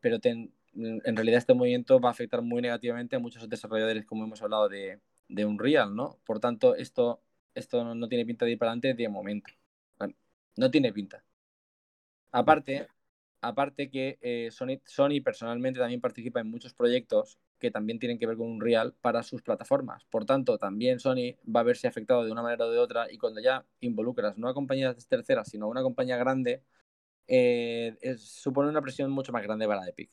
pero 0.00 0.16
en 0.22 1.16
realidad 1.16 1.36
este 1.36 1.52
movimiento 1.52 2.00
va 2.00 2.08
a 2.08 2.12
afectar 2.12 2.40
muy 2.40 2.62
negativamente 2.62 3.16
a 3.16 3.18
muchos 3.18 3.46
desarrolladores, 3.46 4.06
como 4.06 4.24
hemos 4.24 4.40
hablado 4.40 4.70
de, 4.70 5.02
de 5.28 5.44
Unreal, 5.44 5.94
¿no? 5.94 6.18
Por 6.24 6.40
tanto, 6.40 6.74
esto, 6.74 7.20
esto 7.54 7.94
no 7.94 8.08
tiene 8.08 8.24
pinta 8.24 8.46
de 8.46 8.52
ir 8.52 8.58
para 8.58 8.70
adelante 8.70 8.94
de 8.94 9.08
momento. 9.10 9.52
no 10.56 10.70
tiene 10.70 10.94
pinta. 10.94 11.22
Aparte, 12.32 12.88
aparte 13.42 13.90
que 13.90 14.18
eh, 14.22 14.48
Sony, 14.50 14.80
Sony 14.86 15.20
personalmente 15.22 15.78
también 15.78 16.00
participa 16.00 16.40
en 16.40 16.50
muchos 16.50 16.72
proyectos 16.72 17.38
que 17.64 17.70
también 17.70 17.98
tienen 17.98 18.18
que 18.18 18.26
ver 18.26 18.36
con 18.36 18.48
Unreal 18.50 18.92
para 19.00 19.22
sus 19.22 19.40
plataformas. 19.40 20.04
Por 20.10 20.26
tanto, 20.26 20.58
también 20.58 21.00
Sony 21.00 21.32
va 21.48 21.60
a 21.60 21.62
verse 21.62 21.88
afectado 21.88 22.22
de 22.22 22.30
una 22.30 22.42
manera 22.42 22.66
o 22.66 22.70
de 22.70 22.78
otra 22.78 23.10
y 23.10 23.16
cuando 23.16 23.40
ya 23.40 23.64
involucras 23.80 24.36
no 24.36 24.48
a 24.48 24.54
compañías 24.54 25.08
terceras, 25.08 25.48
sino 25.48 25.64
a 25.64 25.68
una 25.70 25.82
compañía 25.82 26.18
grande, 26.18 26.62
eh, 27.26 27.96
supone 28.18 28.68
una 28.68 28.82
presión 28.82 29.10
mucho 29.10 29.32
más 29.32 29.42
grande 29.42 29.66
para 29.66 29.88
Epic. 29.88 30.10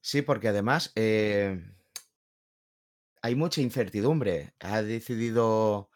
Sí, 0.00 0.22
porque 0.22 0.48
además 0.48 0.92
eh, 0.94 1.62
hay 3.20 3.34
mucha 3.34 3.60
incertidumbre. 3.60 4.54
Ha 4.60 4.80
decidido 4.80 5.90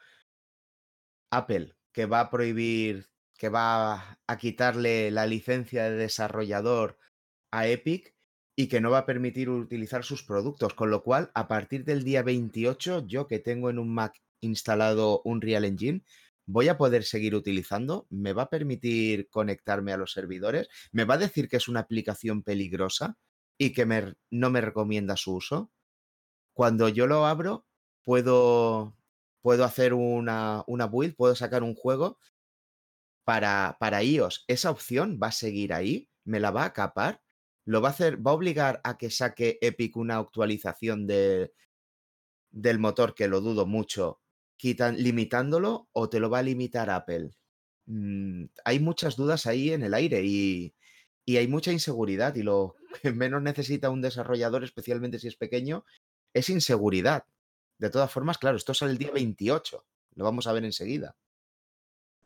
Apple 1.31 1.75
que 1.93 2.05
va 2.05 2.21
a 2.21 2.31
prohibir, 2.31 3.09
que 3.39 3.49
va 3.49 4.19
a 4.27 4.37
quitarle 4.37 5.11
la 5.11 5.25
licencia 5.25 5.85
de 5.85 5.97
desarrollador 5.97 6.99
a 7.51 7.67
Epic 7.67 8.15
y 8.61 8.69
que 8.69 8.83
no 8.83 8.91
va 8.91 8.99
a 8.99 9.07
permitir 9.07 9.49
utilizar 9.49 10.05
sus 10.05 10.23
productos. 10.23 10.75
Con 10.75 10.91
lo 10.91 11.03
cual, 11.03 11.31
a 11.33 11.49
partir 11.49 11.83
del 11.83 12.05
día 12.05 12.23
28, 12.23 13.07
yo 13.07 13.27
que 13.27 13.39
tengo 13.39 13.71
en 13.71 13.79
un 13.79 13.89
Mac 13.89 14.21
instalado 14.43 15.23
un 15.25 15.41
Real 15.41 15.65
Engine, 15.65 16.05
voy 16.45 16.69
a 16.69 16.77
poder 16.77 17.05
seguir 17.05 17.35
utilizando, 17.35 18.07
me 18.11 18.35
va 18.35 18.43
a 18.43 18.51
permitir 18.51 19.31
conectarme 19.31 19.95
a 19.95 19.97
los 19.97 20.13
servidores, 20.13 20.69
me 20.93 21.05
va 21.05 21.15
a 21.15 21.19
decir 21.19 21.49
que 21.49 21.57
es 21.57 21.69
una 21.69 21.81
aplicación 21.81 22.43
peligrosa 22.43 23.17
y 23.57 23.73
que 23.73 23.87
no 24.31 24.51
me 24.51 24.61
recomienda 24.61 25.17
su 25.17 25.37
uso. 25.37 25.73
Cuando 26.53 26.91
yo 26.91 27.07
lo 27.07 27.25
abro, 27.25 27.65
puedo, 28.05 28.95
puedo 29.41 29.65
hacer 29.65 29.95
una, 29.95 30.65
una 30.67 30.87
build, 30.87 31.17
puedo 31.17 31.35
sacar 31.35 31.63
un 31.63 31.75
juego 31.75 32.19
para, 33.25 33.79
para 33.81 34.03
iOS. 34.03 34.45
Esa 34.49 34.71
opción 34.71 35.19
va 35.23 35.29
a 35.29 35.33
seguir 35.33 35.73
ahí, 35.73 36.11
me 36.25 36.41
la 36.41 36.51
va 36.51 36.67
a 36.67 36.73
capar, 36.75 37.23
lo 37.71 37.81
va 37.81 37.91
a 37.91 37.93
hacer, 37.93 38.27
va 38.27 38.33
a 38.33 38.35
obligar 38.35 38.81
a 38.83 38.99
que 38.99 39.11
saque 39.11 39.59
Epic 39.61 39.97
una 39.97 40.17
actualización 40.17 41.07
de, 41.07 41.53
del 42.51 42.81
motor, 42.81 43.15
que 43.15 43.29
lo 43.29 43.41
dudo 43.41 43.65
mucho, 43.65 44.21
quitan, 44.57 45.01
limitándolo 45.01 45.89
o 45.93 46.09
te 46.11 46.19
lo 46.19 46.31
va 46.31 46.41
a 46.41 46.43
limitar 46.43 46.91
Apple. 46.91 47.31
Mm, 47.87 48.47
hay 48.65 48.81
muchas 48.81 49.15
dudas 49.15 49.47
ahí 49.47 49.71
en 49.71 49.85
el 49.85 49.95
aire 49.95 50.25
y, 50.25 50.75
y 51.25 51.37
hay 51.37 51.47
mucha 51.47 51.71
inseguridad 51.71 52.35
y 52.35 52.43
lo 52.43 52.75
que 53.03 53.13
menos 53.13 53.41
necesita 53.41 53.89
un 53.91 54.03
desarrollador, 54.03 54.65
especialmente 54.65 55.21
si 55.21 55.29
es 55.29 55.37
pequeño, 55.37 55.85
es 56.35 56.51
inseguridad. 56.51 57.25
De 57.79 57.89
todas 57.89 58.11
formas, 58.11 58.39
claro, 58.39 58.57
esto 58.57 58.75
sale 58.75 58.91
el 58.91 58.99
día 58.99 59.13
28, 59.13 59.87
lo 60.17 60.25
vamos 60.25 60.49
a 60.49 60.53
ver 60.53 60.65
enseguida. 60.65 61.15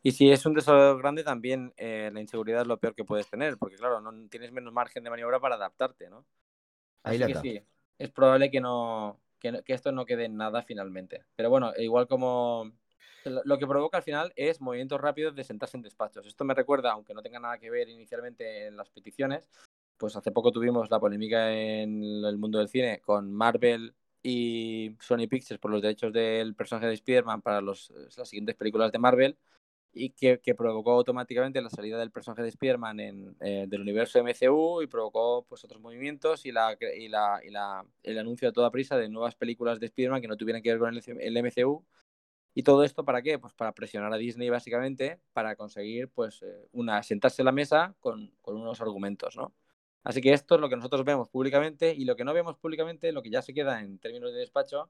Y 0.05 0.11
si 0.11 0.29
es 0.29 0.45
un 0.45 0.53
desarrollador 0.53 0.99
grande, 0.99 1.23
también 1.23 1.73
eh, 1.77 2.11
la 2.13 2.21
inseguridad 2.21 2.61
es 2.61 2.67
lo 2.67 2.77
peor 2.77 2.93
que 2.93 3.03
puedes 3.03 3.27
tener, 3.27 3.57
porque 3.57 3.75
claro, 3.75 4.01
no 4.01 4.11
tienes 4.29 4.51
menos 4.51 4.71
margen 4.71 5.03
de 5.03 5.09
maniobra 5.09 5.39
para 5.39 5.55
adaptarte, 5.55 6.11
¿no? 6.11 6.27
Así 7.01 7.25
que 7.25 7.33
sí, 7.33 7.59
es 7.97 8.11
probable 8.11 8.51
que 8.51 8.61
no, 8.61 9.19
que, 9.39 9.63
esto 9.65 9.91
no 9.91 10.05
quede 10.05 10.25
en 10.25 10.37
nada 10.37 10.61
finalmente. 10.61 11.25
Pero 11.35 11.49
bueno, 11.49 11.73
igual 11.77 12.07
como 12.07 12.71
lo 13.23 13.57
que 13.57 13.65
provoca 13.65 13.97
al 13.97 14.03
final 14.03 14.31
es 14.35 14.61
movimientos 14.61 15.01
rápidos 15.01 15.33
de 15.33 15.43
sentarse 15.43 15.75
en 15.75 15.81
despachos. 15.81 16.27
Esto 16.27 16.45
me 16.45 16.53
recuerda, 16.53 16.91
aunque 16.91 17.15
no 17.15 17.23
tenga 17.23 17.39
nada 17.39 17.57
que 17.57 17.71
ver 17.71 17.89
inicialmente 17.89 18.67
en 18.67 18.77
las 18.77 18.91
peticiones, 18.91 19.49
pues 19.97 20.15
hace 20.15 20.31
poco 20.31 20.51
tuvimos 20.51 20.91
la 20.91 20.99
polémica 20.99 21.51
en 21.51 22.23
el 22.23 22.37
mundo 22.37 22.59
del 22.59 22.69
cine 22.69 23.01
con 23.03 23.33
Marvel 23.33 23.95
y 24.21 24.95
Sony 24.99 25.25
Pictures 25.27 25.59
por 25.59 25.71
los 25.71 25.81
derechos 25.81 26.13
del 26.13 26.53
personaje 26.53 26.85
de 26.85 26.93
Spider-Man 26.93 27.41
para 27.41 27.59
los, 27.59 27.91
las 28.15 28.29
siguientes 28.29 28.55
películas 28.55 28.91
de 28.91 28.99
Marvel 28.99 29.35
y 29.95 30.09
que, 30.11 30.37
provocó 30.55 30.91
automáticamente 30.91 31.61
la 31.61 31.69
salida 31.69 31.97
del 31.97 32.11
personaje 32.11 32.43
de 32.43 32.49
Spider-Man 32.49 32.99
eh, 33.39 33.65
del 33.67 33.81
universo 33.81 34.19
MCU 34.19 34.81
y 34.81 34.87
provocó 34.87 35.45
pues 35.47 35.63
otros 35.63 35.81
movimientos 35.81 36.45
y, 36.45 36.51
la, 36.51 36.77
y, 36.97 37.07
la, 37.07 37.39
y 37.43 37.49
la, 37.49 37.85
el 38.03 38.19
anuncio 38.19 38.49
a 38.49 38.51
toda 38.51 38.71
prisa 38.71 38.97
de 38.97 39.07
nuevas 39.07 39.35
películas 39.35 39.79
de 39.79 39.85
Spider-Man 39.87 40.21
que 40.21 40.27
no 40.27 40.35
tuvieran 40.37 40.61
que 40.61 40.71
ver 40.71 40.79
con 40.79 40.93
el, 40.93 41.01
el, 41.21 41.37
MCU. 41.37 41.85
¿Y 42.53 42.63
todo 42.63 42.83
esto 42.83 43.05
para 43.05 43.21
qué? 43.21 43.39
Pues 43.39 43.53
para 43.53 43.73
presionar 43.73 44.13
a 44.13 44.17
Disney 44.17 44.49
básicamente, 44.49 45.19
para 45.33 45.55
conseguir 45.55 46.09
pues 46.09 46.41
eh, 46.43 46.67
una, 46.73 47.01
sentarse 47.03 47.41
a 47.41 47.45
la 47.45 47.51
mesa 47.53 47.95
con, 47.99 48.33
con 48.41 48.57
unos 48.57 48.81
argumentos, 48.81 49.35
¿no? 49.37 49.53
Así 50.03 50.21
que 50.21 50.33
esto 50.33 50.55
es 50.55 50.61
lo 50.61 50.69
que 50.69 50.75
nosotros 50.75 51.03
vemos 51.05 51.29
públicamente 51.29 51.93
y 51.93 52.05
lo 52.05 52.15
que 52.15 52.23
no 52.23 52.33
vemos 52.33 52.57
públicamente, 52.57 53.11
lo 53.11 53.23
que 53.23 53.29
ya 53.31 53.41
se 53.41 53.53
queda 53.53 53.81
en 53.81 53.97
términos 53.99 54.33
de 54.33 54.39
despacho, 54.39 54.89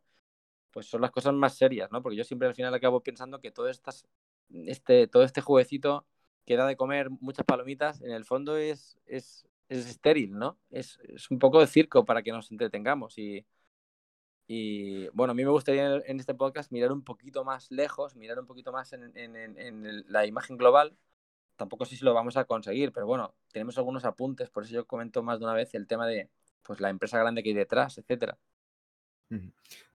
pues 0.72 0.88
son 0.88 1.01
las 1.01 1.12
cosas 1.12 1.34
más 1.34 1.56
serias, 1.56 1.91
¿no? 1.91 2.01
Porque 2.01 2.18
yo 2.18 2.24
siempre 2.26 2.47
al 2.49 2.56
final 2.56 2.74
acabo 2.74 3.01
pensando 3.01 3.39
que 3.39 3.51
todas 3.51 3.78
estas 3.78 4.06
este, 4.50 5.08
todo 5.08 5.24
este 5.24 5.41
jueguecito 5.41 6.06
que 6.46 6.58
da 6.58 6.68
de 6.68 6.78
comer 6.78 7.10
muchas 7.10 7.46
palomitas, 7.46 8.02
en 8.02 8.12
el 8.12 8.26
fondo 8.26 8.58
es, 8.58 8.98
es, 9.06 9.48
es 9.70 9.88
estéril, 9.88 10.34
¿no? 10.38 10.60
Es, 10.70 11.00
es, 11.04 11.32
un 11.32 11.39
poco 11.39 11.60
de 11.60 11.68
circo 11.68 12.06
para 12.06 12.22
que 12.24 12.32
nos 12.32 12.52
entretengamos. 12.52 13.18
Y, 13.18 13.46
y 14.48 15.08
bueno, 15.10 15.32
a 15.32 15.34
mí 15.34 15.43
me 15.43 15.50
gustaría 15.50 15.96
en 15.96 16.20
este 16.20 16.36
podcast 16.36 16.72
mirar 16.72 16.91
un 16.91 17.04
poquito 17.04 17.43
más 17.43 17.72
lejos, 17.72 18.16
mirar 18.16 18.39
un 18.39 18.46
poquito 18.46 18.72
más 18.72 18.93
en, 18.93 19.12
en, 19.18 19.36
en 19.36 20.06
la 20.08 20.26
imagen 20.26 20.58
global. 20.58 20.96
Tampoco 21.56 21.86
sé 21.86 21.96
si 21.96 22.06
lo 22.06 22.14
vamos 22.14 22.38
a 22.38 22.46
conseguir, 22.46 22.91
pero 22.91 23.08
bueno, 23.08 23.34
tenemos 23.52 23.78
algunos 23.78 24.06
apuntes, 24.06 24.50
por 24.50 24.64
eso 24.64 24.74
yo 24.74 24.86
comento 24.86 25.24
más 25.24 25.39
de 25.39 25.46
una 25.46 25.54
vez 25.54 25.74
el 25.74 25.88
tema 25.88 26.06
de 26.06 26.30
pues 26.64 26.80
la 26.82 26.89
empresa 26.89 27.18
grande 27.18 27.43
que 27.43 27.50
hay 27.50 27.56
detrás, 27.56 27.98
etcétera. 27.98 28.38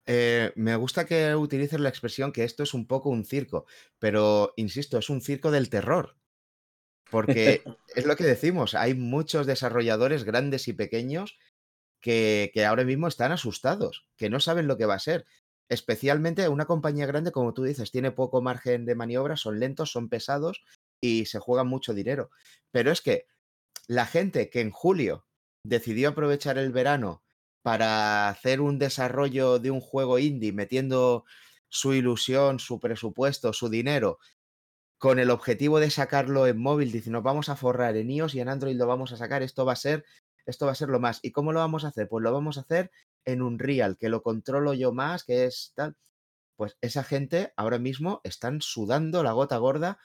Eh, 0.06 0.52
me 0.54 0.76
gusta 0.76 1.04
que 1.04 1.34
utilices 1.34 1.80
la 1.80 1.88
expresión 1.88 2.32
que 2.32 2.44
esto 2.44 2.62
es 2.62 2.74
un 2.74 2.86
poco 2.86 3.10
un 3.10 3.24
circo, 3.24 3.66
pero 3.98 4.52
insisto, 4.56 4.98
es 4.98 5.10
un 5.10 5.20
circo 5.20 5.50
del 5.50 5.68
terror. 5.68 6.16
Porque 7.10 7.62
es 7.94 8.06
lo 8.06 8.16
que 8.16 8.24
decimos, 8.24 8.74
hay 8.74 8.94
muchos 8.94 9.46
desarrolladores 9.46 10.24
grandes 10.24 10.68
y 10.68 10.72
pequeños 10.72 11.38
que, 12.00 12.50
que, 12.54 12.64
ahora 12.64 12.84
mismo 12.84 13.08
están 13.08 13.32
asustados, 13.32 14.06
que 14.16 14.30
no 14.30 14.40
saben 14.40 14.68
lo 14.68 14.76
que 14.76 14.86
va 14.86 14.94
a 14.94 15.00
ser. 15.00 15.26
Especialmente 15.68 16.48
una 16.48 16.66
compañía 16.66 17.06
grande, 17.06 17.32
como 17.32 17.52
tú 17.52 17.64
dices, 17.64 17.90
tiene 17.90 18.12
poco 18.12 18.40
margen 18.40 18.84
de 18.84 18.94
maniobra, 18.94 19.36
son 19.36 19.58
lentos, 19.58 19.90
son 19.90 20.08
pesados 20.08 20.62
y 21.00 21.26
se 21.26 21.40
juegan 21.40 21.66
mucho 21.66 21.94
dinero. 21.94 22.30
Pero 22.70 22.92
es 22.92 23.00
que 23.00 23.26
la 23.88 24.06
gente 24.06 24.50
que 24.50 24.60
en 24.60 24.70
julio 24.70 25.26
decidió 25.64 26.10
aprovechar 26.10 26.58
el 26.58 26.70
verano 26.70 27.24
para 27.66 28.28
hacer 28.28 28.60
un 28.60 28.78
desarrollo 28.78 29.58
de 29.58 29.72
un 29.72 29.80
juego 29.80 30.20
indie 30.20 30.52
metiendo 30.52 31.24
su 31.68 31.94
ilusión, 31.94 32.60
su 32.60 32.78
presupuesto, 32.78 33.52
su 33.52 33.68
dinero, 33.68 34.20
con 34.98 35.18
el 35.18 35.30
objetivo 35.30 35.80
de 35.80 35.90
sacarlo 35.90 36.46
en 36.46 36.58
móvil, 36.58 36.92
diciendo 36.92 37.22
vamos 37.22 37.48
a 37.48 37.56
forrar 37.56 37.96
en 37.96 38.08
iOS 38.08 38.36
y 38.36 38.40
en 38.40 38.50
Android 38.50 38.76
lo 38.76 38.86
vamos 38.86 39.10
a 39.10 39.16
sacar, 39.16 39.42
esto 39.42 39.64
va 39.64 39.72
a 39.72 39.76
ser, 39.76 40.04
esto 40.46 40.66
va 40.66 40.70
a 40.70 40.76
ser 40.76 40.90
lo 40.90 41.00
más. 41.00 41.18
¿Y 41.24 41.32
cómo 41.32 41.52
lo 41.52 41.58
vamos 41.58 41.84
a 41.84 41.88
hacer? 41.88 42.08
Pues 42.08 42.22
lo 42.22 42.32
vamos 42.32 42.56
a 42.56 42.60
hacer 42.60 42.92
en 43.24 43.42
un 43.42 43.58
real, 43.58 43.96
que 43.98 44.10
lo 44.10 44.22
controlo 44.22 44.72
yo 44.72 44.92
más, 44.92 45.24
que 45.24 45.46
es 45.46 45.72
tal. 45.74 45.96
Pues 46.54 46.78
esa 46.82 47.02
gente 47.02 47.52
ahora 47.56 47.80
mismo 47.80 48.20
están 48.22 48.62
sudando 48.62 49.24
la 49.24 49.32
gota 49.32 49.56
gorda 49.56 49.98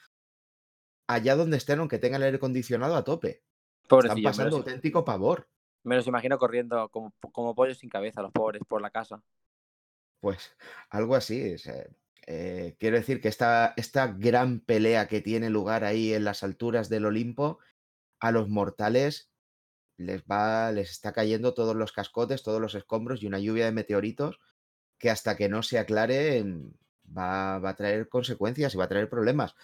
allá 1.06 1.36
donde 1.36 1.58
estén, 1.58 1.78
aunque 1.78 2.00
tengan 2.00 2.22
el 2.22 2.26
aire 2.26 2.38
acondicionado 2.38 2.96
a 2.96 3.04
tope. 3.04 3.44
están 3.88 4.20
pasando 4.20 4.56
auténtico 4.56 5.04
pavor. 5.04 5.46
Me 5.84 5.96
los 5.96 6.06
imagino 6.06 6.38
corriendo 6.38 6.88
como, 6.90 7.12
como 7.32 7.54
pollos 7.54 7.78
sin 7.78 7.90
cabeza, 7.90 8.22
los 8.22 8.32
pobres, 8.32 8.62
por 8.66 8.80
la 8.80 8.90
casa. 8.90 9.22
Pues 10.20 10.56
algo 10.90 11.16
así. 11.16 11.56
Eh, 12.26 12.76
quiero 12.78 12.96
decir 12.96 13.20
que 13.20 13.28
esta, 13.28 13.74
esta 13.76 14.06
gran 14.06 14.60
pelea 14.60 15.08
que 15.08 15.20
tiene 15.20 15.50
lugar 15.50 15.84
ahí 15.84 16.14
en 16.14 16.24
las 16.24 16.44
alturas 16.44 16.88
del 16.88 17.06
Olimpo, 17.06 17.58
a 18.20 18.30
los 18.30 18.48
mortales 18.48 19.30
les 19.96 20.22
va, 20.22 20.70
les 20.72 20.90
está 20.90 21.12
cayendo 21.12 21.54
todos 21.54 21.74
los 21.74 21.92
cascotes, 21.92 22.42
todos 22.42 22.60
los 22.60 22.74
escombros 22.74 23.22
y 23.22 23.26
una 23.26 23.38
lluvia 23.38 23.64
de 23.64 23.72
meteoritos 23.72 24.40
que 24.98 25.10
hasta 25.10 25.36
que 25.36 25.48
no 25.48 25.62
se 25.62 25.78
aclare 25.78 26.44
va, 27.06 27.58
va 27.58 27.70
a 27.70 27.76
traer 27.76 28.08
consecuencias 28.08 28.74
y 28.74 28.78
va 28.78 28.84
a 28.84 28.88
traer 28.88 29.08
problemas. 29.08 29.54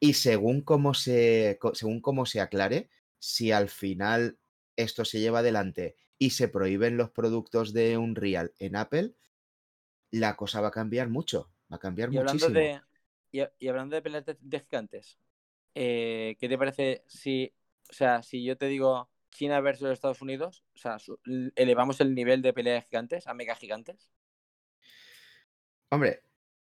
Y 0.00 0.14
según 0.14 0.62
cómo 0.62 0.94
se, 0.94 1.58
según 1.74 2.00
cómo 2.00 2.24
se 2.26 2.40
aclare, 2.40 2.88
si 3.18 3.50
al 3.50 3.68
final 3.68 4.38
esto 4.78 5.04
se 5.04 5.18
lleva 5.18 5.40
adelante 5.40 5.96
y 6.18 6.30
se 6.30 6.48
prohíben 6.48 6.96
los 6.96 7.10
productos 7.10 7.72
de 7.72 7.98
Unreal 7.98 8.52
en 8.58 8.76
Apple, 8.76 9.12
la 10.10 10.36
cosa 10.36 10.60
va 10.60 10.68
a 10.68 10.72
cambiar 10.72 11.08
mucho, 11.08 11.50
va 11.70 11.76
a 11.76 11.80
cambiar 11.80 12.12
y 12.12 12.18
muchísimo. 12.18 12.46
Hablando 12.46 12.80
de, 13.32 13.50
y, 13.58 13.68
hablando 13.68 13.96
de 13.96 14.02
peleas 14.02 14.24
de, 14.24 14.60
gigantes, 14.60 15.18
eh, 15.74 16.36
¿qué 16.38 16.48
te 16.48 16.56
parece 16.56 17.02
si, 17.08 17.52
o 17.90 17.92
sea, 17.92 18.22
si 18.22 18.44
yo 18.44 18.56
te 18.56 18.66
digo 18.66 19.10
China 19.30 19.60
versus 19.60 19.90
Estados 19.90 20.22
Unidos? 20.22 20.64
O 20.74 20.78
sea, 20.78 20.96
elevamos 21.56 22.00
el 22.00 22.14
nivel 22.14 22.40
de 22.40 22.52
pelea 22.52 22.74
de 22.74 22.82
gigantes 22.82 23.26
a 23.26 23.34
mega 23.34 23.56
gigantes. 23.56 24.08
Hombre, 25.90 26.22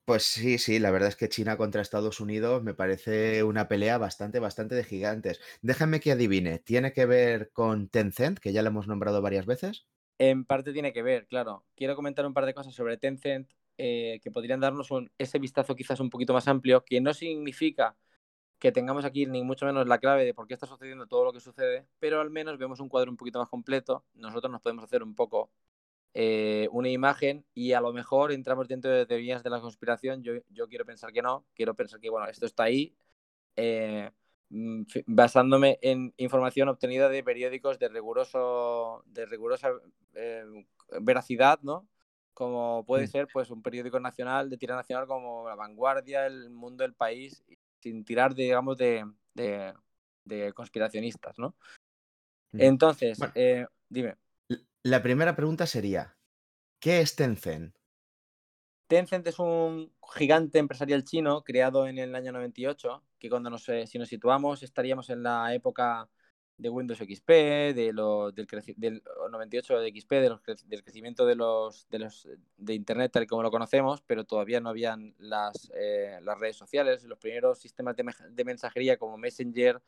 pues 0.09 0.25
sí, 0.25 0.59
sí, 0.59 0.79
la 0.81 0.91
verdad 0.91 1.09
es 1.11 1.17
que 1.17 1.29
China 1.29 1.57
contra 1.59 1.83
Estados 1.83 2.19
Unidos 2.21 2.63
me 2.63 2.75
parece 2.75 3.43
una 3.45 3.69
pelea 3.69 3.99
bastante, 3.99 4.39
bastante 4.41 4.75
de 4.75 4.83
gigantes. 4.85 5.41
Déjame 5.63 6.01
que 6.01 6.13
adivine, 6.13 6.59
¿tiene 6.59 6.93
que 6.93 7.07
ver 7.07 7.51
con 7.53 7.89
Tencent, 7.89 8.39
que 8.39 8.53
ya 8.53 8.63
lo 8.63 8.69
hemos 8.69 8.89
nombrado 8.89 9.21
varias 9.23 9.47
veces? 9.47 9.87
En 10.19 10.45
parte 10.45 10.73
tiene 10.73 10.93
que 10.93 11.03
ver, 11.03 11.27
claro. 11.27 11.65
Quiero 11.77 11.95
comentar 11.97 12.27
un 12.27 12.35
par 12.35 12.47
de 12.47 12.55
cosas 12.55 12.75
sobre 12.75 12.97
Tencent 12.99 13.51
eh, 13.79 14.19
que 14.23 14.31
podrían 14.33 14.61
darnos 14.61 14.91
un- 14.91 15.11
ese 15.19 15.39
vistazo 15.39 15.77
quizás 15.77 16.01
un 16.01 16.11
poquito 16.11 16.33
más 16.33 16.49
amplio, 16.49 16.85
que 16.85 17.01
no 17.01 17.15
significa 17.15 17.97
que 18.59 18.73
tengamos 18.73 19.05
aquí 19.05 19.27
ni 19.27 19.43
mucho 19.45 19.67
menos 19.67 19.87
la 19.89 19.99
clave 19.99 20.25
de 20.25 20.35
por 20.35 20.47
qué 20.49 20.55
está 20.55 20.67
sucediendo 20.67 21.07
todo 21.09 21.25
lo 21.27 21.33
que 21.35 21.41
sucede, 21.41 21.87
pero 22.01 22.21
al 22.21 22.31
menos 22.31 22.59
vemos 22.59 22.81
un 22.81 22.89
cuadro 22.91 23.11
un 23.11 23.17
poquito 23.19 23.39
más 23.41 23.49
completo. 23.49 24.05
Nosotros 24.15 24.51
nos 24.53 24.63
podemos 24.63 24.85
hacer 24.85 25.03
un 25.05 25.15
poco 25.15 25.51
eh, 26.15 26.69
una 26.73 26.89
imagen 26.89 27.45
y 27.55 27.73
a 27.73 27.81
lo 27.81 27.93
mejor 27.93 28.33
entramos 28.33 28.67
dentro 28.69 28.91
de 28.91 29.07
teorías 29.07 29.43
de 29.43 29.51
la 29.51 29.61
conspiración. 29.61 30.23
Yo, 30.23 30.35
yo 30.51 30.69
quiero 30.69 30.85
pensar 30.85 31.13
que 31.13 31.23
no, 31.23 31.45
quiero 31.55 31.75
pensar 31.75 32.01
que, 32.01 32.11
bueno, 32.11 32.27
esto 32.29 32.47
está 32.47 32.65
ahí, 32.65 32.97
eh, 33.57 34.11
mm, 34.51 34.83
basándome 35.07 35.79
en 35.83 36.15
información 36.17 36.69
obtenida 36.69 37.09
de 37.09 37.23
periódicos 37.23 37.79
de 37.79 37.89
riguroso, 37.89 39.03
de 39.07 39.27
rigurosa 39.27 39.71
eh, 40.15 40.45
veracidad, 41.01 41.61
¿no? 41.63 41.87
Como 42.35 42.85
puede 42.87 43.05
Mm. 43.05 43.11
ser, 43.11 43.29
pues, 43.33 43.51
un 43.51 43.63
periódico 43.63 43.99
nacional, 44.01 44.49
de 44.49 44.57
tira 44.59 44.77
nacional 44.77 45.07
como 45.07 45.49
La 45.49 45.57
Vanguardia, 45.57 46.27
El 46.27 46.51
Mundo, 46.51 46.85
El 46.85 46.95
País, 46.95 47.45
sin 47.81 48.05
tirar, 48.05 48.35
digamos, 48.35 48.77
de, 48.77 49.05
de, 49.35 49.75
de 50.25 50.53
conspiracionistas, 50.53 51.39
¿no? 51.39 51.55
Mm. 52.53 52.61
Entonces, 52.61 53.19
Bueno. 53.19 53.33
eh, 53.37 53.67
dime. 53.89 54.17
La 54.83 55.03
primera 55.05 55.37
pregunta 55.37 55.69
sería, 55.69 56.19
¿qué 56.81 57.01
es 57.01 57.17
Tencent? 57.17 57.77
Tencent 58.87 59.27
es 59.27 59.39
un 59.39 59.93
gigante 60.17 60.59
empresarial 60.59 61.05
chino 61.05 61.43
creado 61.45 61.87
en 61.87 61.99
el 61.99 62.15
año 62.15 62.33
98, 62.33 63.05
que 63.19 63.29
cuando 63.29 63.51
nos, 63.51 63.69
eh, 63.69 63.87
si 63.87 63.99
nos 63.99 64.09
situamos 64.09 64.63
estaríamos 64.63 65.11
en 65.11 65.23
la 65.23 65.55
época 65.55 66.09
de 66.57 66.71
Windows 66.71 67.01
XP, 67.01 67.75
de 67.75 67.93
lo- 67.93 68.33
del, 68.33 68.47
del 68.77 69.03
98 69.31 69.79
de 69.79 69.89
XP, 69.89 70.21
de 70.21 70.31
los 70.31 70.41
del 70.67 70.83
crecimiento 70.83 71.27
de 71.27 71.35
los, 71.37 71.87
de 71.91 71.99
los 72.01 72.29
de 72.57 72.75
Internet 72.75 73.13
tal 73.13 73.25
y 73.25 73.27
como 73.27 73.43
lo 73.43 73.51
conocemos, 73.51 74.01
pero 74.07 74.25
todavía 74.25 74.61
no 74.61 74.71
habían 74.71 75.15
las, 75.19 75.71
eh, 75.75 76.19
las 76.23 76.39
redes 76.41 76.57
sociales, 76.57 77.05
los 77.05 77.19
primeros 77.19 77.59
sistemas 77.61 77.95
de, 77.97 78.05
de 78.31 78.45
mensajería 78.45 78.97
como 78.97 79.19
Messenger 79.19 79.81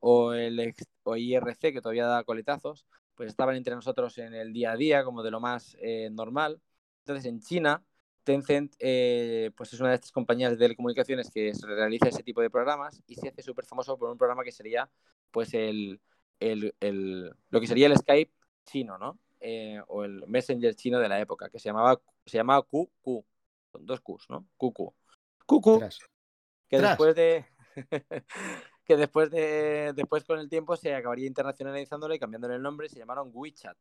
o 0.00 0.32
el 0.34 0.74
o 1.04 1.16
IRC, 1.16 1.72
que 1.72 1.80
todavía 1.80 2.06
da 2.06 2.24
coletazos, 2.24 2.86
pues 3.22 3.30
estaban 3.30 3.54
entre 3.54 3.76
nosotros 3.76 4.18
en 4.18 4.34
el 4.34 4.52
día 4.52 4.72
a 4.72 4.76
día 4.76 5.04
como 5.04 5.22
de 5.22 5.30
lo 5.30 5.38
más 5.38 5.76
eh, 5.80 6.10
normal. 6.10 6.60
Entonces 7.02 7.24
en 7.26 7.38
China 7.38 7.80
Tencent 8.24 8.74
eh, 8.80 9.52
pues 9.56 9.72
es 9.72 9.78
una 9.78 9.90
de 9.90 9.94
estas 9.94 10.10
compañías 10.10 10.50
de 10.50 10.56
telecomunicaciones 10.56 11.30
que 11.30 11.52
realiza 11.62 12.08
ese 12.08 12.24
tipo 12.24 12.40
de 12.40 12.50
programas 12.50 13.00
y 13.06 13.14
se 13.14 13.28
hace 13.28 13.40
súper 13.42 13.64
famoso 13.64 13.96
por 13.96 14.10
un 14.10 14.18
programa 14.18 14.42
que 14.42 14.50
sería 14.50 14.90
pues 15.30 15.54
el, 15.54 16.00
el, 16.40 16.74
el- 16.80 17.32
lo 17.50 17.60
que 17.60 17.68
sería 17.68 17.86
el 17.86 17.96
Skype 17.96 18.32
chino, 18.66 18.98
¿no? 18.98 19.20
Eh, 19.38 19.80
o 19.86 20.02
el 20.02 20.26
Messenger 20.26 20.74
chino 20.74 20.98
de 20.98 21.08
la 21.08 21.20
época, 21.20 21.48
que 21.48 21.60
se 21.60 21.68
llamaba, 21.68 22.00
se 22.26 22.38
llamaba 22.38 22.64
QQ, 22.64 23.24
con 23.70 23.86
dos 23.86 24.00
Qs, 24.00 24.30
¿no? 24.30 24.48
QQ. 24.56 24.92
QQ, 25.46 25.78
que 26.68 26.76
Tras. 26.76 26.90
después 26.90 27.14
de 27.14 27.46
que 28.84 28.96
después 28.96 29.30
de 29.30 29.92
después 29.94 30.24
con 30.24 30.38
el 30.38 30.48
tiempo 30.48 30.76
se 30.76 30.94
acabaría 30.94 31.26
internacionalizándolo 31.26 32.14
y 32.14 32.18
cambiándole 32.18 32.56
el 32.56 32.62
nombre 32.62 32.88
se 32.88 32.98
llamaron 32.98 33.30
WeChat. 33.32 33.76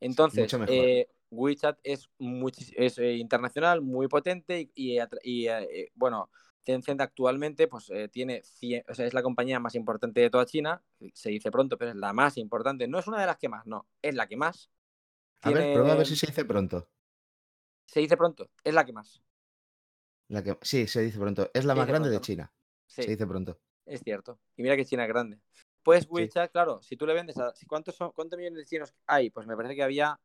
Entonces, 0.00 0.52
eh, 0.68 1.08
WeChat 1.30 1.78
es, 1.82 2.10
es 2.76 2.98
eh, 2.98 3.14
internacional, 3.14 3.80
muy 3.80 4.08
potente 4.08 4.70
y, 4.74 4.98
y, 4.98 4.98
y, 5.22 5.48
eh, 5.48 5.90
bueno, 5.94 6.30
Tencent 6.64 7.00
actualmente 7.00 7.68
pues 7.68 7.90
eh, 7.90 8.08
tiene 8.08 8.42
100 8.42 8.84
o 8.88 8.94
sea, 8.94 9.06
es 9.06 9.14
la 9.14 9.22
compañía 9.22 9.60
más 9.60 9.74
importante 9.74 10.20
de 10.20 10.30
toda 10.30 10.46
China, 10.46 10.82
se 11.14 11.30
dice 11.30 11.50
pronto, 11.50 11.78
pero 11.78 11.92
es 11.92 11.96
la 11.96 12.12
más 12.12 12.36
importante, 12.36 12.88
no 12.88 12.98
es 12.98 13.06
una 13.06 13.20
de 13.20 13.26
las 13.26 13.38
que 13.38 13.48
más, 13.48 13.66
no, 13.66 13.86
es 14.02 14.14
la 14.14 14.26
que 14.26 14.36
más. 14.36 14.70
a 15.42 15.50
ver, 15.50 15.72
prueba 15.72 15.92
a 15.92 15.96
ver 15.96 16.06
si 16.06 16.16
se 16.16 16.26
dice 16.26 16.44
pronto. 16.44 16.88
Se 17.86 18.00
dice 18.00 18.16
pronto, 18.16 18.50
es 18.64 18.74
la 18.74 18.84
que 18.84 18.92
más. 18.92 19.22
La 20.28 20.42
que... 20.42 20.58
Sí, 20.60 20.88
se 20.88 21.02
dice 21.02 21.18
pronto. 21.18 21.50
Es 21.54 21.64
la 21.64 21.74
Se 21.74 21.78
más 21.78 21.86
grande 21.86 22.10
de. 22.10 22.20
China. 22.20 22.52
Sí. 22.86 23.02
Se 23.02 23.10
dice 23.10 23.26
pronto. 23.26 23.60
Es 23.86 24.02
cierto. 24.02 24.38
Y 24.56 24.62
mira 24.62 24.76
que 24.76 24.84
China 24.84 25.04
es 25.04 25.08
grande. 25.08 25.38
Pues 25.82 26.06
WeChat, 26.10 26.50
claro, 26.50 26.82
si 26.82 26.96
tú 26.96 27.06
le 27.06 27.14
vendes 27.14 27.38
a... 27.38 27.54
si- 27.54 27.66
¿Cuántos, 27.66 27.94
son, 27.94 28.10
¿Cuántos 28.12 28.36
millones 28.36 28.58
de 28.58 28.64
chinos 28.66 28.92
hay? 29.06 29.30
Pues 29.30 29.46
me 29.46 29.56
parece 29.56 29.74
que 29.76 29.82
había... 29.82 30.18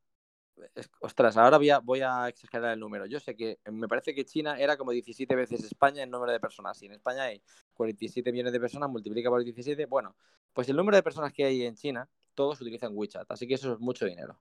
Ostras, 0.99 1.37
ahora 1.37 1.57
voy 1.57 1.69
a, 1.69 1.79
voy 1.79 2.01
a 2.01 2.27
exagerar 2.27 2.73
el 2.73 2.79
número. 2.79 3.05
Yo 3.05 3.19
sé 3.19 3.35
que 3.35 3.59
me 3.71 3.87
parece 3.87 4.13
que 4.13 4.25
China 4.25 4.59
era 4.59 4.77
como 4.77 4.91
17 4.91 5.35
veces 5.35 5.63
España 5.63 6.03
en 6.03 6.09
número 6.11 6.31
de 6.31 6.39
personas. 6.39 6.81
Y 6.81 6.87
en 6.87 6.93
España 6.93 7.23
hay 7.23 7.41
47 7.73 8.31
millones 8.31 8.53
de 8.53 8.59
personas, 8.59 8.89
multiplica 8.89 9.29
por 9.29 9.43
17. 9.43 9.85
Bueno, 9.85 10.15
pues 10.53 10.67
el 10.69 10.75
número 10.75 10.97
de 10.97 11.03
personas 11.03 11.31
que 11.33 11.45
hay 11.45 11.63
en 11.65 11.75
China, 11.75 12.09
todos 12.35 12.59
utilizan 12.61 12.91
WeChat. 12.93 13.29
Así 13.31 13.47
que 13.47 13.55
eso 13.55 13.73
es 13.73 13.79
mucho 13.79 14.05
dinero. 14.05 14.39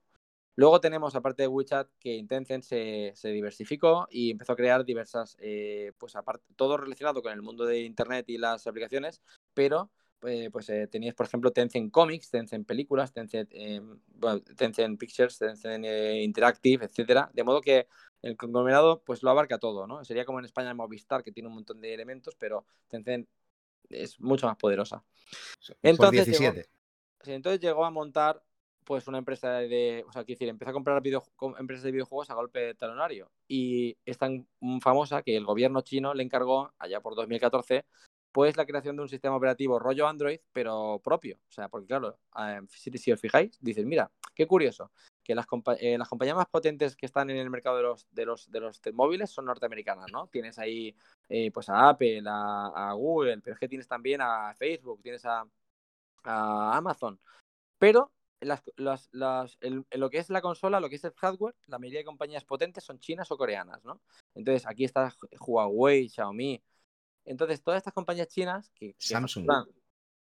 Luego 0.57 0.81
tenemos, 0.81 1.15
aparte 1.15 1.43
de 1.45 1.49
WeChat, 1.49 1.89
que 1.99 2.25
Tencent 2.29 2.65
se, 2.65 3.13
se 3.15 3.29
diversificó 3.31 4.07
y 4.11 4.33
empezó 4.33 4.53
a 4.53 4.57
crear 4.57 4.85
diversas, 4.85 5.37
eh, 5.41 5.93
pues 5.99 6.17
aparte, 6.17 6.45
todo 6.57 6.77
relacionado 6.77 7.23
con 7.23 7.33
el 7.33 7.41
mundo 7.43 7.65
de 7.65 7.81
Internet 7.83 8.29
y 8.29 8.37
las 8.39 8.67
aplicaciones, 8.67 9.23
pero 9.55 9.91
eh, 10.23 10.51
pues 10.53 10.69
eh, 10.69 10.87
teníais, 10.87 11.15
por 11.15 11.25
ejemplo, 11.27 11.51
Tencent 11.51 11.91
Comics, 11.91 12.31
Tencent 12.31 12.67
Películas, 12.67 13.13
Tencent, 13.13 13.49
eh, 13.53 13.81
bueno, 14.09 14.43
Tencent 14.43 14.99
Pictures, 14.99 15.39
Tencent 15.39 15.87
Interactive, 15.87 16.85
etcétera, 16.85 17.31
de 17.33 17.43
modo 17.45 17.63
que 17.63 17.87
el 18.21 18.37
conglomerado 18.37 19.03
pues 19.03 19.23
lo 19.23 19.31
abarca 19.31 19.57
todo, 19.59 19.87
¿no? 19.87 20.05
Sería 20.05 20.27
como 20.27 20.41
en 20.41 20.45
España 20.45 20.75
Movistar, 20.75 21.23
que 21.23 21.33
tiene 21.33 21.49
un 21.49 21.55
montón 21.55 21.81
de 21.81 21.95
elementos, 21.95 22.35
pero 22.37 22.67
Tencent 22.89 23.27
es 23.89 24.21
mucho 24.21 24.47
más 24.47 24.57
poderosa. 24.59 25.03
Por 25.67 25.77
Entonces 25.83 26.27
llegó- 26.27 26.53
17. 26.53 26.71
Sí, 27.23 27.33
entonces 27.33 27.61
llegó 27.61 27.85
a 27.85 27.91
montar 27.91 28.43
pues 28.91 29.07
una 29.07 29.19
empresa 29.19 29.53
de, 29.53 30.05
o 30.09 30.11
sea, 30.11 30.25
quiero 30.25 30.37
decir, 30.37 30.49
empezó 30.49 30.71
a 30.71 30.73
comprar 30.73 31.01
empresas 31.01 31.85
de 31.85 31.93
videojuegos 31.93 32.29
a 32.29 32.35
golpe 32.35 32.59
de 32.59 32.75
talonario 32.75 33.31
y 33.47 33.97
es 34.05 34.19
tan 34.19 34.49
famosa 34.81 35.23
que 35.23 35.37
el 35.37 35.45
gobierno 35.45 35.83
chino 35.83 36.13
le 36.13 36.25
encargó 36.25 36.73
allá 36.77 37.01
por 37.01 37.15
2014 37.15 37.87
pues 38.33 38.57
la 38.57 38.67
creación 38.67 38.97
de 38.97 39.03
un 39.03 39.09
sistema 39.09 39.37
operativo 39.37 39.79
rollo 39.79 40.09
Android 40.09 40.41
pero 40.53 41.01
propio, 41.05 41.37
o 41.37 41.53
sea, 41.53 41.69
porque 41.69 41.87
claro, 41.87 42.19
si, 42.69 43.13
os 43.13 43.21
fijáis, 43.21 43.57
dices, 43.61 43.87
mira, 43.87 44.11
qué 44.35 44.49
curioso 44.49 44.91
que 45.23 45.37
las, 45.37 45.47
eh, 45.79 45.97
las 45.97 46.09
compañías 46.09 46.37
más 46.37 46.49
potentes 46.49 46.97
que 46.97 47.07
están 47.07 47.31
en 47.31 47.37
el 47.37 47.49
mercado 47.49 47.77
de 47.77 47.85
los, 47.85 48.09
de 48.11 48.27
los, 48.27 48.51
de 48.51 48.59
los 48.59 48.81
móviles 48.93 49.31
son 49.31 49.45
norteamericanas, 49.45 50.11
¿no? 50.11 50.27
Tienes 50.27 50.59
ahí 50.59 50.97
eh, 51.29 51.53
pues 51.53 51.69
a 51.69 51.91
Apple, 51.91 52.25
a, 52.27 52.91
a 52.91 52.93
Google, 52.95 53.39
pero 53.41 53.55
es 53.55 53.61
que 53.61 53.69
tienes 53.69 53.87
también 53.87 54.21
a 54.21 54.53
Facebook, 54.55 55.01
tienes 55.01 55.25
a, 55.27 55.47
a 56.25 56.77
Amazon. 56.77 57.21
Pero 57.79 58.11
las, 58.41 58.63
las, 58.77 59.09
las- 59.13 59.57
el- 59.61 59.85
lo 59.93 60.11
que 60.11 60.19
es 60.19 60.31
la 60.31 60.41
consola, 60.41 60.81
lo 60.81 60.89
que 60.89 60.97
es 60.97 61.05
el 61.05 61.13
hardware, 61.13 61.55
la 61.67 61.79
mayoría 61.79 62.01
de 62.01 62.05
compañías 62.05 62.45
potentes 62.45 62.85
son 62.85 62.99
chinas 62.99 63.31
o 63.31 63.37
coreanas, 63.37 63.85
¿no? 63.85 64.01
Entonces 64.35 64.67
aquí 64.67 64.85
está 64.85 65.15
Huawei, 65.41 66.09
Xiaomi. 66.09 66.63
Entonces 67.25 67.63
todas 67.63 67.79
estas 67.79 67.95
compañías 67.95 68.29
chinas 68.29 68.71
que, 68.75 68.95
que 68.95 68.99
Samsung. 68.99 69.47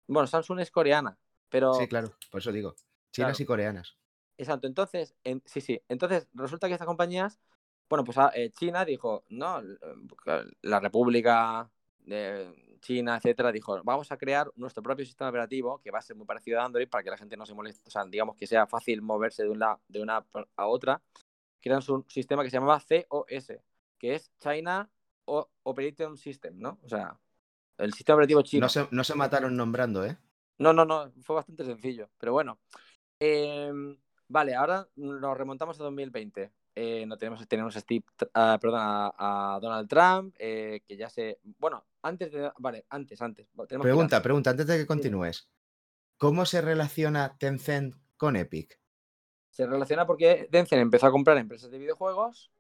bueno, 0.07 0.27
Samsung 0.27 0.59
es 0.59 0.71
coreana, 0.71 1.17
pero 1.49 1.77
Sí, 1.79 1.87
claro, 1.87 2.11
por 2.29 2.39
eso 2.41 2.51
digo. 2.51 2.75
Chinas 3.11 3.31
Claro. 3.31 3.43
y 3.43 3.45
coreanas. 3.45 3.97
Exacto, 4.37 4.67
entonces, 4.67 5.15
en- 5.23 5.43
sí, 5.45 5.61
sí, 5.61 5.81
entonces 5.87 6.27
resulta 6.33 6.67
que 6.67 6.73
estas 6.73 6.87
compañías, 6.87 7.39
bueno, 7.89 8.03
pues 8.03 8.17
ah, 8.17 8.31
eh, 8.33 8.49
China 8.51 8.85
dijo, 8.85 9.23
no, 9.29 9.61
la 10.61 10.79
República 10.79 11.69
de 11.99 12.51
China, 12.81 13.17
etcétera, 13.17 13.51
dijo, 13.51 13.81
vamos 13.83 14.11
a 14.11 14.17
crear 14.17 14.51
nuestro 14.55 14.83
propio 14.83 15.05
sistema 15.05 15.29
operativo 15.29 15.79
que 15.79 15.91
va 15.91 15.99
a 15.99 16.01
ser 16.01 16.15
muy 16.17 16.25
parecido 16.25 16.59
a 16.59 16.65
Android 16.65 16.89
para 16.89 17.03
que 17.03 17.11
la 17.11 17.17
gente 17.17 17.37
no 17.37 17.45
se 17.45 17.53
moleste, 17.53 17.83
o 17.87 17.91
sea, 17.91 18.03
digamos 18.05 18.35
que 18.35 18.47
sea 18.47 18.67
fácil 18.67 19.01
moverse 19.01 19.43
de 19.43 19.49
una, 19.49 19.77
de 19.87 20.01
una 20.01 20.25
a 20.55 20.67
otra. 20.67 21.01
Crean 21.61 21.81
un 21.89 22.05
sistema 22.09 22.43
que 22.43 22.49
se 22.49 22.57
llamaba 22.57 22.79
COS, 22.81 23.53
que 23.99 24.15
es 24.15 24.31
China 24.39 24.89
O- 25.25 25.47
Operating 25.63 26.17
System, 26.17 26.57
¿no? 26.57 26.79
O 26.83 26.89
sea, 26.89 27.17
el 27.77 27.93
sistema 27.93 28.15
operativo 28.15 28.41
chino. 28.41 28.65
No 28.65 28.69
se, 28.69 28.87
no 28.91 29.03
se 29.03 29.15
mataron 29.15 29.55
nombrando, 29.55 30.05
¿eh? 30.05 30.17
No, 30.57 30.73
no, 30.73 30.85
no, 30.85 31.11
fue 31.23 31.35
bastante 31.35 31.63
sencillo, 31.63 32.09
pero 32.19 32.33
bueno. 32.33 32.59
Em, 33.19 33.97
vale, 34.27 34.55
ahora 34.55 34.87
nos 34.95 35.37
remontamos 35.37 35.79
a 35.79 35.83
2020. 35.83 36.51
Eh, 36.75 37.05
no 37.05 37.17
tenemos, 37.17 37.45
tenemos 37.47 37.75
a 37.75 37.79
Steve, 37.81 38.05
perdón, 38.33 38.79
a, 38.81 39.55
a 39.55 39.59
Donald 39.59 39.89
Trump, 39.89 40.35
eh, 40.39 40.81
que 40.87 40.95
ya 40.95 41.09
se... 41.09 41.39
Bueno, 41.57 41.85
antes 42.01 42.31
de... 42.31 42.49
Vale, 42.59 42.85
antes, 42.89 43.21
antes. 43.21 43.47
Tenemos 43.49 43.67
que 43.67 43.77
Pregunta, 43.79 44.15
antes. 44.17 44.23
pregunta, 44.23 44.49
antes 44.51 44.67
de 44.67 44.77
que 44.77 44.85
continúes. 44.87 45.49
¿Cómo 46.17 46.45
se 46.45 46.61
relaciona 46.61 47.35
Tencent 47.37 47.95
con 48.15 48.35
Epic? 48.35 48.79
Se 49.49 49.65
relaciona 49.67 50.05
porque 50.07 50.47
Tencent 50.51 50.81
empezó 50.81 51.07
a 51.07 51.11
comprar 51.11 51.37
empresas 51.37 51.71
de 51.71 51.77
videojuegos 51.77 52.51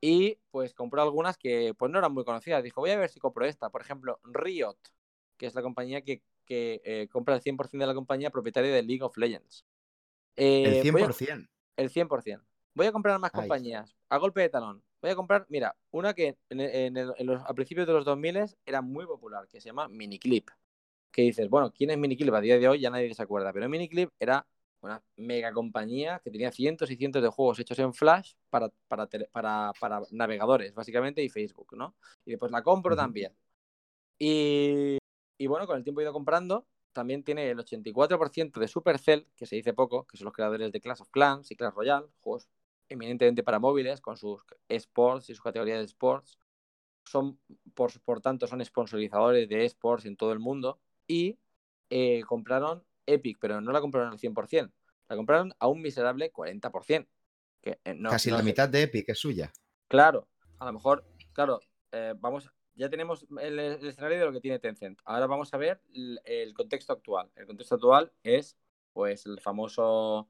y 0.00 0.38
pues 0.50 0.74
compró 0.74 1.00
algunas 1.02 1.38
que 1.38 1.74
pues 1.78 1.90
no 1.90 1.98
eran 1.98 2.12
muy 2.12 2.24
conocidas. 2.24 2.62
Dijo, 2.62 2.80
voy 2.82 2.90
a 2.90 2.98
ver 2.98 3.08
si 3.08 3.18
compro 3.18 3.46
esta. 3.46 3.70
Por 3.70 3.80
ejemplo, 3.80 4.20
Riot, 4.24 4.76
que 5.38 5.46
es 5.46 5.54
la 5.54 5.62
compañía 5.62 6.02
que, 6.02 6.22
que 6.44 6.82
eh, 6.84 7.08
compra 7.10 7.34
el 7.34 7.40
100% 7.40 7.70
de 7.78 7.86
la 7.86 7.94
compañía 7.94 8.30
propietaria 8.30 8.72
de 8.74 8.82
League 8.82 9.02
of 9.02 9.16
Legends. 9.16 9.64
El 10.36 10.86
Eh, 10.86 10.90
voy 10.92 11.02
a- 11.02 11.06
100%. 11.06 11.48
el 11.76 11.90
100%. 11.90 12.42
Voy 12.78 12.86
a 12.86 12.92
comprar 12.92 13.18
más 13.18 13.32
compañías 13.32 13.96
a 14.08 14.18
golpe 14.18 14.40
de 14.40 14.48
talón. 14.50 14.82
Voy 15.02 15.10
a 15.10 15.16
comprar, 15.16 15.46
mira, 15.48 15.76
una 15.90 16.14
que 16.14 16.36
en, 16.48 16.60
en 16.60 16.96
el- 16.96 17.12
en 17.18 17.26
los, 17.26 17.42
a 17.44 17.54
principios 17.54 17.86
de 17.86 17.92
los 17.92 18.04
2000 18.04 18.38
era 18.64 18.82
muy 18.82 19.04
popular, 19.06 19.48
que 19.48 19.60
se 19.60 19.66
llama 19.68 19.88
Miniclip. 19.88 20.48
Que 21.10 21.22
dices, 21.22 21.48
bueno, 21.50 21.72
¿quién 21.72 21.90
es 21.90 21.98
Miniclip? 21.98 22.34
A 22.34 22.40
día 22.40 22.58
de 22.58 22.68
hoy 22.68 22.80
ya 22.80 22.90
nadie 22.90 23.12
se 23.14 23.22
acuerda, 23.22 23.52
pero 23.52 23.68
Miniclip 23.68 24.10
era 24.20 24.46
una 24.80 25.02
mega 25.16 25.52
compañía 25.52 26.20
que 26.22 26.30
tenía 26.30 26.52
cientos 26.52 26.90
y 26.90 26.96
cientos 26.96 27.22
de 27.22 27.28
juegos 27.28 27.58
hechos 27.58 27.78
en 27.80 27.92
Flash 27.94 28.34
para, 28.50 28.70
para, 28.88 29.08
tele- 29.08 29.28
para, 29.32 29.72
para 29.80 30.02
navegadores, 30.12 30.74
básicamente, 30.74 31.22
y 31.22 31.28
Facebook, 31.28 31.76
¿no? 31.76 31.96
Y 32.24 32.30
después 32.32 32.52
la 32.52 32.62
compro 32.62 32.94
también. 32.96 33.32
Y, 34.18 34.98
y 35.38 35.46
bueno, 35.46 35.66
con 35.66 35.76
el 35.76 35.84
tiempo 35.84 36.00
he 36.00 36.04
ido 36.04 36.12
comprando. 36.12 36.66
También 36.92 37.22
tiene 37.22 37.50
el 37.50 37.58
84% 37.60 38.60
de 38.60 38.68
Supercell, 38.68 39.26
que 39.36 39.46
se 39.46 39.56
dice 39.56 39.72
poco, 39.74 40.06
que 40.06 40.16
son 40.16 40.24
los 40.26 40.34
creadores 40.34 40.72
de 40.72 40.80
Clash 40.80 41.02
of 41.02 41.10
Clans 41.10 41.50
y 41.50 41.56
Clash 41.56 41.74
Royale, 41.74 42.08
juegos 42.20 42.48
eminentemente 42.88 43.42
para 43.42 43.58
móviles, 43.58 44.00
con 44.00 44.16
sus 44.16 44.42
esports 44.68 45.30
y 45.30 45.34
sus 45.34 45.42
categorías 45.42 45.78
de 45.78 45.84
sports. 45.84 46.38
Son, 47.04 47.38
por, 47.74 47.98
por 48.02 48.20
tanto, 48.20 48.46
son 48.46 48.64
sponsorizadores 48.64 49.48
de 49.48 49.64
esports 49.64 50.04
en 50.06 50.16
todo 50.16 50.32
el 50.32 50.38
mundo. 50.38 50.80
Y 51.06 51.38
eh, 51.90 52.22
compraron 52.26 52.84
Epic, 53.06 53.38
pero 53.40 53.60
no 53.60 53.72
la 53.72 53.80
compraron 53.80 54.12
al 54.12 54.18
100%. 54.18 54.72
La 55.08 55.16
compraron 55.16 55.54
a 55.58 55.68
un 55.68 55.80
miserable 55.80 56.30
40%. 56.32 57.08
Que, 57.62 57.80
eh, 57.84 57.94
no, 57.94 58.10
Casi 58.10 58.30
no 58.30 58.36
la 58.36 58.42
sé. 58.42 58.46
mitad 58.46 58.68
de 58.68 58.82
Epic 58.82 59.08
es 59.08 59.18
suya. 59.18 59.50
Claro, 59.88 60.28
a 60.58 60.66
lo 60.66 60.72
mejor, 60.74 61.04
claro, 61.32 61.60
eh, 61.92 62.14
vamos, 62.18 62.50
ya 62.74 62.90
tenemos 62.90 63.26
el, 63.40 63.58
el 63.58 63.86
escenario 63.86 64.18
de 64.18 64.24
lo 64.26 64.32
que 64.32 64.40
tiene 64.40 64.58
Tencent. 64.58 65.00
Ahora 65.04 65.26
vamos 65.26 65.52
a 65.54 65.56
ver 65.56 65.80
el, 65.94 66.20
el 66.24 66.52
contexto 66.54 66.92
actual. 66.92 67.30
El 67.34 67.46
contexto 67.46 67.76
actual 67.76 68.12
es, 68.22 68.58
pues, 68.92 69.24
el 69.26 69.40
famoso. 69.40 70.28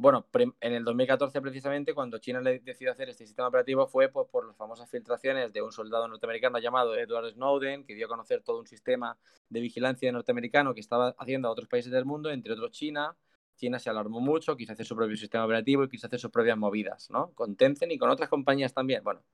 Bueno, 0.00 0.24
en 0.60 0.72
el 0.72 0.84
2014 0.84 1.40
precisamente, 1.40 1.92
cuando 1.92 2.18
China 2.18 2.40
le 2.40 2.60
decidió 2.60 2.92
hacer 2.92 3.08
este 3.08 3.26
sistema 3.26 3.48
operativo, 3.48 3.88
fue 3.88 4.08
pues, 4.08 4.28
por 4.28 4.46
las 4.46 4.56
famosas 4.56 4.88
filtraciones 4.88 5.52
de 5.52 5.60
un 5.60 5.72
soldado 5.72 6.06
norteamericano 6.06 6.60
llamado 6.60 6.94
Edward 6.96 7.32
Snowden, 7.32 7.84
que 7.84 7.96
dio 7.96 8.06
a 8.06 8.08
conocer 8.08 8.42
todo 8.44 8.60
un 8.60 8.66
sistema 8.68 9.18
de 9.48 9.60
vigilancia 9.60 10.12
norteamericano 10.12 10.72
que 10.72 10.80
estaba 10.80 11.16
haciendo 11.18 11.48
a 11.48 11.50
otros 11.50 11.66
países 11.68 11.90
del 11.90 12.04
mundo, 12.04 12.30
entre 12.30 12.52
otros 12.52 12.70
China. 12.70 13.16
China 13.56 13.80
se 13.80 13.90
alarmó 13.90 14.20
mucho, 14.20 14.56
quiso 14.56 14.72
hacer 14.72 14.86
su 14.86 14.94
propio 14.94 15.16
sistema 15.16 15.44
operativo 15.44 15.82
y 15.82 15.88
quiso 15.88 16.06
hacer 16.06 16.20
sus 16.20 16.30
propias 16.30 16.56
movidas, 16.56 17.10
¿no? 17.10 17.32
Con 17.34 17.56
Tencent 17.56 17.90
y 17.90 17.98
con 17.98 18.08
otras 18.08 18.28
compañías 18.28 18.72
también. 18.72 19.02
Bueno, 19.02 19.24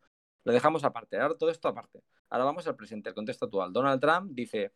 lo 0.44 0.52
dejamos 0.52 0.82
aparte, 0.84 1.18
ahora 1.18 1.36
todo 1.36 1.50
esto 1.50 1.68
aparte. 1.68 2.02
Ahora 2.30 2.46
vamos 2.46 2.66
al 2.66 2.76
presente, 2.76 3.10
el 3.10 3.14
contexto 3.14 3.44
actual. 3.46 3.70
Donald 3.70 4.00
Trump 4.00 4.30
dice, 4.32 4.72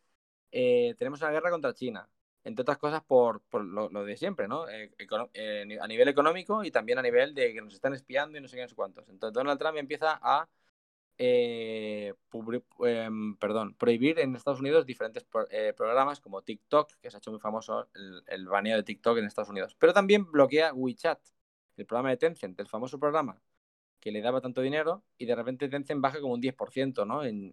eh, 0.52 0.94
tenemos 0.98 1.22
una 1.22 1.30
guerra 1.30 1.50
contra 1.50 1.72
China, 1.72 2.08
entre 2.48 2.62
otras 2.62 2.78
cosas 2.78 3.02
por, 3.02 3.42
por 3.42 3.62
lo, 3.64 3.88
de 4.04 4.16
siempre, 4.16 4.48
¿no? 4.48 4.68
Eh, 4.68 4.90
eh, 5.34 5.78
a 5.80 5.86
nivel 5.86 6.08
económico 6.08 6.64
y 6.64 6.70
también 6.70 6.98
a 6.98 7.02
nivel 7.02 7.34
de 7.34 7.52
que 7.52 7.60
nos 7.60 7.74
están 7.74 7.92
espiando 7.92 8.38
y 8.38 8.40
no 8.40 8.48
sé 8.48 8.56
qué, 8.56 8.62
no 8.62 8.68
sé 8.68 8.74
cuántos. 8.74 9.08
Entonces 9.08 9.34
Donald 9.34 9.60
Trump 9.60 9.76
empieza 9.76 10.18
a 10.22 10.48
eh, 11.18 12.14
em, 12.86 13.36
perdón, 13.36 13.74
prohibir 13.74 14.18
en 14.18 14.34
Estados 14.34 14.60
Unidos 14.60 14.86
diferentes 14.86 15.24
pro- 15.24 15.46
programas 15.76 16.20
como 16.20 16.42
TikTok, 16.42 16.90
que 17.02 17.10
se 17.10 17.16
ha 17.16 17.18
hecho 17.18 17.30
muy 17.30 17.40
famoso 17.40 17.90
el, 18.26 18.46
baneo 18.46 18.76
de 18.76 18.82
TikTok 18.82 19.18
en 19.18 19.26
Estados 19.26 19.50
Unidos. 19.50 19.76
Pero 19.78 19.92
también 19.92 20.30
bloquea 20.30 20.72
WeChat, 20.72 21.20
el 21.76 21.86
programa 21.86 22.10
de 22.10 22.16
Tencent, 22.16 22.58
el 22.60 22.68
famoso 22.68 22.98
programa 22.98 23.40
que 24.00 24.12
le 24.12 24.22
daba 24.22 24.40
tanto 24.40 24.62
dinero 24.62 25.02
y 25.18 25.26
de 25.26 25.34
repente 25.34 25.68
Tencent 25.68 26.00
baja 26.00 26.20
como 26.20 26.34
un 26.34 26.40
10% 26.40 27.04
¿no? 27.04 27.24
en, 27.24 27.52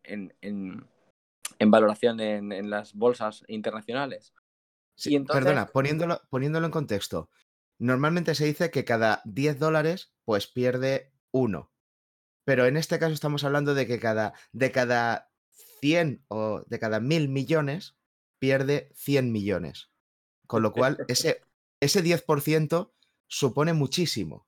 valoración 1.59 2.19
en 2.21 2.69
las 2.69 2.93
bolsas 2.93 3.43
internacionales. 3.47 4.33
Sí, 4.95 5.11
Y 5.11 5.15
entonces- 5.15 5.43
Perdona, 5.43 5.67
poniéndolo, 5.67 6.21
poniéndolo 6.29 6.65
en 6.65 6.71
contexto. 6.71 7.29
Normalmente 7.77 8.35
se 8.35 8.45
dice 8.45 8.71
que 8.71 8.85
cada 8.85 9.21
10 9.25 9.59
dólares, 9.59 10.13
pues 10.23 10.47
pierde 10.47 11.11
uno. 11.31 11.71
Pero 12.45 12.65
en 12.65 12.77
este 12.77 12.99
caso 12.99 13.13
estamos 13.13 13.43
hablando 13.43 13.73
de 13.73 13.87
que 13.87 13.99
cada, 13.99 14.33
de 14.53 14.71
cada 14.71 15.29
100 15.81 16.23
o 16.29 16.63
de 16.67 16.79
cada 16.79 16.99
mil 16.99 17.27
millones 17.27 17.97
pierde 18.39 18.89
100 18.95 19.31
millones. 19.31 19.89
Con 20.47 20.61
lo 20.61 20.71
cual, 20.71 20.97
ese, 21.07 21.41
ese 21.81 22.01
10% 22.03 22.93
supone 23.27 23.73
muchísimo. 23.73 24.47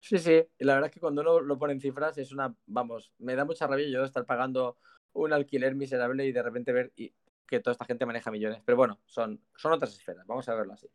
Sí, 0.00 0.18
sí, 0.18 0.42
y 0.58 0.64
la 0.64 0.74
verdad 0.74 0.88
es 0.90 0.94
que 0.94 1.00
cuando 1.00 1.22
uno 1.22 1.40
lo 1.40 1.58
pone 1.58 1.72
en 1.72 1.80
cifras 1.80 2.16
es 2.18 2.30
una, 2.30 2.54
vamos, 2.66 3.12
me 3.18 3.34
da 3.34 3.44
mucha 3.44 3.66
rabia 3.66 3.88
yo 3.88 4.04
estar 4.04 4.24
pagando 4.26 4.78
un 5.12 5.32
alquiler 5.32 5.74
miserable 5.74 6.26
y 6.26 6.32
de 6.32 6.42
repente 6.42 6.72
ver 6.72 6.92
y- 6.96 7.12
que 7.46 7.60
toda 7.60 7.72
esta 7.72 7.84
gente 7.84 8.06
maneja 8.06 8.30
millones. 8.30 8.62
Pero 8.64 8.76
bueno, 8.76 9.00
son, 9.06 9.40
son 9.56 9.72
otras 9.72 9.92
esferas, 9.94 10.26
vamos 10.26 10.48
a 10.48 10.54
verlo 10.54 10.74
así. 10.74 10.88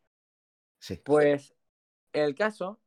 Sí. 0.78 0.96
Pues 1.04 1.54
el 2.12 2.34
caso 2.34 2.80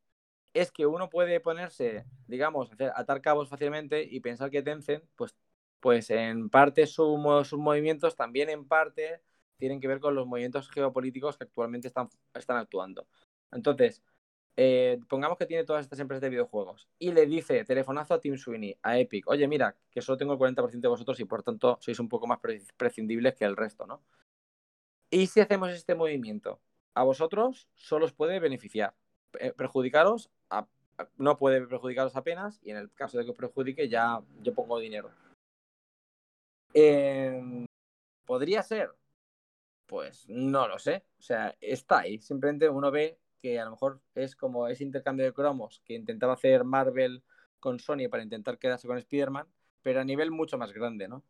es 0.53 0.71
que 0.71 0.85
uno 0.85 1.09
puede 1.09 1.39
ponerse, 1.39 2.05
digamos, 2.27 2.71
hacer, 2.71 2.91
atar 2.95 3.21
cabos 3.21 3.49
fácilmente 3.49 4.03
y 4.03 4.19
pensar 4.19 4.51
que 4.51 4.61
Tencent, 4.61 5.03
pues, 5.15 5.35
pues 5.79 6.09
en 6.09 6.49
parte 6.49 6.85
su 6.87 7.17
mo- 7.17 7.43
sus 7.43 7.59
movimientos 7.59 8.15
también 8.15 8.49
en 8.49 8.67
parte 8.67 9.21
tienen 9.57 9.79
que 9.79 9.87
ver 9.87 9.99
con 9.99 10.15
los 10.15 10.27
movimientos 10.27 10.69
geopolíticos 10.69 11.37
que 11.37 11.45
actualmente 11.45 11.87
están, 11.87 12.09
están 12.33 12.57
actuando. 12.57 13.07
Entonces, 13.51 14.03
eh, 14.55 14.99
pongamos 15.09 15.37
que 15.37 15.45
tiene 15.45 15.63
todas 15.63 15.83
estas 15.83 15.99
empresas 15.99 16.21
de 16.21 16.29
videojuegos 16.29 16.87
y 16.99 17.11
le 17.11 17.25
dice 17.25 17.65
telefonazo 17.65 18.13
a 18.13 18.19
Tim 18.19 18.37
Sweeney, 18.37 18.77
a 18.83 18.99
Epic, 18.99 19.27
oye, 19.27 19.47
mira, 19.47 19.75
que 19.89 20.01
solo 20.01 20.17
tengo 20.17 20.33
el 20.33 20.39
40% 20.39 20.87
de 20.87 20.87
vosotros 20.87 21.19
y 21.19 21.25
por 21.25 21.41
tanto 21.43 21.77
sois 21.81 21.99
un 21.99 22.07
poco 22.09 22.27
más 22.27 22.39
pre- 22.39 22.61
prescindibles 22.77 23.33
que 23.35 23.45
el 23.45 23.55
resto, 23.55 23.87
¿no? 23.87 24.03
¿Y 25.09 25.27
si 25.27 25.39
hacemos 25.41 25.69
este 25.71 25.95
movimiento? 25.95 26.59
A 26.95 27.03
vosotros 27.03 27.67
solo 27.75 28.05
os 28.05 28.13
puede 28.13 28.39
beneficiar. 28.39 28.93
Eh, 29.39 29.51
perjudicaros, 29.53 30.29
no 31.17 31.37
puede 31.37 31.65
perjudicaros 31.65 32.15
apenas 32.15 32.59
y 32.63 32.69
en 32.69 32.77
el 32.77 32.91
caso 32.93 33.17
de 33.17 33.25
que 33.25 33.31
os 33.31 33.37
perjudique 33.37 33.89
ya 33.89 34.21
yo 34.41 34.53
pongo 34.53 34.77
dinero. 34.79 35.11
Eh, 36.73 37.65
¿Podría 38.25 38.63
ser? 38.63 38.91
Pues 39.87 40.27
no 40.29 40.67
lo 40.67 40.79
sé. 40.79 41.03
O 41.19 41.21
sea, 41.21 41.55
está 41.59 41.99
ahí. 41.99 42.19
Simplemente 42.19 42.69
uno 42.69 42.91
ve 42.91 43.19
que 43.43 43.59
a 43.59 43.65
lo 43.65 43.71
mejor 43.71 43.99
es 44.15 44.37
como 44.37 44.69
ese 44.69 44.85
intercambio 44.85 45.25
de 45.25 45.33
cromos 45.33 45.81
que 45.83 45.95
intentaba 45.95 46.31
hacer 46.31 46.63
Marvel 46.63 47.21
con 47.59 47.77
Sony 47.77 48.07
para 48.09 48.23
intentar 48.23 48.57
quedarse 48.57 48.87
con 48.87 48.97
Spider-Man, 48.97 49.45
pero 49.81 49.99
a 49.99 50.05
nivel 50.05 50.31
mucho 50.31 50.57
más 50.57 50.71
grande, 50.71 51.09
¿no? 51.09 51.25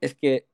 Es 0.00 0.14
que, 0.14 0.46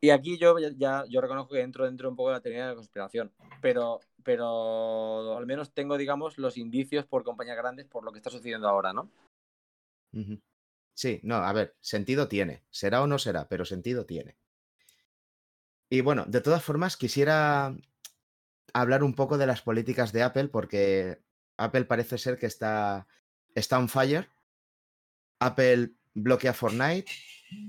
y 0.00 0.08
aquí 0.08 0.38
yo 0.38 0.58
ya, 0.58 1.04
yo 1.10 1.20
reconozco 1.20 1.52
que 1.52 1.60
entro 1.60 1.84
dentro 1.84 2.08
un 2.08 2.16
poco 2.16 2.30
de 2.30 2.36
la 2.36 2.40
teoría 2.40 2.62
de 2.62 2.68
la 2.70 2.74
conspiración, 2.74 3.30
pero, 3.60 4.00
pero 4.24 5.36
al 5.36 5.44
menos 5.44 5.74
tengo, 5.74 5.98
digamos, 5.98 6.38
los 6.38 6.56
indicios 6.56 7.04
por 7.04 7.22
compañías 7.22 7.58
grandes 7.58 7.84
por 7.84 8.02
lo 8.02 8.10
que 8.10 8.18
está 8.18 8.30
sucediendo 8.30 8.66
ahora, 8.66 8.94
¿no? 8.94 9.10
Sí, 10.94 11.20
no, 11.22 11.36
a 11.36 11.52
ver, 11.52 11.76
sentido 11.80 12.28
tiene. 12.28 12.62
Será 12.70 13.02
o 13.02 13.06
no 13.06 13.18
será, 13.18 13.46
pero 13.46 13.66
sentido 13.66 14.06
tiene. 14.06 14.38
Y 15.90 16.00
bueno, 16.00 16.24
de 16.26 16.40
todas 16.40 16.64
formas, 16.64 16.96
quisiera 16.96 17.74
hablar 18.74 19.02
un 19.02 19.14
poco 19.14 19.38
de 19.38 19.46
las 19.46 19.62
políticas 19.62 20.12
de 20.12 20.22
Apple, 20.22 20.48
porque 20.48 21.20
Apple 21.56 21.84
parece 21.84 22.18
ser 22.18 22.38
que 22.38 22.46
está, 22.46 23.06
está 23.54 23.78
on 23.78 23.88
fire. 23.88 24.28
Apple 25.40 25.92
bloquea 26.14 26.52
Fortnite, 26.52 27.10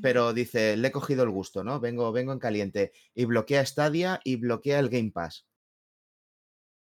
pero 0.02 0.34
dice, 0.34 0.78
le 0.78 0.90
he 0.90 0.92
cogido 0.92 1.24
el 1.24 1.30
gusto, 1.30 1.64
¿no? 1.64 1.80
Vengo, 1.80 2.12
vengo 2.12 2.34
en 2.34 2.40
caliente. 2.40 2.92
Y 3.14 3.26
bloquea 3.26 3.66
Stadia 3.66 4.20
y 4.24 4.36
bloquea 4.38 4.80
el 4.80 4.90
Game 4.90 5.12
Pass. 5.12 5.48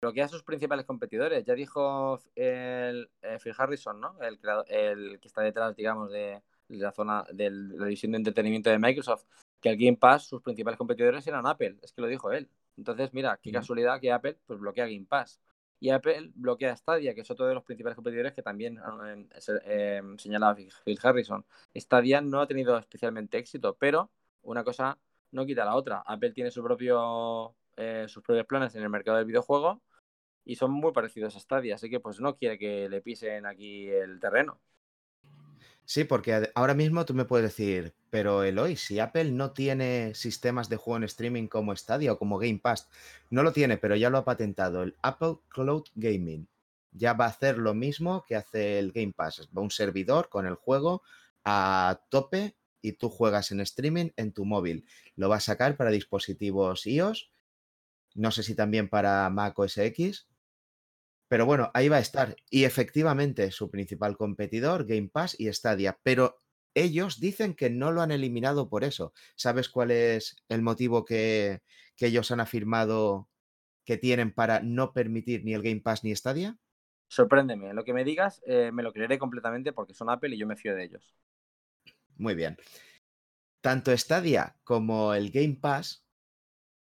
bloquea 0.01 0.27
a 0.27 0.29
sus 0.29 0.43
principales 0.43 0.85
competidores. 0.87 1.45
Ya 1.45 1.55
dijo 1.55 2.21
el, 2.35 3.11
eh, 3.23 3.39
Phil 3.43 3.55
Harrison, 3.57 4.01
¿no? 4.01 4.17
El, 4.23 4.39
el 4.69 5.21
que 5.21 5.29
está 5.29 5.43
detrás, 5.43 5.75
digamos, 5.77 6.11
de 6.13 6.43
la 6.69 6.93
zona 6.93 7.25
de 7.33 7.51
la 7.51 7.87
división 7.87 8.13
de 8.13 8.19
entretenimiento 8.19 8.71
de 8.71 8.79
Microsoft, 8.79 9.25
que 9.61 9.71
el 9.71 9.77
Game 9.77 9.97
Pass, 9.97 10.27
sus 10.29 10.43
principales 10.43 10.79
competidores 10.79 11.27
eran 11.27 11.47
Apple. 11.47 11.79
Es 11.83 11.93
que 11.93 12.03
lo 12.03 12.09
dijo 12.09 12.33
él. 12.33 12.49
Entonces, 12.77 13.13
mira, 13.13 13.39
qué 13.43 13.53
casualidad 13.53 14.01
que 14.01 14.13
Apple 14.13 14.39
pues, 14.47 14.59
bloquea 14.61 14.87
Game 14.87 15.07
Pass. 15.09 15.41
Y 15.79 15.91
Apple 15.91 16.31
bloquea 16.35 16.75
Stadia, 16.77 17.15
que 17.15 17.21
es 17.21 17.31
otro 17.31 17.47
de 17.47 17.55
los 17.55 17.63
principales 17.65 17.97
competidores 17.97 18.33
que 18.33 18.43
también 18.43 18.79
eh, 19.07 19.29
se- 19.39 19.61
eh, 19.65 20.03
señalaba 20.19 20.55
Phil 20.85 20.99
Harrison. 21.03 21.45
Stadia 21.75 22.21
no 22.21 22.41
ha 22.41 22.47
tenido 22.47 22.79
especialmente 22.79 23.39
éxito, 23.39 23.77
pero 23.79 24.11
una 24.43 24.65
cosa 24.65 24.99
no 25.33 25.45
quita 25.45 25.65
la 25.65 25.75
otra. 25.75 26.03
Apple 26.07 26.33
tiene 26.33 26.51
su 26.51 26.63
propio, 26.63 27.55
eh, 27.77 28.07
sus 28.09 28.23
propios 28.23 28.47
planes 28.47 28.75
en 28.75 28.83
el 28.83 28.89
mercado 28.91 29.19
del 29.19 29.27
videojuego 29.27 29.83
y 30.45 30.57
son 30.57 30.71
muy 30.73 30.93
parecidos 30.93 31.37
a 31.37 31.41
Stadia, 31.41 31.75
así 31.77 31.91
que 31.91 32.01
pues 32.01 32.21
no 32.21 32.37
quiere 32.37 32.59
que 32.59 32.89
le 32.89 33.03
pisen 33.03 33.47
aquí 33.47 33.89
el 33.91 34.21
terreno. 34.21 34.61
Sí, 35.87 36.03
porque 36.03 36.51
ahora 36.57 36.75
mismo 36.75 37.05
tú 37.05 37.15
me 37.15 37.27
puedes 37.27 37.45
decir, 37.57 37.95
pero 38.11 38.43
Eloy, 38.43 38.75
si 38.75 38.99
Apple 38.99 39.31
no 39.31 39.53
tiene 39.53 40.15
sistemas 40.17 40.69
de 40.69 40.77
juego 40.77 40.97
en 40.97 41.05
streaming 41.05 41.47
como 41.47 41.77
Stadia 41.77 42.13
o 42.13 42.19
como 42.19 42.39
Game 42.39 42.59
Pass, 42.61 42.89
no 43.31 43.45
lo 43.45 43.53
tiene, 43.53 43.79
pero 43.79 43.95
ya 43.95 44.11
lo 44.11 44.19
ha 44.19 44.25
patentado, 44.25 44.83
el 44.83 44.97
Apple 45.03 45.37
Cloud 45.49 45.85
Gaming. 45.95 46.49
Ya 46.91 47.13
va 47.13 47.27
a 47.27 47.29
hacer 47.29 47.59
lo 47.59 47.73
mismo 47.73 48.25
que 48.27 48.35
hace 48.35 48.81
el 48.81 48.91
Game 48.91 49.13
Pass. 49.17 49.49
Va 49.57 49.63
un 49.63 49.71
servidor 49.71 50.29
con 50.29 50.47
el 50.47 50.57
juego 50.57 51.03
a 51.45 52.01
tope 52.09 52.57
y 52.83 52.93
tú 52.93 53.09
juegas 53.09 53.53
en 53.53 53.61
streaming 53.61 54.11
en 54.17 54.33
tu 54.33 54.45
móvil. 54.45 54.87
Lo 55.15 55.29
va 55.29 55.37
a 55.37 55.41
sacar 55.41 55.77
para 55.77 55.91
dispositivos 55.91 56.85
iOS, 56.87 57.31
no 58.15 58.33
sé 58.33 58.43
si 58.43 58.57
también 58.57 58.89
para 58.89 59.31
Mac 59.31 59.57
OS 59.57 59.79
X, 59.79 60.27
pero 61.29 61.47
bueno, 61.47 61.71
ahí 61.75 61.89
va 61.89 61.97
a 61.97 62.01
estar. 62.01 62.37
Y 62.51 62.65
efectivamente, 62.65 63.51
su 63.51 63.71
principal 63.71 64.17
competidor, 64.17 64.87
Game 64.87 65.09
Pass 65.09 65.35
y 65.39 65.53
Stadia. 65.53 65.99
Pero 66.03 66.41
ellos 66.75 67.21
dicen 67.21 67.55
que 67.55 67.71
no 67.71 67.91
lo 67.91 68.03
han 68.03 68.11
eliminado 68.11 68.69
por 68.69 68.85
eso. 68.85 69.13
¿Sabes 69.35 69.69
cuál 69.69 69.91
es 69.91 70.37
el 70.49 70.63
motivo 70.63 71.05
que, 71.05 71.63
que 71.97 72.07
ellos 72.07 72.31
han 72.31 72.41
afirmado 72.41 73.29
que 73.85 73.97
tienen 73.97 74.33
para 74.33 74.61
no 74.61 74.93
permitir 74.93 75.45
ni 75.45 75.55
el 75.55 75.63
Game 75.63 75.81
Pass 75.81 76.05
ni 76.05 76.15
Stadia? 76.15 76.59
Sorpréndeme, 77.09 77.73
lo 77.73 77.85
que 77.85 77.95
me 77.95 78.05
digas 78.05 78.43
eh, 78.47 78.71
me 78.73 78.83
lo 78.83 78.93
creeré 78.93 79.19
completamente 79.19 79.73
porque 79.73 79.95
son 79.95 80.11
Apple 80.11 80.35
y 80.35 80.39
yo 80.39 80.47
me 80.47 80.57
fío 80.57 80.75
de 80.75 80.85
ellos. 80.85 81.17
Muy 82.17 82.35
bien. 82.35 82.57
Tanto 83.61 83.97
Stadia 83.97 84.57
como 84.65 85.15
el 85.15 85.31
Game 85.31 85.59
Pass 85.61 86.05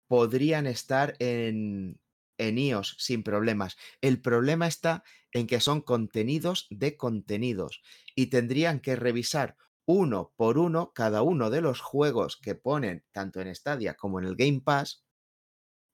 podrían 0.07 0.67
estar 0.67 1.15
en, 1.19 1.99
en 2.39 2.57
iOS 2.57 2.95
sin 2.97 3.21
problemas. 3.21 3.77
El 4.01 4.19
problema 4.19 4.65
está 4.65 5.03
en 5.31 5.45
que 5.45 5.59
son 5.59 5.81
contenidos 5.81 6.65
de 6.71 6.97
contenidos 6.97 7.83
y 8.15 8.27
tendrían 8.27 8.79
que 8.79 8.95
revisar 8.95 9.55
uno 9.85 10.33
por 10.35 10.57
uno 10.57 10.91
cada 10.93 11.21
uno 11.21 11.49
de 11.49 11.61
los 11.61 11.81
juegos 11.81 12.37
que 12.37 12.55
ponen 12.55 13.05
tanto 13.11 13.41
en 13.41 13.53
Stadia 13.53 13.93
como 13.93 14.19
en 14.19 14.25
el 14.25 14.35
Game 14.35 14.61
Pass 14.61 15.03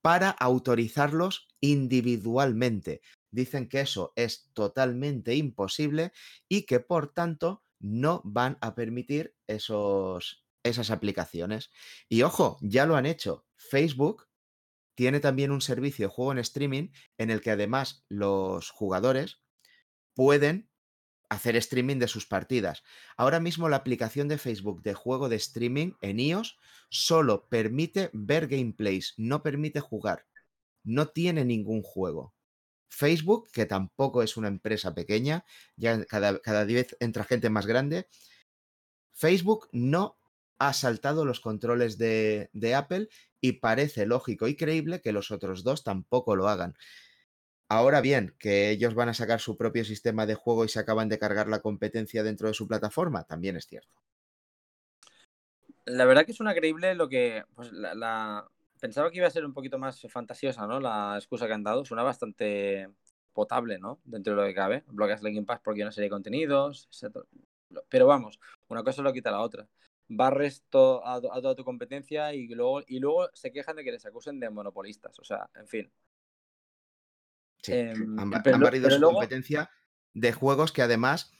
para 0.02 0.30
autorizarlos 0.30 1.48
individualmente. 1.60 3.00
Dicen 3.30 3.68
que 3.68 3.80
eso 3.80 4.12
es 4.14 4.50
totalmente 4.54 5.34
imposible 5.34 6.12
y 6.48 6.62
que 6.64 6.80
por 6.80 7.12
tanto 7.12 7.62
no 7.80 8.22
van 8.24 8.56
a 8.60 8.74
permitir 8.74 9.34
esos, 9.46 10.46
esas 10.62 10.90
aplicaciones. 10.90 11.70
Y 12.08 12.22
ojo, 12.22 12.58
ya 12.60 12.86
lo 12.86 12.96
han 12.96 13.06
hecho. 13.06 13.46
Facebook 13.56 14.28
tiene 14.96 15.20
también 15.20 15.52
un 15.52 15.60
servicio 15.60 16.08
de 16.08 16.12
juego 16.12 16.32
en 16.32 16.38
streaming 16.38 16.88
en 17.18 17.30
el 17.30 17.40
que 17.40 17.50
además 17.52 18.04
los 18.08 18.70
jugadores 18.70 19.40
pueden 20.14 20.70
hacer 21.28 21.54
streaming 21.56 21.98
de 21.98 22.08
sus 22.08 22.26
partidas. 22.26 22.82
Ahora 23.16 23.38
mismo 23.38 23.68
la 23.68 23.76
aplicación 23.76 24.26
de 24.26 24.38
Facebook 24.38 24.82
de 24.82 24.94
juego 24.94 25.28
de 25.28 25.36
streaming 25.36 25.92
en 26.00 26.18
iOS 26.18 26.58
solo 26.88 27.46
permite 27.48 28.10
ver 28.12 28.48
gameplays, 28.48 29.14
no 29.16 29.42
permite 29.42 29.80
jugar. 29.80 30.26
No 30.82 31.08
tiene 31.08 31.44
ningún 31.44 31.82
juego. 31.82 32.34
Facebook, 32.88 33.50
que 33.52 33.66
tampoco 33.66 34.22
es 34.22 34.36
una 34.36 34.48
empresa 34.48 34.94
pequeña, 34.94 35.44
ya 35.76 36.04
cada, 36.06 36.38
cada 36.38 36.64
vez 36.64 36.96
entra 37.00 37.24
gente 37.24 37.50
más 37.50 37.66
grande, 37.66 38.08
Facebook 39.12 39.68
no 39.72 40.16
ha 40.58 40.72
saltado 40.72 41.26
los 41.26 41.40
controles 41.40 41.98
de 41.98 42.74
Apple 42.74 43.08
y 43.46 43.52
parece 43.52 44.06
lógico 44.06 44.48
y 44.48 44.56
creíble 44.56 45.00
que 45.00 45.12
los 45.12 45.30
otros 45.30 45.62
dos 45.62 45.84
tampoco 45.84 46.34
lo 46.34 46.48
hagan. 46.48 46.74
Ahora 47.68 48.00
bien, 48.00 48.34
que 48.38 48.70
ellos 48.70 48.94
van 48.94 49.08
a 49.08 49.14
sacar 49.14 49.40
su 49.40 49.56
propio 49.56 49.84
sistema 49.84 50.26
de 50.26 50.34
juego 50.34 50.64
y 50.64 50.68
se 50.68 50.78
acaban 50.78 51.08
de 51.08 51.18
cargar 51.18 51.48
la 51.48 51.60
competencia 51.60 52.22
dentro 52.22 52.48
de 52.48 52.54
su 52.54 52.66
plataforma, 52.66 53.24
también 53.24 53.56
es 53.56 53.66
cierto. 53.66 54.02
La 55.84 56.04
verdad 56.04 56.24
que 56.26 56.32
es 56.32 56.40
una 56.40 56.54
creíble 56.54 56.94
lo 56.94 57.08
que. 57.08 57.44
Pues 57.54 57.70
la, 57.72 58.48
Pensaba 58.80 59.10
que 59.10 59.16
iba 59.16 59.26
a 59.26 59.30
ser 59.30 59.44
un 59.46 59.54
poquito 59.54 59.78
más 59.78 60.06
fantasiosa, 60.10 60.66
¿no? 60.66 60.80
La 60.80 61.16
excusa 61.16 61.46
que 61.46 61.54
han 61.54 61.62
dado. 61.62 61.84
Suena 61.84 62.02
bastante 62.02 62.90
potable, 63.32 63.78
¿no? 63.78 64.00
Dentro 64.04 64.34
de 64.34 64.42
lo 64.42 64.46
que 64.46 64.54
cabe. 64.54 64.84
Bloqueas 64.88 65.22
Game 65.22 65.44
Pass 65.44 65.60
porque 65.64 65.80
serie 65.92 66.06
de 66.06 66.10
contenidos. 66.10 66.88
etcétera. 66.92 67.24
Pero 67.88 68.06
vamos, 68.06 68.38
una 68.68 68.82
cosa 68.82 69.02
lo 69.02 69.12
quita 69.12 69.30
la 69.30 69.40
otra. 69.40 69.66
Barres 70.08 70.64
to- 70.70 71.04
a, 71.04 71.16
a 71.16 71.20
toda 71.20 71.54
tu 71.56 71.64
competencia 71.64 72.32
y 72.34 72.46
luego, 72.48 72.82
y 72.86 73.00
luego 73.00 73.28
se 73.34 73.52
quejan 73.52 73.76
de 73.76 73.84
que 73.84 73.92
les 73.92 74.06
acusen 74.06 74.38
de 74.40 74.50
monopolistas. 74.50 75.18
O 75.18 75.24
sea, 75.24 75.50
en 75.56 75.66
fin. 75.66 75.92
Sí, 77.62 77.72
Em, 77.72 78.18
han, 78.18 78.30
pero 78.42 78.58
barrido 78.58 78.90
su 78.90 78.98
luego- 79.00 79.14
competencia 79.14 79.70
de 80.14 80.32
juegos 80.32 80.72
que 80.72 80.82
además 80.82 81.32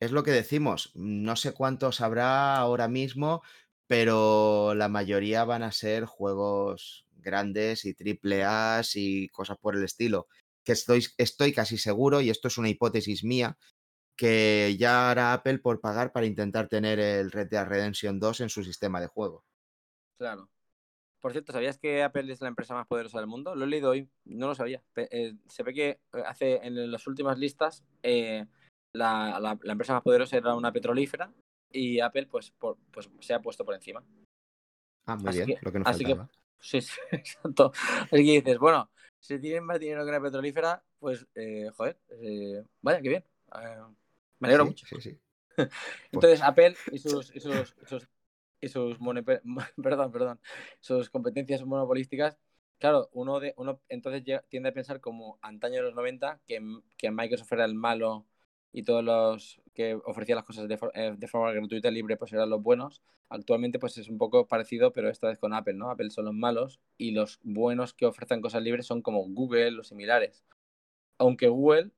es 0.00 0.10
lo 0.12 0.22
que 0.22 0.30
decimos, 0.32 0.90
no 0.94 1.36
sé 1.36 1.52
cuántos 1.52 2.00
habrá 2.00 2.56
ahora 2.56 2.88
mismo, 2.88 3.42
pero 3.86 4.74
la 4.74 4.88
mayoría 4.88 5.44
van 5.44 5.62
a 5.62 5.72
ser 5.72 6.04
juegos 6.06 7.06
grandes 7.12 7.84
y 7.84 7.94
triple 7.94 8.44
A 8.44 8.82
y 8.94 9.28
cosas 9.28 9.58
por 9.58 9.76
el 9.76 9.84
estilo. 9.84 10.26
Que 10.64 10.72
estoy, 10.72 11.04
estoy 11.18 11.52
casi 11.52 11.76
seguro, 11.78 12.20
y 12.22 12.30
esto 12.30 12.48
es 12.48 12.56
una 12.58 12.70
hipótesis 12.70 13.22
mía, 13.24 13.56
que 14.16 14.76
ya 14.78 15.10
hará 15.10 15.32
Apple 15.32 15.58
por 15.58 15.80
pagar 15.80 16.12
para 16.12 16.26
intentar 16.26 16.68
tener 16.68 16.98
el 17.00 17.30
Red 17.30 17.48
Dead 17.48 17.66
Redemption 17.66 18.18
2 18.20 18.40
en 18.40 18.48
su 18.48 18.62
sistema 18.62 19.00
de 19.00 19.06
juego. 19.08 19.44
Claro. 20.18 20.48
Por 21.20 21.32
cierto, 21.32 21.52
¿sabías 21.52 21.78
que 21.78 22.02
Apple 22.02 22.30
es 22.32 22.40
la 22.42 22.48
empresa 22.48 22.74
más 22.74 22.86
poderosa 22.86 23.18
del 23.18 23.26
mundo? 23.26 23.54
Lo 23.54 23.64
he 23.64 23.68
leído 23.68 23.90
hoy, 23.90 24.08
no 24.24 24.46
lo 24.46 24.54
sabía. 24.54 24.82
Eh, 24.96 25.34
se 25.48 25.62
ve 25.62 25.72
que 25.72 25.88
eh, 25.88 26.00
hace 26.26 26.56
en 26.66 26.90
las 26.92 27.06
últimas 27.06 27.38
listas 27.38 27.82
eh, 28.02 28.46
la, 28.92 29.40
la- 29.40 29.58
la 29.62 29.72
empresa 29.72 29.94
más 29.94 30.02
poderosa 30.02 30.36
era 30.36 30.54
una 30.54 30.70
petrolífera 30.72 31.32
y 31.72 31.98
Apple 32.00 32.26
pues, 32.26 32.50
por- 32.52 32.76
pues 32.92 33.08
se 33.20 33.32
ha 33.34 33.40
puesto 33.40 33.64
por 33.64 33.74
encima. 33.74 34.04
Ah, 35.06 35.16
muy 35.16 35.28
Así 35.30 35.38
bien, 35.44 35.58
que- 35.58 35.64
lo 35.64 35.72
que 35.72 35.78
nos 35.78 35.88
así 35.88 36.04
que- 36.04 36.14
faltaba. 36.14 36.30
Sí, 36.60 36.80
sí, 36.80 36.98
exacto. 37.12 37.72
Así 38.04 38.24
que 38.24 38.40
dices, 38.40 38.58
bueno, 38.58 38.90
si 39.20 39.38
tienen 39.38 39.64
más 39.64 39.78
dinero 39.80 40.02
que 40.04 40.10
una 40.10 40.22
petrolífera, 40.22 40.82
pues, 40.98 41.26
eh, 41.34 41.70
joder, 41.76 41.98
vaya, 42.80 43.02
qué 43.02 43.08
bien. 43.10 43.24
Me 44.38 44.48
alegro 44.48 44.66
Sí, 44.66 44.66
mucho. 44.66 44.86
sí, 44.88 45.00
sí. 45.00 45.20
Entonces, 46.12 46.42
Apple 46.42 46.80
y 46.90 46.98
sus, 46.98 47.34
y 47.34 47.40
sus, 47.40 47.76
y 47.82 47.86
sus, 47.86 48.08
y 48.60 48.68
sus 48.68 48.98
perdón, 49.82 50.12
perdón, 50.12 50.40
sus 50.80 51.10
competencias 51.10 51.64
monopolísticas, 51.64 52.38
claro, 52.78 53.08
uno, 53.12 53.40
de, 53.40 53.54
uno 53.56 53.80
entonces 53.88 54.24
llega- 54.24 54.42
tiende 54.48 54.70
a 54.70 54.72
pensar 54.74 55.00
como 55.00 55.38
antaño 55.42 55.76
de 55.76 55.82
los 55.82 55.94
90, 55.94 56.40
que, 56.46 56.60
que 56.96 57.10
Microsoft 57.10 57.52
era 57.52 57.64
el 57.64 57.74
malo 57.74 58.26
y 58.72 58.82
todos 58.82 59.04
los 59.04 59.60
que 59.74 59.94
ofrecían 60.04 60.36
las 60.36 60.44
cosas 60.44 60.68
de, 60.68 60.76
for- 60.78 60.92
eh, 60.94 61.14
de 61.16 61.28
forma 61.28 61.52
gratuita 61.52 61.90
libre 61.90 62.16
pues 62.16 62.32
eran 62.32 62.50
los 62.50 62.62
buenos. 62.62 63.02
Actualmente 63.28 63.78
pues 63.78 63.96
es 63.98 64.08
un 64.08 64.18
poco 64.18 64.46
parecido, 64.46 64.92
pero 64.92 65.08
esta 65.10 65.28
vez 65.28 65.38
con 65.38 65.54
Apple, 65.54 65.74
¿no? 65.74 65.90
Apple 65.90 66.10
son 66.10 66.26
los 66.26 66.34
malos 66.34 66.80
y 66.98 67.12
los 67.12 67.40
buenos 67.42 67.94
que 67.94 68.06
ofrecen 68.06 68.40
cosas 68.40 68.62
libres 68.62 68.86
son 68.86 69.02
como 69.02 69.24
Google 69.28 69.78
o 69.80 69.84
similares. 69.84 70.44
Aunque 71.18 71.48
Google 71.48 71.90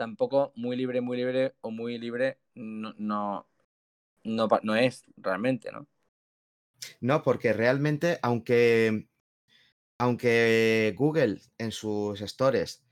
tampoco 0.00 0.52
muy 0.56 0.76
libre, 0.76 1.02
muy 1.02 1.18
libre 1.18 1.54
o 1.60 1.70
muy 1.70 1.98
libre 1.98 2.38
no, 2.54 2.94
no, 2.98 3.46
no, 4.24 4.48
no 4.62 4.76
es 4.76 5.04
realmente, 5.18 5.72
¿no? 5.72 5.86
No, 7.00 7.22
porque 7.22 7.52
realmente, 7.52 8.18
aunque, 8.22 9.08
aunque 9.98 10.94
Google 10.96 11.40
en 11.58 11.72
sus 11.72 12.20
stores, 12.20 12.84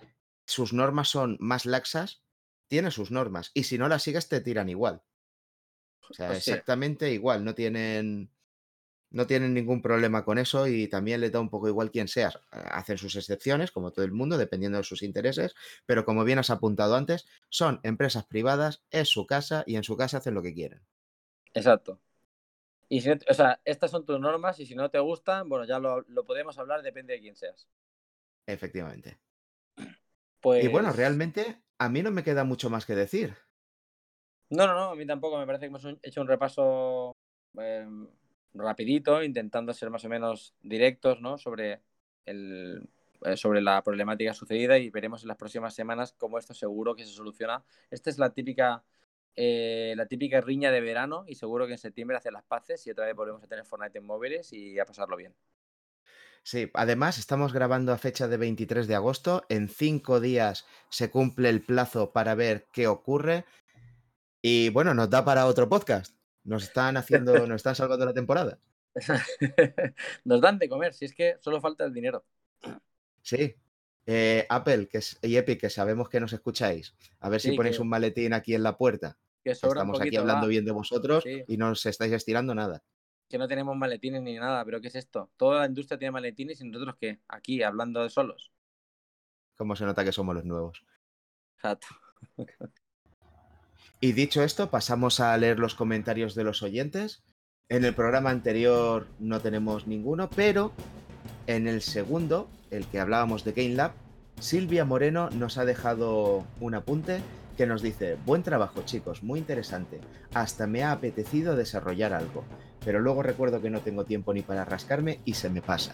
sus 0.47 0.73
normas 0.73 1.09
son 1.09 1.37
más 1.41 1.67
laxas, 1.67 2.23
tiene 2.69 2.91
sus 2.91 3.11
normas. 3.11 3.51
Y 3.55 3.65
si 3.65 3.79
no 3.79 3.89
las 3.89 4.03
sigues, 4.03 4.29
te 4.29 4.41
tiran 4.41 4.69
igual. 4.69 5.03
O 6.01 6.15
sea, 6.15 6.29
Pues 6.29 6.39
exactamente 6.39 7.13
igual. 7.13 7.45
No 7.45 7.55
tienen, 7.55 8.31
no 9.11 9.27
tienen 9.27 9.55
ningún 9.55 9.83
problema 9.83 10.25
con 10.25 10.39
eso 10.39 10.67
y 10.67 10.89
también 10.89 11.21
les 11.21 11.33
da 11.33 11.41
un 11.41 11.51
poco 11.51 11.69
igual 11.69 11.91
quién 11.91 12.09
seas. 12.09 12.39
Hacen 12.51 12.99
sus 12.99 13.17
excepciones, 13.17 13.71
como 13.71 13.91
todo 13.93 14.05
el 14.05 14.13
mundo, 14.13 14.39
dependiendo 14.39 14.79
de 14.79 14.85
sus 14.85 15.03
intereses, 15.03 15.55
pero 15.87 16.05
como 16.05 16.25
bien 16.25 16.39
has 16.39 16.51
apuntado 16.51 16.97
antes, 16.97 17.27
son 17.49 17.81
empresas 17.83 18.27
privadas, 18.27 18.83
es 18.91 19.09
su 19.09 19.27
casa 19.27 19.65
y 19.67 19.77
en 19.77 19.85
su 19.85 19.97
casa 19.97 20.19
hacen 20.19 20.35
lo 20.35 20.43
que 20.43 20.55
quieren. 20.55 20.81
Exacto. 21.55 22.01
Y 22.89 23.01
si 23.01 23.09
no- 23.09 23.17
o 23.29 23.35
sea, 23.35 23.61
estas 23.65 23.91
son 23.91 24.05
tus 24.05 24.19
normas 24.19 24.59
y 24.61 24.67
si 24.67 24.75
no 24.75 24.91
te 24.91 24.99
gustan, 24.99 25.49
bueno, 25.49 25.65
ya 25.67 25.79
lo, 25.79 26.03
lo 26.03 26.25
podemos 26.25 26.59
hablar, 26.59 26.83
depende 26.83 27.15
de 27.15 27.21
quién 27.21 27.37
seas. 27.37 27.69
Efectivamente. 28.47 29.19
Pues... 30.41 30.65
Y 30.65 30.69
bueno, 30.69 30.93
realmente 30.93 31.63
a 31.79 31.89
mí 31.89 32.03
no 32.03 32.11
me 32.11 32.25
queda 32.25 32.45
mucho 32.45 32.71
más 32.71 32.87
que 32.87 32.95
decir. 32.95 33.35
No, 34.51 34.67
no, 34.67 34.75
no, 34.75 34.91
a 34.91 34.97
mí 34.97 35.07
tampoco. 35.07 35.39
Me 35.39 35.47
parece 35.47 35.63
que 35.63 35.67
hemos 35.67 35.87
hecho 36.03 36.21
un 36.23 36.29
repaso 36.29 37.15
eh, 37.59 37.87
rapidito, 38.59 39.23
intentando 39.23 39.73
ser 39.73 39.91
más 39.91 40.05
o 40.05 40.09
menos 40.09 40.55
directos, 40.63 41.21
¿no? 41.21 41.39
Sobre, 41.39 41.81
el, 42.27 42.89
eh, 43.25 43.37
sobre 43.37 43.61
la 43.61 43.83
problemática 43.83 44.35
sucedida 44.35 44.79
y 44.79 44.91
veremos 44.91 45.23
en 45.23 45.29
las 45.29 45.37
próximas 45.37 45.75
semanas 45.75 46.15
cómo 46.17 46.39
esto 46.39 46.55
seguro 46.55 46.95
que 46.95 47.05
se 47.05 47.13
soluciona. 47.13 47.65
Esta 47.91 48.11
es 48.11 48.19
la 48.19 48.31
típica, 48.31 48.85
eh, 49.37 49.95
la 49.97 50.07
típica 50.07 50.41
riña 50.41 50.71
de 50.71 50.81
verano 50.81 51.25
y 51.27 51.35
seguro 51.35 51.67
que 51.67 51.73
en 51.73 51.79
septiembre 51.79 52.17
hacen 52.17 52.35
las 52.35 52.45
paces 52.45 52.87
y 52.87 52.91
otra 52.91 53.07
vez 53.07 53.15
volvemos 53.15 53.43
a 53.43 53.47
tener 53.47 53.65
Fortnite 53.65 53.99
en 53.99 54.05
móviles 54.05 54.53
y 54.53 54.79
a 54.79 54.85
pasarlo 54.85 55.17
bien. 55.17 55.35
Sí, 56.43 56.71
además 56.75 57.19
estamos 57.19 57.53
grabando 57.53 57.93
a 57.93 57.99
fecha 57.99 58.27
de 58.27 58.39
23 58.39 58.87
de 58.87 58.95
agosto. 58.95 59.45
En 59.49 59.69
cinco 59.69 60.19
días 60.19 60.65
se 60.89 61.11
cumple 61.11 61.51
el 61.51 61.63
plazo 61.63 62.13
para 62.13 62.35
ver 62.35 62.69
qué 62.73 62.87
ocurre. 62.87 63.45
Y 64.41 64.71
bueno, 64.71 64.95
nos 64.95 65.11
da 65.11 65.25
para 65.25 65.47
otro 65.47 65.69
podcast. 65.69 66.18
Nos 66.49 66.63
están 66.65 66.97
haciendo, 66.97 67.35
nos 67.47 67.57
están 67.57 67.75
salvando 67.75 68.07
la 68.07 68.15
temporada. 68.15 68.59
Nos 70.25 70.41
dan 70.41 70.59
de 70.59 70.69
comer, 70.69 70.95
si 70.95 71.05
es 71.05 71.15
que 71.15 71.37
solo 71.41 71.61
falta 71.61 71.85
el 71.85 71.93
dinero. 71.93 72.25
Sí. 73.23 73.55
Eh, 74.07 74.47
Apple 74.49 74.89
que 74.89 74.99
es, 74.99 75.19
y 75.21 75.37
Epic, 75.37 75.61
que 75.61 75.69
sabemos 75.69 76.09
que 76.09 76.19
nos 76.21 76.33
escucháis. 76.33 76.95
A 77.21 77.29
ver 77.29 77.41
si 77.43 77.55
ponéis 77.55 77.77
que- 77.77 77.83
un 77.83 77.91
maletín 77.91 78.33
aquí 78.33 78.55
en 78.55 78.63
la 78.63 78.79
puerta. 78.79 79.19
Que 79.45 79.55
sobra 79.55 79.83
Estamos 79.83 80.01
aquí 80.01 80.17
hablando 80.17 80.47
va. 80.47 80.49
bien 80.49 80.65
de 80.65 80.73
vosotros 80.73 81.23
Sí. 81.23 81.45
y 81.47 81.57
no 81.59 81.71
os 81.73 81.85
estáis 81.85 82.13
estirando 82.13 82.55
nada. 82.55 82.83
Que 83.29 83.37
no 83.37 83.47
tenemos 83.47 83.77
maletines 83.77 84.23
ni 84.23 84.35
nada, 84.37 84.65
pero 84.65 84.81
¿qué 84.81 84.89
es 84.89 84.95
esto? 84.95 85.31
Toda 85.37 85.61
la 85.61 85.67
industria 85.67 85.99
tiene 85.99 86.13
maletines 86.13 86.59
y 86.63 86.65
nosotros 86.65 86.97
qué? 86.99 87.21
Aquí, 87.29 87.63
hablando 87.63 88.03
de 88.03 88.09
solos. 88.09 88.51
Cómo 89.57 89.77
se 89.77 89.85
nota 89.85 90.03
que 90.03 90.13
somos 90.13 90.35
los 90.35 90.47
nuevos. 90.47 90.83
Exacto. 91.57 91.89
Y 94.01 94.13
dicho 94.13 94.43
esto, 94.43 94.71
pasamos 94.71 95.19
a 95.19 95.37
leer 95.37 95.59
los 95.59 95.75
comentarios 95.75 96.35
de 96.37 96.45
los 96.45 96.63
oyentes. 96.63 97.25
En 97.69 97.85
el 97.85 97.95
programa 97.95 98.31
anterior 98.31 99.09
no 99.19 99.41
tenemos 99.41 99.89
ninguno, 99.89 100.31
pero 100.31 100.73
en 101.49 101.67
el 101.67 101.83
segundo, 101.83 102.49
el 102.71 102.87
que 102.87 103.01
hablábamos 103.01 103.45
de 103.45 103.53
Game 103.53 103.75
Lab, 103.75 103.93
Silvia 104.41 104.85
Moreno 104.85 105.31
nos 105.31 105.59
ha 105.59 105.65
dejado 105.65 106.47
un 106.61 106.75
apunte 106.77 107.21
que 107.57 107.67
nos 107.67 107.83
dice, 107.83 108.17
buen 108.25 108.45
trabajo 108.45 108.83
chicos, 108.85 109.25
muy 109.25 109.41
interesante. 109.41 110.01
Hasta 110.33 110.69
me 110.69 110.85
ha 110.85 110.93
apetecido 110.93 111.57
desarrollar 111.57 112.13
algo, 112.13 112.45
pero 112.85 113.01
luego 113.01 113.25
recuerdo 113.25 113.61
que 113.61 113.69
no 113.69 113.81
tengo 113.81 114.05
tiempo 114.05 114.33
ni 114.33 114.43
para 114.43 114.65
rascarme 114.65 115.19
y 115.25 115.35
se 115.35 115.51
me 115.51 115.61
pasa. 115.61 115.93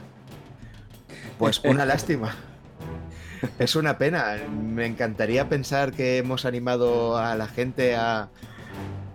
Pues 1.39 1.65
una 1.65 1.87
lástima. 1.87 2.37
Es 3.59 3.76
una 3.76 3.99
pena. 3.99 4.36
Me 4.51 4.86
encantaría 4.86 5.49
pensar 5.49 5.92
que 5.92 6.18
hemos 6.18 6.45
animado 6.45 7.16
a 7.16 7.34
la 7.34 7.47
gente 7.47 7.95
a, 7.97 8.28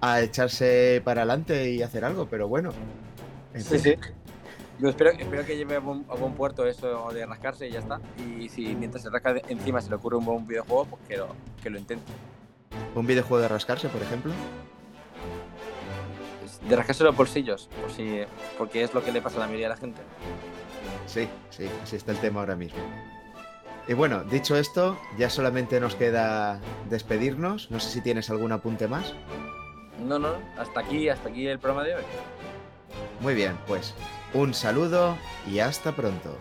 a 0.02 0.22
echarse 0.22 1.02
para 1.04 1.22
adelante 1.22 1.72
y 1.72 1.82
hacer 1.82 2.06
algo, 2.06 2.28
pero 2.28 2.48
bueno. 2.48 2.72
en 3.54 3.64
Sí, 3.64 3.80
sí. 3.80 3.96
Yo 4.80 4.88
espero, 4.88 5.12
espero 5.12 5.46
que 5.46 5.58
lleve 5.58 5.76
a 5.76 5.80
buen, 5.80 6.06
a 6.08 6.16
buen 6.16 6.34
puerto 6.34 6.66
eso 6.66 7.10
de 7.12 7.26
rascarse 7.26 7.68
y 7.68 7.72
ya 7.72 7.80
está. 7.80 8.00
Y 8.18 8.48
si 8.48 8.76
mientras 8.76 9.04
se 9.04 9.10
rasca 9.10 9.36
encima 9.50 9.82
se 9.82 9.90
le 9.90 9.96
ocurre 9.96 10.16
un 10.16 10.26
buen 10.26 10.48
videojuego, 10.48 10.86
pues 10.86 11.02
que 11.08 11.18
lo, 11.18 11.36
que 11.62 11.70
lo 11.70 11.78
intente. 11.78 12.06
Un 12.96 13.06
videojuego 13.06 13.42
de 13.42 13.50
rascarse, 13.50 13.90
por 13.90 14.02
ejemplo. 14.02 14.32
De 16.68 16.76
rascarse 16.76 17.04
los 17.04 17.16
bolsillos, 17.16 17.70
por 17.82 17.92
si, 17.92 18.22
porque 18.58 18.84
es 18.84 18.94
lo 18.94 19.04
que 19.04 19.12
le 19.12 19.22
pasa 19.22 19.38
a 19.38 19.40
la 19.42 19.46
mayoría 19.48 19.68
de 19.68 19.76
la 19.76 19.80
gente. 19.80 20.02
Sí, 21.08 21.28
sí, 21.50 21.66
así 21.84 21.98
está 21.98 22.12
el 22.14 22.20
tema 22.20 22.40
ahora 22.40 22.56
mismo. 22.56 22.80
Y 23.90 23.96
bueno, 23.96 24.24
dicho 24.24 24.56
esto, 24.56 25.00
ya 25.18 25.32
solamente 25.32 25.80
nos 25.80 25.96
queda 25.96 26.60
despedirnos. 26.92 27.72
No 27.72 27.80
sé 27.80 27.90
si 27.90 28.02
tienes 28.02 28.30
algún 28.30 28.52
apunte 28.52 28.88
más. 28.88 29.16
No, 30.06 30.20
no, 30.20 30.36
hasta 30.60 30.82
aquí, 30.82 31.10
hasta 31.10 31.30
aquí 31.30 31.48
el 31.48 31.58
programa 31.58 31.88
de 31.88 31.96
hoy. 31.96 32.04
Muy 33.20 33.34
bien, 33.34 33.58
pues 33.66 33.96
un 34.36 34.54
saludo 34.54 35.18
y 35.52 35.58
hasta 35.58 35.96
pronto. 35.96 36.38